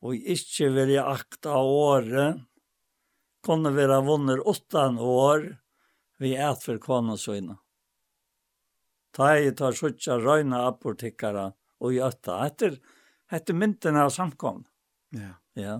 [0.01, 2.39] og ikkje vil jeg akta året,
[3.45, 5.45] kunne være vunner åttan år,
[6.19, 7.55] vi et for kona søyne.
[9.15, 11.47] Ta i tar suttja røyna apotekara
[11.79, 12.41] og i ötta.
[12.45, 12.75] Etter,
[13.31, 14.65] etter mynten av samkomn.
[15.15, 15.37] Ja.
[15.57, 15.77] Ja.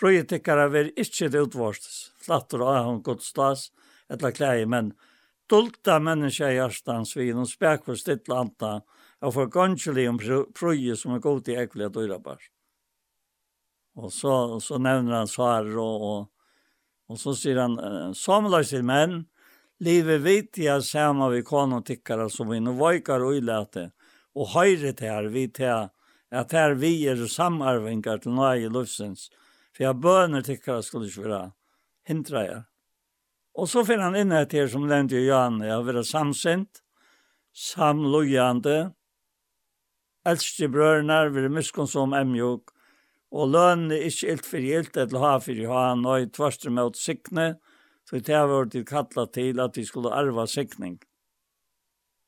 [0.00, 1.86] Projektekara vil ikkje det utvorst,
[2.24, 3.70] slatter av hon godstas,
[4.12, 4.92] etter klei, men
[5.46, 8.80] stolta människa i hjertens vi, noen spek for stitt lanta,
[9.22, 10.18] og for gonsjelig om
[10.54, 12.50] pröje som er god till äckliga dyrabars.
[13.94, 16.28] Och så, så nevner han svar och, och,
[17.08, 19.24] och så säger han, samlar sig män,
[19.78, 23.90] livet jeg samma vi konotikkare som vi nå vajkar och iläte,
[24.34, 25.88] och høyre til her, vi til
[26.30, 29.30] at her vi er samarvinger til nøye løsens,
[29.72, 31.52] for jeg bøner tikkere skulle ikke være
[32.04, 32.62] hindre jeg.
[33.56, 36.82] Og så finner han inn et her som nevnte Johan, jeg har vært samsint,
[37.56, 38.90] samlojande,
[40.28, 42.74] elske brørene, vi er miskunn som emjok,
[43.32, 47.54] og løn er ikke ilt for ilt, eller ha for ha, nøy tvarster mot sikne,
[48.06, 50.98] så det har vært kattla til at de skulle arva sikning.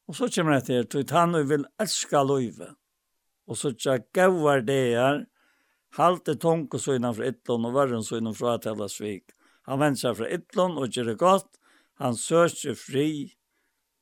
[0.08, 2.72] Og så kommer det til, så han vil elska løyve,
[3.48, 5.26] og så tja gauar det er,
[6.00, 9.34] halte tonko så innanfor ytlån og varren så innanfor atella svik.
[9.68, 11.50] Han vender seg fra ytlån og gjør det godt.
[12.00, 13.10] Han søker fri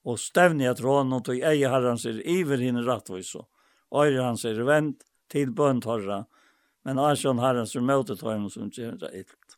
[0.07, 3.49] og stevner at rån og tog eie herren sier iver henne rettvis og
[4.05, 5.03] øyre han sier vent
[5.33, 6.23] til bønt herre
[6.87, 9.57] men æsjon herren som møter tøyne som gjør det ylt.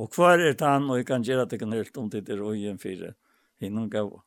[0.00, 2.80] Og hver er tann og jeg kan gjøre det ikke ylt om det er øyen
[2.80, 3.12] fire
[3.60, 4.22] hinnom gava.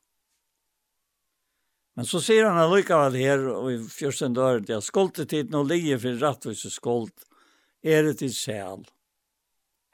[1.98, 6.22] Men så sier han allikevel her og i fjørsten døren at skoltetiden og lige for
[6.22, 7.26] rettvis skuld
[7.82, 8.86] er det til sjæl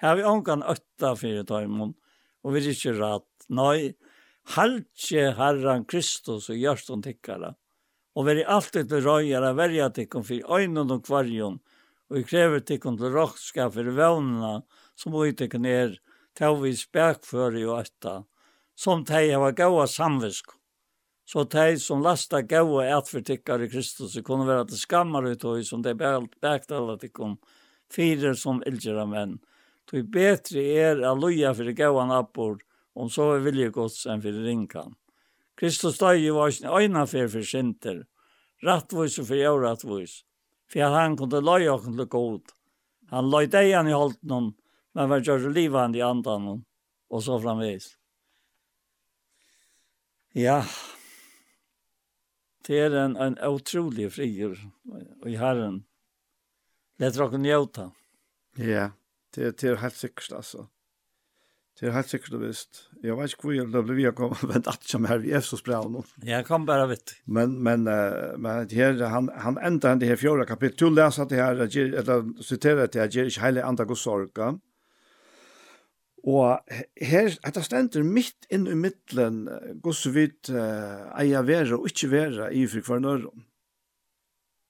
[0.06, 1.94] har vi ongan øtta fyrir taimon,
[2.44, 3.28] og vi er ikke rat.
[3.50, 3.94] Nei,
[4.56, 7.54] haltje herran Kristus og gjørstånd tikkara,
[8.16, 11.60] og veri alltid til røyere verja tikkum for øynene og kvarjon,
[12.10, 14.60] og vi krever tikkum til råkska for vevnene
[14.96, 15.98] som uittikken er
[16.38, 18.20] tauvis bækføre og øtta,
[18.76, 20.54] som teg hava gaua samvisk.
[21.26, 25.82] Så teg som lasta gaua etfyrtikkar i Kristus, kunne være til skammar ut og som
[25.84, 27.40] teg bækdala tikkum,
[27.90, 29.40] fire som ilgjera menn,
[29.86, 32.58] Tui betri er a loja för det appor
[32.94, 34.96] om så er vilje gods enn för rinkan.
[35.56, 38.06] Kristus døy var sin öjna för för sinter.
[38.64, 40.24] Rattvois och fyrir orattvois.
[40.70, 42.42] För han kunde loja och til god.
[43.10, 44.54] Han loj dig han i holten hon,
[44.94, 46.66] men var gör livande i andan hon.
[47.10, 47.98] Och så framvis.
[50.34, 50.66] Ja.
[52.68, 54.58] Det är en, en otrolig frier
[55.26, 55.84] i Herren.
[56.98, 57.46] Det är tråkigt.
[57.46, 57.92] Ja.
[58.58, 58.92] Yeah.
[59.36, 60.68] Det, det er helt sikkert, altså.
[61.76, 62.86] Det er helt sikkert og visst.
[63.04, 65.42] Jeg vet ikke hvor jeg ble vi å komme, men det som ikke vi er
[65.44, 66.06] så spra nå.
[66.24, 67.18] Jeg kan bare vitt.
[67.28, 70.80] Men, men, uh, men her, han, han enda han det her fjorda kapitlet.
[70.80, 74.54] Du leser det her, eller siterer det her, «Gjer ikke heile andre god sorga».
[76.26, 79.44] Og her, dette stender midt inn i middelen,
[79.84, 83.34] god så vidt uh, eier være og ikke være i for hver nøyre.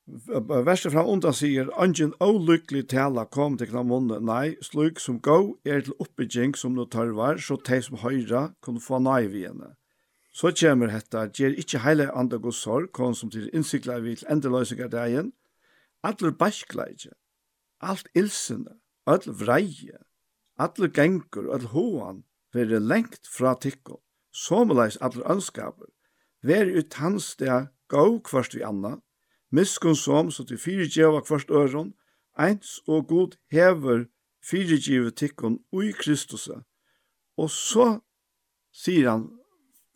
[0.06, 5.57] Verset fra undan sier, «Angen olykkelig tala kom til kna munne, nei, sluk som gå
[5.65, 9.72] er til oppbygging som nå tørvar, så de som høyra kunne få nei vi henne.
[10.30, 14.30] Så kommer hetta, gjer ikkje heile andre god sorg, kom som til innsikla vi til
[14.30, 15.32] endeløsninga degen,
[16.06, 17.15] atler bæskleidje,
[17.82, 18.77] alt ilsene,
[19.10, 20.03] all vreie,
[20.61, 22.22] atler gengur, all hoan,
[22.53, 25.90] vere lengt fra tikko, somleis atler ønskaper,
[26.45, 28.99] vere ut hans det gå kvart vi anna,
[29.56, 31.94] miskun som, så til fyrirgjeva kvart øron,
[32.40, 34.06] eins og god hever
[34.44, 36.49] fyrirgjeve tikkun ui Kristus.
[37.38, 37.99] Og så
[38.76, 39.30] sier han,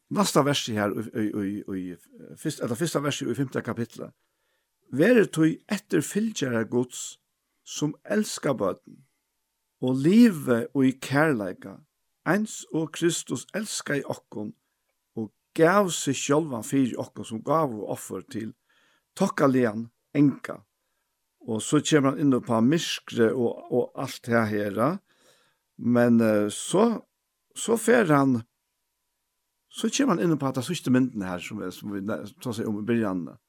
[0.10, 4.14] nasta versi her, i, eller fyrsta versi i femte kapitlet,
[4.90, 7.20] Vere tog etter fylgjere gods
[7.62, 9.04] som elskar bøten,
[9.86, 11.76] og live og i kærleika,
[12.26, 14.56] eins og Kristus elskar i okkon,
[15.14, 18.56] og gav seg sjølvan fyrir okkon som gav og offer til
[19.20, 20.60] tokkalian enka.
[21.50, 24.82] Og så kommer han inn på myskre og, og alt det her.
[25.78, 26.20] Men
[26.54, 26.86] så,
[27.56, 28.42] så fer han,
[29.70, 32.70] så kommer han inn på at det sørste mynden her, som, som vi tar seg
[32.70, 33.40] om i begynnelsen.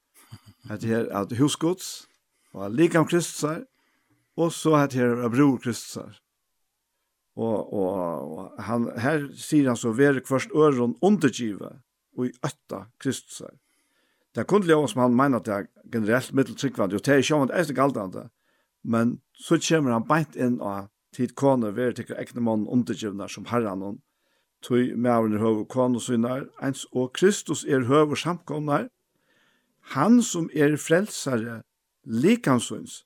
[0.71, 2.07] At det her at husgods,
[2.53, 3.65] og likam kristusar,
[4.39, 6.19] og så at det her bror kristusar.
[7.41, 11.73] Og, og, og han, her sier han så, «Vere kvart øron undergive,
[12.19, 13.55] og i øtta kristusar.»
[14.35, 17.19] Det er kun lov som han mener at det er generelt middeltrykkvandig, og det er
[17.19, 18.29] ikke om det sjåvand eisne galdande,
[18.85, 23.49] men så kommer han beint inn av tid kone ved til ekne mann undergivende som
[23.51, 23.99] herren og
[24.63, 28.89] tog med av i høver kone og synner, ens og Kristus er høver samkomne,
[29.95, 31.63] han som er frelsare
[32.05, 33.05] likansøns,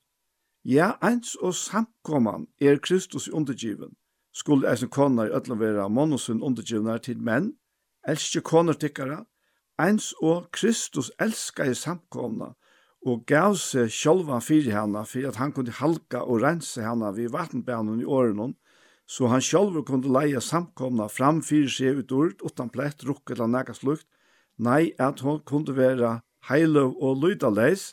[0.65, 3.95] ja, eins og samkomman er Kristus i undergiven,
[4.35, 7.55] skulle eisen konar i ötlan vera mann og undergivna til menn,
[8.09, 9.23] elskje koner tikkara,
[9.81, 12.53] eins og Kristus elskaði samkomna
[13.05, 17.33] og gav seg sjálva fyrir hana fyrir at han kunne halka og rense hana vid
[17.35, 18.55] vatnbænen i åren
[19.07, 23.51] så han sjálfur kunne leia samkomna fram fyrir seg ut ord utan plett, rukk eller
[23.51, 24.07] nægast lukt,
[24.57, 27.93] nei at hon kunne vera heilov og lydaleis,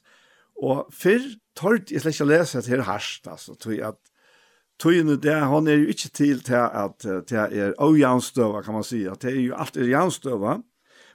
[0.62, 1.26] og fyrr
[1.58, 4.00] tårt, jeg slett ikke lese at her harsht, altså, tog at
[4.82, 9.04] Tøyene det, han er jo ikke til til at det er avjansdøva, kan man si.
[9.22, 10.56] Det er jo alt er jansdøva.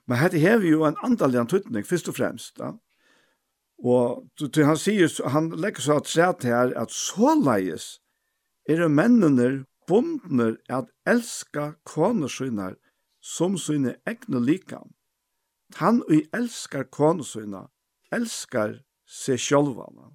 [0.07, 2.57] Men hette hever jo en andalian tøtning, først og fremst.
[2.59, 2.73] Da.
[3.83, 7.99] Og til han sier, han legger så at seg her, at såleis
[8.69, 12.77] er det mennene bondner at elska konersynner
[13.23, 14.95] som sine egne likam.
[15.83, 17.66] Han og elskar konersynner,
[18.15, 20.15] elskar seg sjølvane.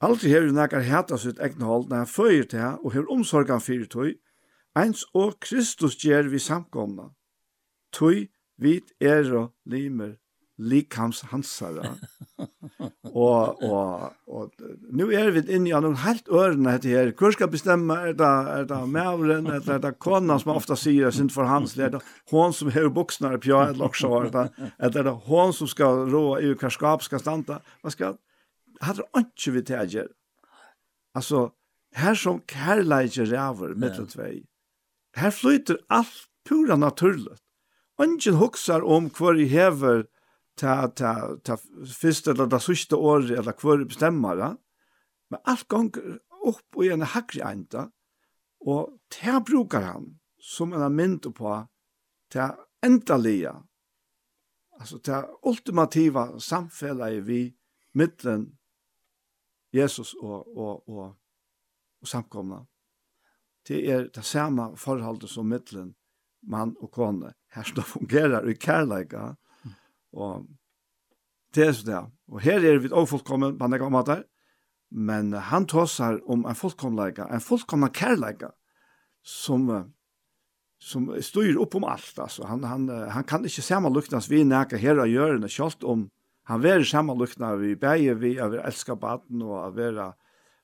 [0.00, 3.60] Altid hever nekar heta sitt egne hold når han føyer til her og hever omsorgan
[3.60, 4.16] fyrir tøy,
[4.78, 7.10] eins og Kristus gjer vi samkomna.
[7.92, 8.28] Tøy
[8.58, 9.24] vit er
[9.64, 10.16] limer
[10.58, 11.92] likams hansara.
[13.14, 14.50] og, og, og
[14.90, 17.12] nu er vi inne i noen helt ørene etter her.
[17.18, 17.94] Hvor skal bestemme?
[18.10, 19.46] Er det, er det mævren?
[19.46, 21.76] Er det, er det kona som ofta sier sin for hans?
[21.78, 22.02] Er det
[22.32, 24.12] hon som har buksene på pjøret eller også?
[24.26, 27.62] Er det, er det hon som skal rå i hva skap skal standa?
[27.82, 28.18] Hva skal?
[28.82, 30.12] Hadde det ikke vi tilgjør?
[31.18, 31.48] Altså,
[31.98, 34.42] her som kærleikje ræver mittel tvei.
[35.16, 37.42] Her flyter alt pura naturligt.
[38.02, 40.06] Ingen huxar om hver i hever
[40.58, 41.56] ta, ta, ta
[42.00, 44.56] fyrst eller ta sista år eller hver bestemmare.
[45.30, 47.88] Men alt gonger upp og en hakri enda,
[48.64, 50.06] og ta brukar han
[50.38, 51.54] som en mynd på
[52.32, 52.52] ta
[52.84, 53.52] endalige,
[54.78, 57.40] altså ta ultimativa samfellet vi
[57.98, 58.52] mittlen
[59.74, 61.14] Jesus og, og, og,
[62.00, 62.62] og samkomna.
[63.68, 65.92] Det er det samme forholdet som mittlen
[66.42, 67.32] mann og kone.
[67.54, 69.34] Her som fungerer i kærleika.
[70.12, 70.46] Og
[71.54, 72.00] det er så det.
[72.28, 74.22] Og her er vi ofullkommen, man er gammel der.
[74.90, 78.48] Men han tåsar om en fullkomleika, en fullkomna kærleika,
[79.22, 79.68] som,
[80.80, 82.18] som styr upp om allt.
[82.18, 82.44] Alltså.
[82.44, 86.08] Han, han, han kan ikke sammanluknas vi näka her og gjørende, kjalt om
[86.48, 90.08] han veri sammanlukna vi beie vi av å elska baden og av å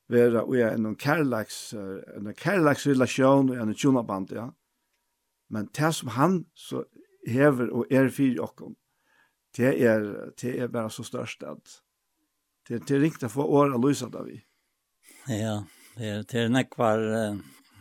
[0.09, 4.48] være og en kærleiks, en kærleiksrelasjon og en tjonaband, ja.
[4.48, 4.63] Mm
[5.52, 6.84] Men det som han så
[7.28, 8.74] hever og er fyrir okkom,
[9.56, 10.04] det er,
[10.40, 11.78] det er bare så størst at
[12.68, 14.38] det, det er riktig å få året løsat av vi.
[15.28, 15.58] Ja,
[15.96, 17.02] det er, det er nekvar,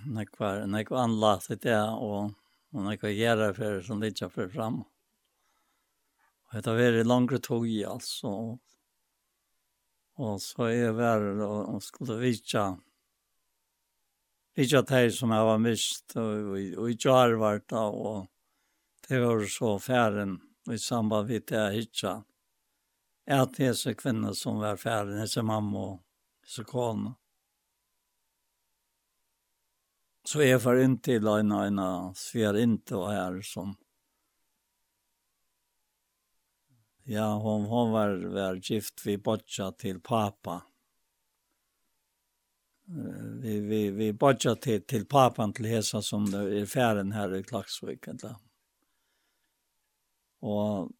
[0.05, 2.33] nekvar, nekvar anlatt det er, og,
[2.75, 4.83] og nekvar gjerra for som litt for fram.
[6.51, 8.29] Og det har vært langre tog i, altså.
[10.21, 12.67] Og så er det vært og, og skulle vite,
[14.55, 18.27] Ikke at jeg som jeg var mist, og i da, og
[19.07, 22.23] det var så færen, i samband med det jeg
[23.25, 26.03] Er At disse kvinner som var færen, disse mamma og
[26.43, 27.15] disse kone.
[30.25, 31.79] Så jeg får inn til en og en
[32.15, 33.75] sver inte og her som
[37.05, 40.61] Ja, hon, hon var, var gift vid botja til pappa
[43.41, 47.43] vi vi vi bodja till till papan till hesa som det är färden här i
[47.43, 48.35] Klaxvik eller.
[50.39, 50.91] Och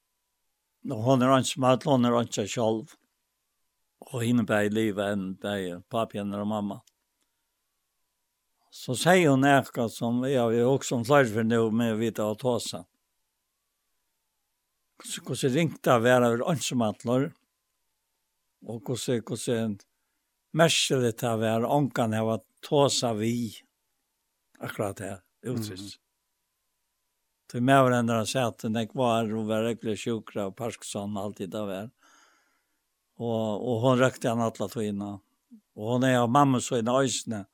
[0.81, 2.85] då hon är inte smart hon är inte själv.
[3.99, 6.81] Och hinner på i livet än där papan och mamma.
[8.69, 12.39] Så säger hon ärka som har vi också om flyg för nu med vita och
[12.39, 12.85] tåsa.
[15.03, 17.34] Så går så ringt av vara över.
[18.65, 19.77] Och går så så
[20.54, 23.54] merkelig til å være ångan här att tåsa vi
[24.60, 25.98] akkurat her, utrist.
[25.98, 26.02] Mm.
[27.52, 31.18] Till mig var det ändå att när jag var og var verkligen sjukra og Parkinson
[31.18, 31.90] alltid da var.
[33.18, 35.20] Og, og hun røkte han alle tog innan.
[35.76, 37.46] Och hon är av mamma så innan öjsne.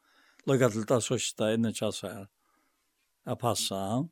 [0.45, 2.27] Lycka til det sørste innan jag så här.
[3.25, 4.09] Jag passade han.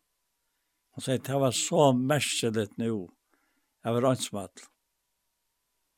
[0.91, 3.09] Hon säger det var så märkligt nå.
[3.83, 4.59] Jeg var önsmatt.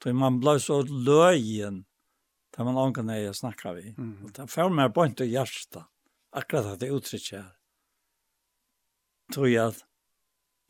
[0.03, 1.85] Så man ble så löjen
[2.55, 3.93] Det var noen gang jeg snakket vi.
[3.97, 4.25] Mm.
[4.25, 5.85] Og det får mig bara inte hjertet.
[6.31, 7.51] Akkurat at det uttrycker her.
[9.33, 9.83] Tror jeg at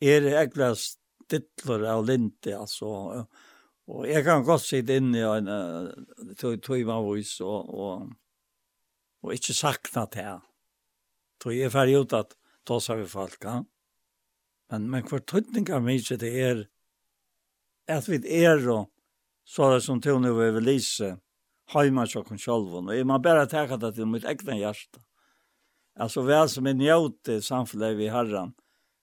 [0.00, 2.90] er det egentlig stittlor av linte altså.
[3.90, 5.48] Og jeg kan godt sitte inn i en
[6.38, 8.10] tog man vis og, og
[9.22, 10.40] och inte sakna det här.
[11.42, 12.34] Tror jeg er ferdig ut at
[12.68, 13.44] da sa vi folk.
[13.44, 13.62] Ja?
[14.70, 16.64] Men, men kvart tydning av mig det er
[17.88, 18.90] at vi er og
[19.44, 21.18] så er det som tog nu över Lise
[21.74, 22.90] heima tjokken sjolvun.
[22.90, 25.02] Og jeg man bare teka det til mitt egna hjärsta.
[26.00, 28.54] Altså, vel som jeg njóti samfunnet vi herran,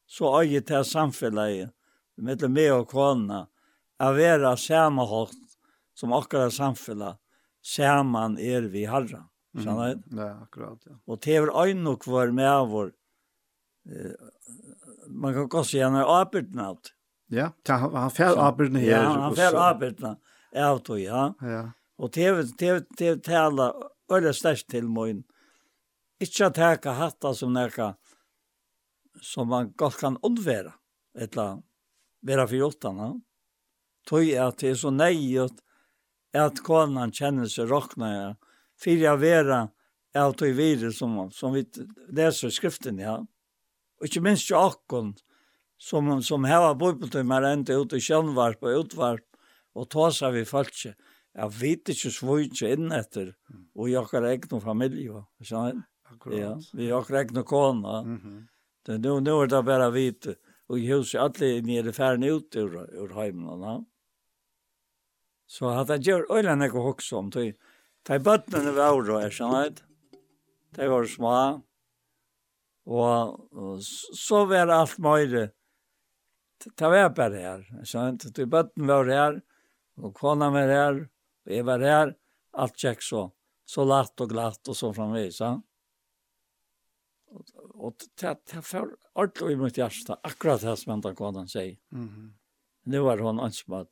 [0.08, 1.74] så øye til samfunnet
[2.18, 3.46] med meg og kona,
[4.00, 5.36] er vera samme hånd
[5.98, 7.18] som akkurat samfunnet,
[7.62, 9.28] saman er vi herran.
[9.58, 10.20] Skjønner mm.
[10.20, 10.96] Ja, akkurat, ja.
[11.08, 12.92] Og til er øyne og kvar med vår,
[13.90, 14.14] eh,
[15.08, 16.94] man kan gå si han er alt.
[17.34, 18.92] Ja, han fer arbeidende her.
[18.92, 20.16] Ja, han fer arbeidende
[20.56, 21.32] av tog, ja.
[21.42, 21.64] Ja.
[21.98, 23.72] Og det er det, det tala
[24.12, 25.24] øyla størst til moin.
[26.22, 27.96] Ikke at heka hatta som neka
[29.22, 30.76] som man godt kan undværa,
[31.18, 31.58] etla
[32.22, 33.14] vera for jottana.
[34.08, 35.58] Tøy at det er så neiot
[36.38, 38.28] at konan kjenner seg rokna, ja,
[38.78, 39.62] fyrir jeg vera
[40.18, 41.66] av tøy virus som, som vi
[42.14, 43.18] leser skriften, ja.
[43.98, 45.16] Og ikke minst jo akkon
[45.82, 49.26] som, som heva bøybeltøy mer enda ut i kjønvarp og utvarp
[49.78, 50.94] og tåsa vi falskje
[51.38, 53.36] jeg vet ikke så mye inn etter,
[53.78, 56.38] og jeg har ikke noen familie, skjønner Akkurat.
[56.40, 58.04] Ja, vi har ikke noen kone.
[58.04, 58.48] Mm -hmm.
[58.86, 60.36] Det, nu, nu er det bare vite,
[60.70, 63.84] og jeg husker alle nere ferden ut ur, ur heimen, ja.
[65.48, 67.54] Så hadde jeg gjort øyne ikke hokse om, tog,
[68.08, 69.76] de bøttene var over, jeg skjønner
[70.76, 71.62] De var små,
[72.86, 75.50] og, og så var alt mye,
[76.64, 79.42] det var bare her, skjønner De bøttene var her,
[79.98, 81.10] og kona var her,
[81.48, 82.12] Og jeg var her,
[82.60, 83.24] alt gikk så,
[83.64, 85.40] så latt og glatt og så framvis.
[85.40, 85.54] Ja?
[87.32, 91.78] Og, og det, er for ordentlig i mitt hjerte, akkurat det som hentan kodan sier.
[91.92, 92.28] Mm -hmm.
[92.84, 93.88] Nu var hon ansmad,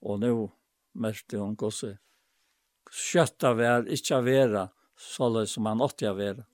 [0.00, 0.50] og nu
[0.92, 1.98] märkte hon gosse.
[2.90, 6.44] Kjötta vär, ikkja vera, sådär som han åttja vera.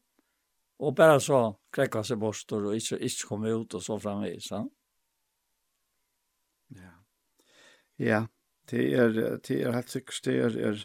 [0.78, 4.50] Og bare så krekka seg bort, og ikke, ikke kom ut og så framvis.
[4.50, 4.64] Ja.
[6.68, 6.92] Ja.
[7.96, 8.26] Ja,
[8.70, 10.82] Det er, det er helt sikkert, det er, er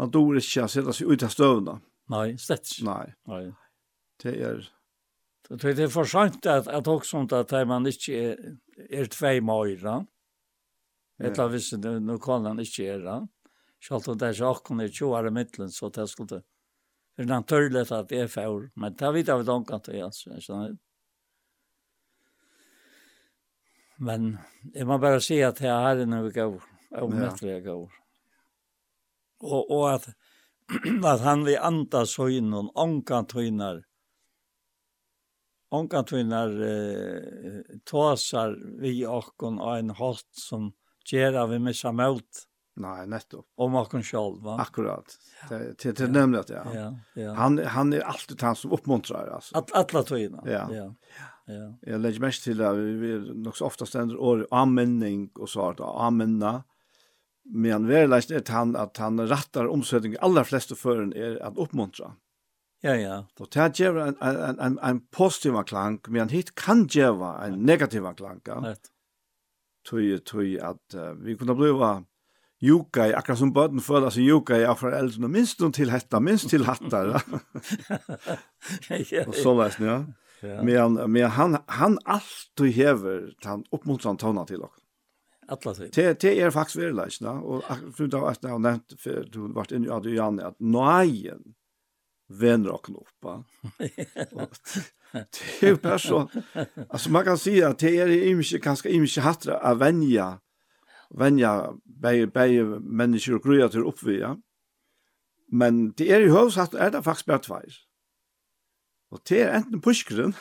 [0.00, 1.80] man dår ikke å sette seg ut av støvnene.
[2.10, 2.86] Nei, slett ikke.
[2.88, 3.06] Nei.
[3.30, 3.42] Nei.
[4.22, 4.68] Det er...
[5.50, 8.36] Det er for sant at, at også at man ikke er,
[8.86, 9.96] er tvei mer, da.
[11.20, 13.16] Et etter hvis det nå kan han ikke gjøre, da.
[13.82, 16.44] Selv om det er ikke akkurat i 20 år i midtelen, så det skulle det.
[17.16, 19.98] Det er naturlig at det er fjord, men det vet jeg vel ikke at det
[20.00, 20.78] er, skjønner du?
[24.00, 24.38] Men
[24.74, 26.62] jeg må bare si att jeg har en övergård.
[26.90, 27.90] Omättliga jeg gård.
[29.40, 30.08] Och, och at,
[31.04, 33.84] at han vil anta höjnen, ånkan höjnar.
[35.70, 40.72] Ånkan höjnar eh, tåsar vi åkon av en hatt som
[41.12, 42.46] gör vi missa mot.
[42.76, 43.46] Nej, nettopp.
[43.56, 44.56] Om åkken själv, va?
[44.60, 45.18] Akkurat.
[45.48, 46.74] Det, det, det nämnde jag, ja.
[46.74, 46.98] ja.
[47.14, 47.32] ja.
[47.34, 49.28] Han, han är alltid han som uppmuntrar.
[49.28, 49.58] Alltså.
[49.58, 50.42] Att, Alle tøyner.
[50.44, 50.52] Ja.
[50.52, 50.74] ja.
[50.74, 50.94] ja.
[51.52, 51.92] Ja.
[51.92, 55.80] Jag lägger mest till att vi nog så ofta ständer år anmänning och så att
[55.80, 56.64] anmänna.
[57.44, 62.12] Men vi lägger att han att han rattar omsättning allra flesta fören är att uppmuntra.
[62.80, 63.26] Ja, ja.
[63.34, 67.62] Då tar jag en en en en positiv klang, men hit kan jag vara en
[67.62, 68.40] negativ klang.
[68.44, 68.80] Rätt.
[69.90, 72.04] Tui tui att uh, vi kunde bliva
[72.62, 76.20] Juka i akkurat som bøten føler seg Juka i av foreldrene, minst noen til hetta,
[76.20, 77.14] minst til hattar.
[79.28, 79.96] Og så løsne, ja.
[80.46, 80.62] Ja.
[80.62, 84.80] Men, men han, han alltid hever han oppmuntran tåna til dere.
[85.50, 85.90] Alla tid.
[85.94, 87.38] Det, det er är faktiskt verkligen.
[87.38, 87.62] Och
[87.96, 91.54] for det har jag nevnt, for du har vært inne i Adrian at nøyen
[92.28, 93.42] venner og knoppa.
[95.10, 96.26] Det er jo bare så.
[96.90, 100.38] Altså, man kan si at det er ikke, inte ganska inte hattra att vänja
[101.18, 104.36] begge bäge bäge människor och gröter uppvia.
[105.52, 107.89] Men det er i huvudsak er det faktiskt bara tvär.
[109.10, 110.34] Og det er enten puskeren,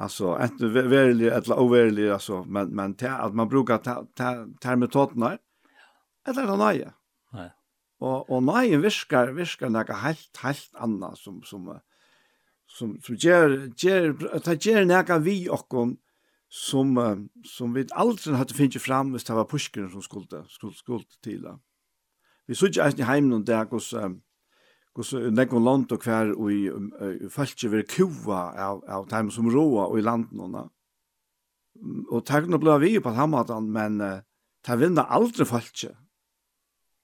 [0.00, 5.38] alltså enten verlig eller overlig alltså men men det att man brukar ta ta termitoterna
[6.26, 6.90] eller det nej.
[7.32, 7.50] Nej.
[7.98, 11.80] Och och nej viskar viskar något helt helt annat som som
[12.66, 15.98] som som ger ger ta ger något vi och
[16.48, 21.04] som som vi aldrig hade finnit fram hvis det var puskeren som skulle skulle skulle
[21.22, 21.46] till.
[22.46, 24.22] Vi såg ju inte hem någon där hos um,
[24.94, 29.88] Gus nekon land og kvar og i falske ver kua av av tæm som roa
[29.88, 30.68] og i landnona.
[32.14, 33.98] Og tækna blá vi på hamatan, men
[34.62, 35.90] ta vinna aldri falske.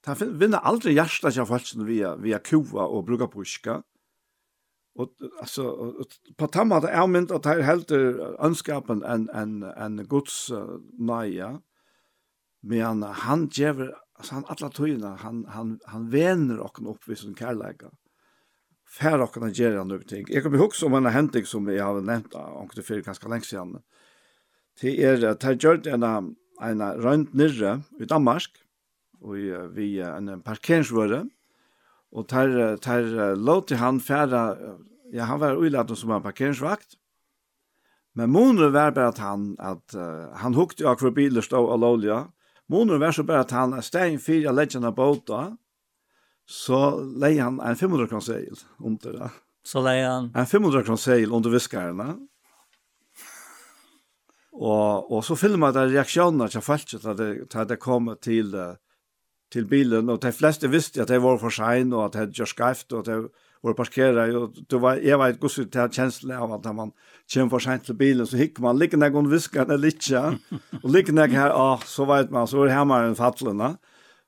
[0.07, 3.81] Ta vinna aldri hjarta av falske via via kua og bruka puska.
[4.99, 5.11] Og
[5.41, 5.65] altså
[6.39, 11.59] på tamma er mynd at her heldur ønskapen en en en guds uh, naja.
[12.63, 17.19] Men han han gjever alltså han alla tøyna, han han han vänner och upp vid
[17.19, 17.91] sån kärleka.
[18.99, 20.25] Fär och kan göra något ting.
[20.29, 23.79] Jag kommer ihåg som en hending som jag har nämnt onkel för ganska länge sedan.
[24.81, 28.51] Det är att han gjorde en en runt nere i Danmark
[29.21, 29.37] och
[29.77, 31.29] vi en parkeringsvärde
[32.11, 34.57] och tar tar låt han färra
[35.13, 36.97] ja han var uilat som en parkeringsvakt
[38.13, 41.79] Men månen var bara att han, att, uh, han hukte av hver biler stod av
[41.79, 42.29] lovliga,
[42.71, 45.57] Månen var så bare at han er stein fyrir av leggjene båta,
[46.47, 49.31] så leier han en 500 kron seil under det.
[49.67, 50.29] Så leier han?
[50.39, 52.13] En 500 kron seil under viskarna.
[54.61, 58.55] Og, og så filmer det reaksjoner til folk til det, til det kom til,
[59.51, 62.51] til bilen, og de fleste visste at det var for sein, og at det gjør
[62.55, 66.43] skreft, og at det och parkera og det var jag vet hur det här känslan
[66.43, 66.93] av att man
[67.27, 70.39] kör for sent till bilen så hick man ligger när hon viskar när litcha
[70.83, 73.77] och ligger när här ah så vet man så är hammaren fallen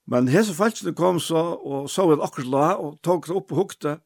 [0.04, 3.52] men här så fallet det kom så och så ett akkurat la och tog upp
[3.52, 4.00] og hukte.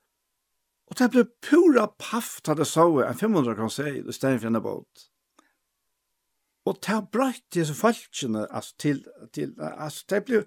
[0.87, 4.63] Och det blev pura paff hade så en 500 kan säga i stedet for en
[4.63, 4.87] båt.
[6.65, 10.45] Och det bröt det så fallet alltså till till alltså det blev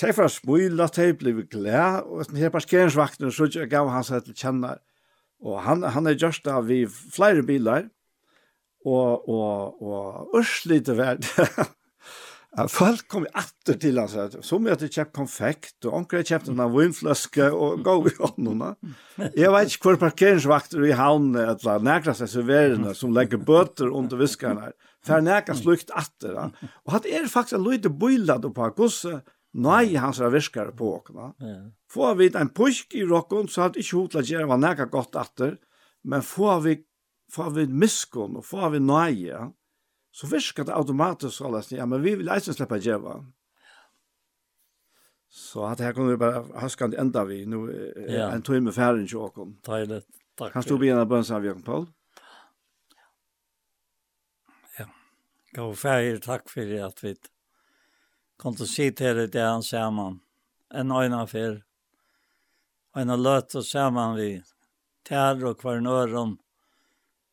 [0.00, 4.24] Tei for smuila, tei blivi glea, og etter her parkeringsvakten, så jeg gav han seg
[4.26, 4.72] til kjenne.
[5.44, 7.86] Og han, han er gjørst av vi flere biler,
[8.84, 11.28] og, og, og ørslite verd.
[12.74, 16.50] folk kom atter til han, så som jeg hadde kjøpt konfekt, og onker jeg kjøpt
[16.50, 18.72] en vinfløske, og gav i håndene.
[19.30, 24.18] Jeg vet ikke hvor parkeringsvakter i havnen, eller nækra seg serverende, som legger bøter under
[24.18, 26.50] viskerne her, for nærkast slukt atter.
[26.82, 29.22] Og hatt er faktisk en løyde bøylad på hvordan
[29.54, 31.28] Nei, hans er virkar på åkene.
[31.38, 31.58] Ja.
[31.90, 35.58] Får vi en pusk i rocken, så hadde ikke hotla gjerne var nækka godt atter,
[36.02, 36.74] men får vi,
[37.30, 39.44] får vi miskon og får vi nøye,
[40.14, 43.20] så viskar det automatisk så lest, ja, men vi vil eisen slippe gjerne.
[45.34, 46.42] Så at her kunne vi bare
[46.90, 47.66] det enda vi, nu,
[48.08, 48.30] ja.
[48.34, 49.56] en tog med færen til åkken.
[49.66, 50.02] Deilig,
[50.38, 50.52] takk.
[50.52, 51.86] Kan stå begynne bønnsavgjøkken, Paul?
[54.78, 54.86] Ja,
[55.54, 57.14] gav færen takk for at vi
[58.36, 60.20] kom til å si til det han sammen.
[60.74, 61.60] En øyne for.
[62.96, 64.30] Øyne løt og sammen vi
[65.04, 66.38] tær og kvarnøren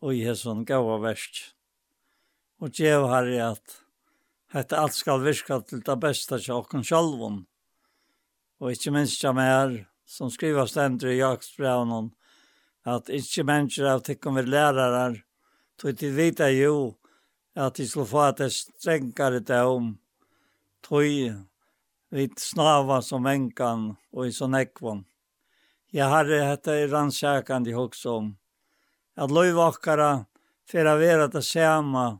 [0.02, 1.54] og i hesson gav og verst.
[2.62, 3.78] Og gjev her i at
[4.54, 7.44] dette alt skal virka til det beste til åkken sjølven.
[8.62, 12.12] Og ikke minst jeg mer, som skriver stendere i jaksbrevnen,
[12.86, 15.22] at ikke mennesker av tikkum vi lærere,
[15.80, 16.98] tog til vita jo,
[17.56, 19.94] at de skulle få at det strengare om,
[20.92, 21.04] tog
[22.12, 25.06] vid snava som enkan og i sån ekvån.
[25.96, 28.36] Jeg harre hette i rannsakand i hos om.
[29.16, 30.26] At loivakkara
[30.68, 32.20] för att vara det sama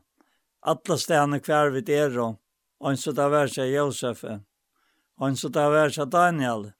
[0.60, 5.48] alla stene hver vid er og en så det var seg Josef og en så
[5.48, 6.72] det var seg Daniel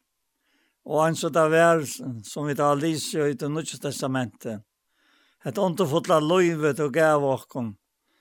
[0.84, 1.84] og en så det var
[2.24, 4.62] som vi tar lyse i det Nya testamentet.
[5.44, 7.76] Et åndefotla loivet og gav okkom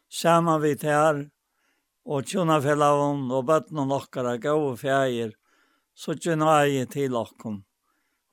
[0.10, 1.30] saman vid her
[2.06, 5.36] og tjona fellavun og bøtnen okkara gau fjægir,
[5.94, 7.62] så tjona ei til okkom.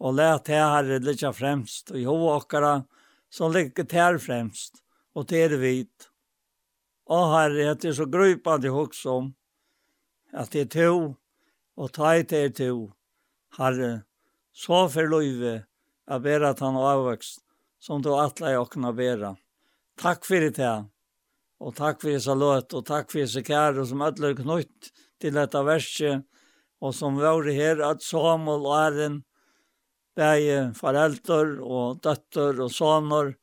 [0.01, 2.85] Og let her herre litja fremst, og jo okkara,
[3.31, 4.81] som ligger ter fremst,
[5.15, 6.09] og ter vit.
[7.11, 9.32] Og herre, det er så grupande hoks om,
[10.32, 11.16] at det er to,
[11.77, 12.77] og ta i til to,
[13.59, 14.05] herre,
[14.53, 15.65] så for løyve,
[16.09, 17.43] a bera tan avvokst,
[17.78, 19.35] som du atla i okkna bera.
[19.99, 20.89] Takk fyrir det,
[21.59, 25.35] Og takk for disse løt, og takk for disse kære som alle er knytt til
[25.35, 26.22] dette verset,
[26.78, 29.16] og som var her at Samuel og Æren,
[30.18, 33.35] begge foreldre og døtter og sønner,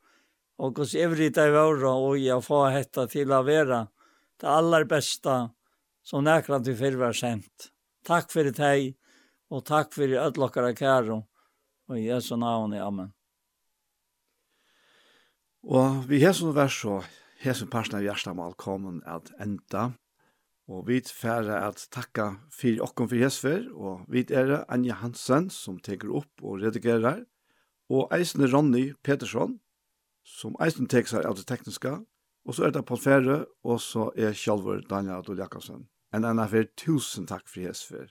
[0.56, 3.84] og hos ivrig de var, og jeg får hette til å være
[4.40, 5.36] det aller beste
[6.06, 7.70] som nekran til før var sendt.
[8.06, 8.94] Takk for det hei,
[9.52, 11.20] og takk for det ødlokkere kære,
[11.88, 13.12] og i Jesu navn, amen.
[15.66, 17.00] Og vi har sånn vers så,
[17.46, 19.92] hesen parten av hjertemål kommer at enda.
[20.66, 25.78] Og vi færre at takka fyrir okkom fyrir hesfer, og vi er Anja Hansen som
[25.78, 27.22] teker opp og redigerer,
[27.86, 29.60] og eisne Ronny Petersson
[30.26, 32.00] som eisne teker seg av det tekniska,
[32.46, 35.86] og så er det Paul Færre, og så er Kjallvor Daniel Adol Jakobsen.
[36.14, 38.10] En enn affær, tusen takk fyrir hesfer.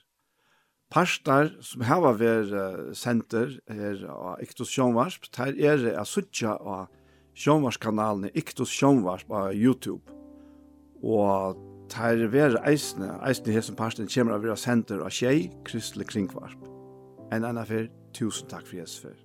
[0.92, 6.56] Parstar som hava ver uh, senter her av Ektos Sjånvarsp, der er det er suttja
[6.56, 6.88] av
[7.36, 10.02] sjånvarskanalene Iktus Sjånvars på YouTube.
[11.04, 11.60] Og
[11.92, 16.72] tar vera eisne, eisne her som parsten kommer av vera senter av tjei, kristelig kringvarp.
[17.34, 19.22] En annan fyr, tusen takk for Jesus fyr.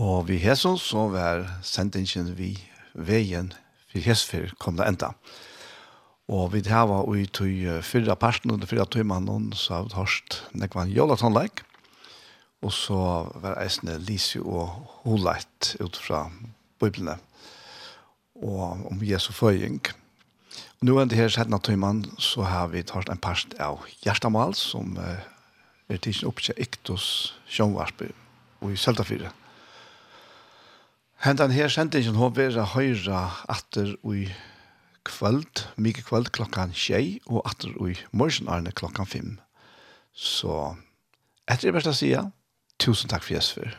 [0.00, 2.54] Og vi hesson så var sendingen vi
[2.96, 3.50] veien
[3.90, 5.14] for hestfer kom det enda.
[6.30, 10.92] Og vi hava ui tui fyrra parten under fyrra tøymannen, så har vi hørst nekvann
[10.94, 11.64] jolatanleik,
[12.62, 13.00] og så
[13.40, 16.28] var eisne lisi og Holeit ut fra
[16.80, 17.16] Bibelene,
[18.38, 19.80] og om Jesu føying.
[20.78, 24.54] Og nu enn det her settene tøymannen, så har vi hørst en part av Gjerstamal,
[24.54, 28.12] som er tidsen oppkje Iktus Sjønvarsby,
[28.62, 29.39] og i Søltafyret.
[31.20, 34.30] Hentan her sendingen hon vera høyra atter i
[35.04, 39.34] kvöld, mykje kvöld klokkan tjei, og atter i ui morgenarne klokkan fem.
[40.16, 40.78] Så
[41.44, 42.14] etter det beste å si,
[42.80, 43.76] tusen takk for Jesper.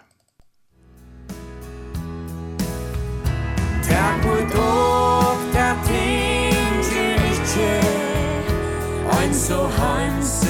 [3.89, 7.73] Takk for dog, takk ting til ikke,
[9.09, 10.40] og en så hans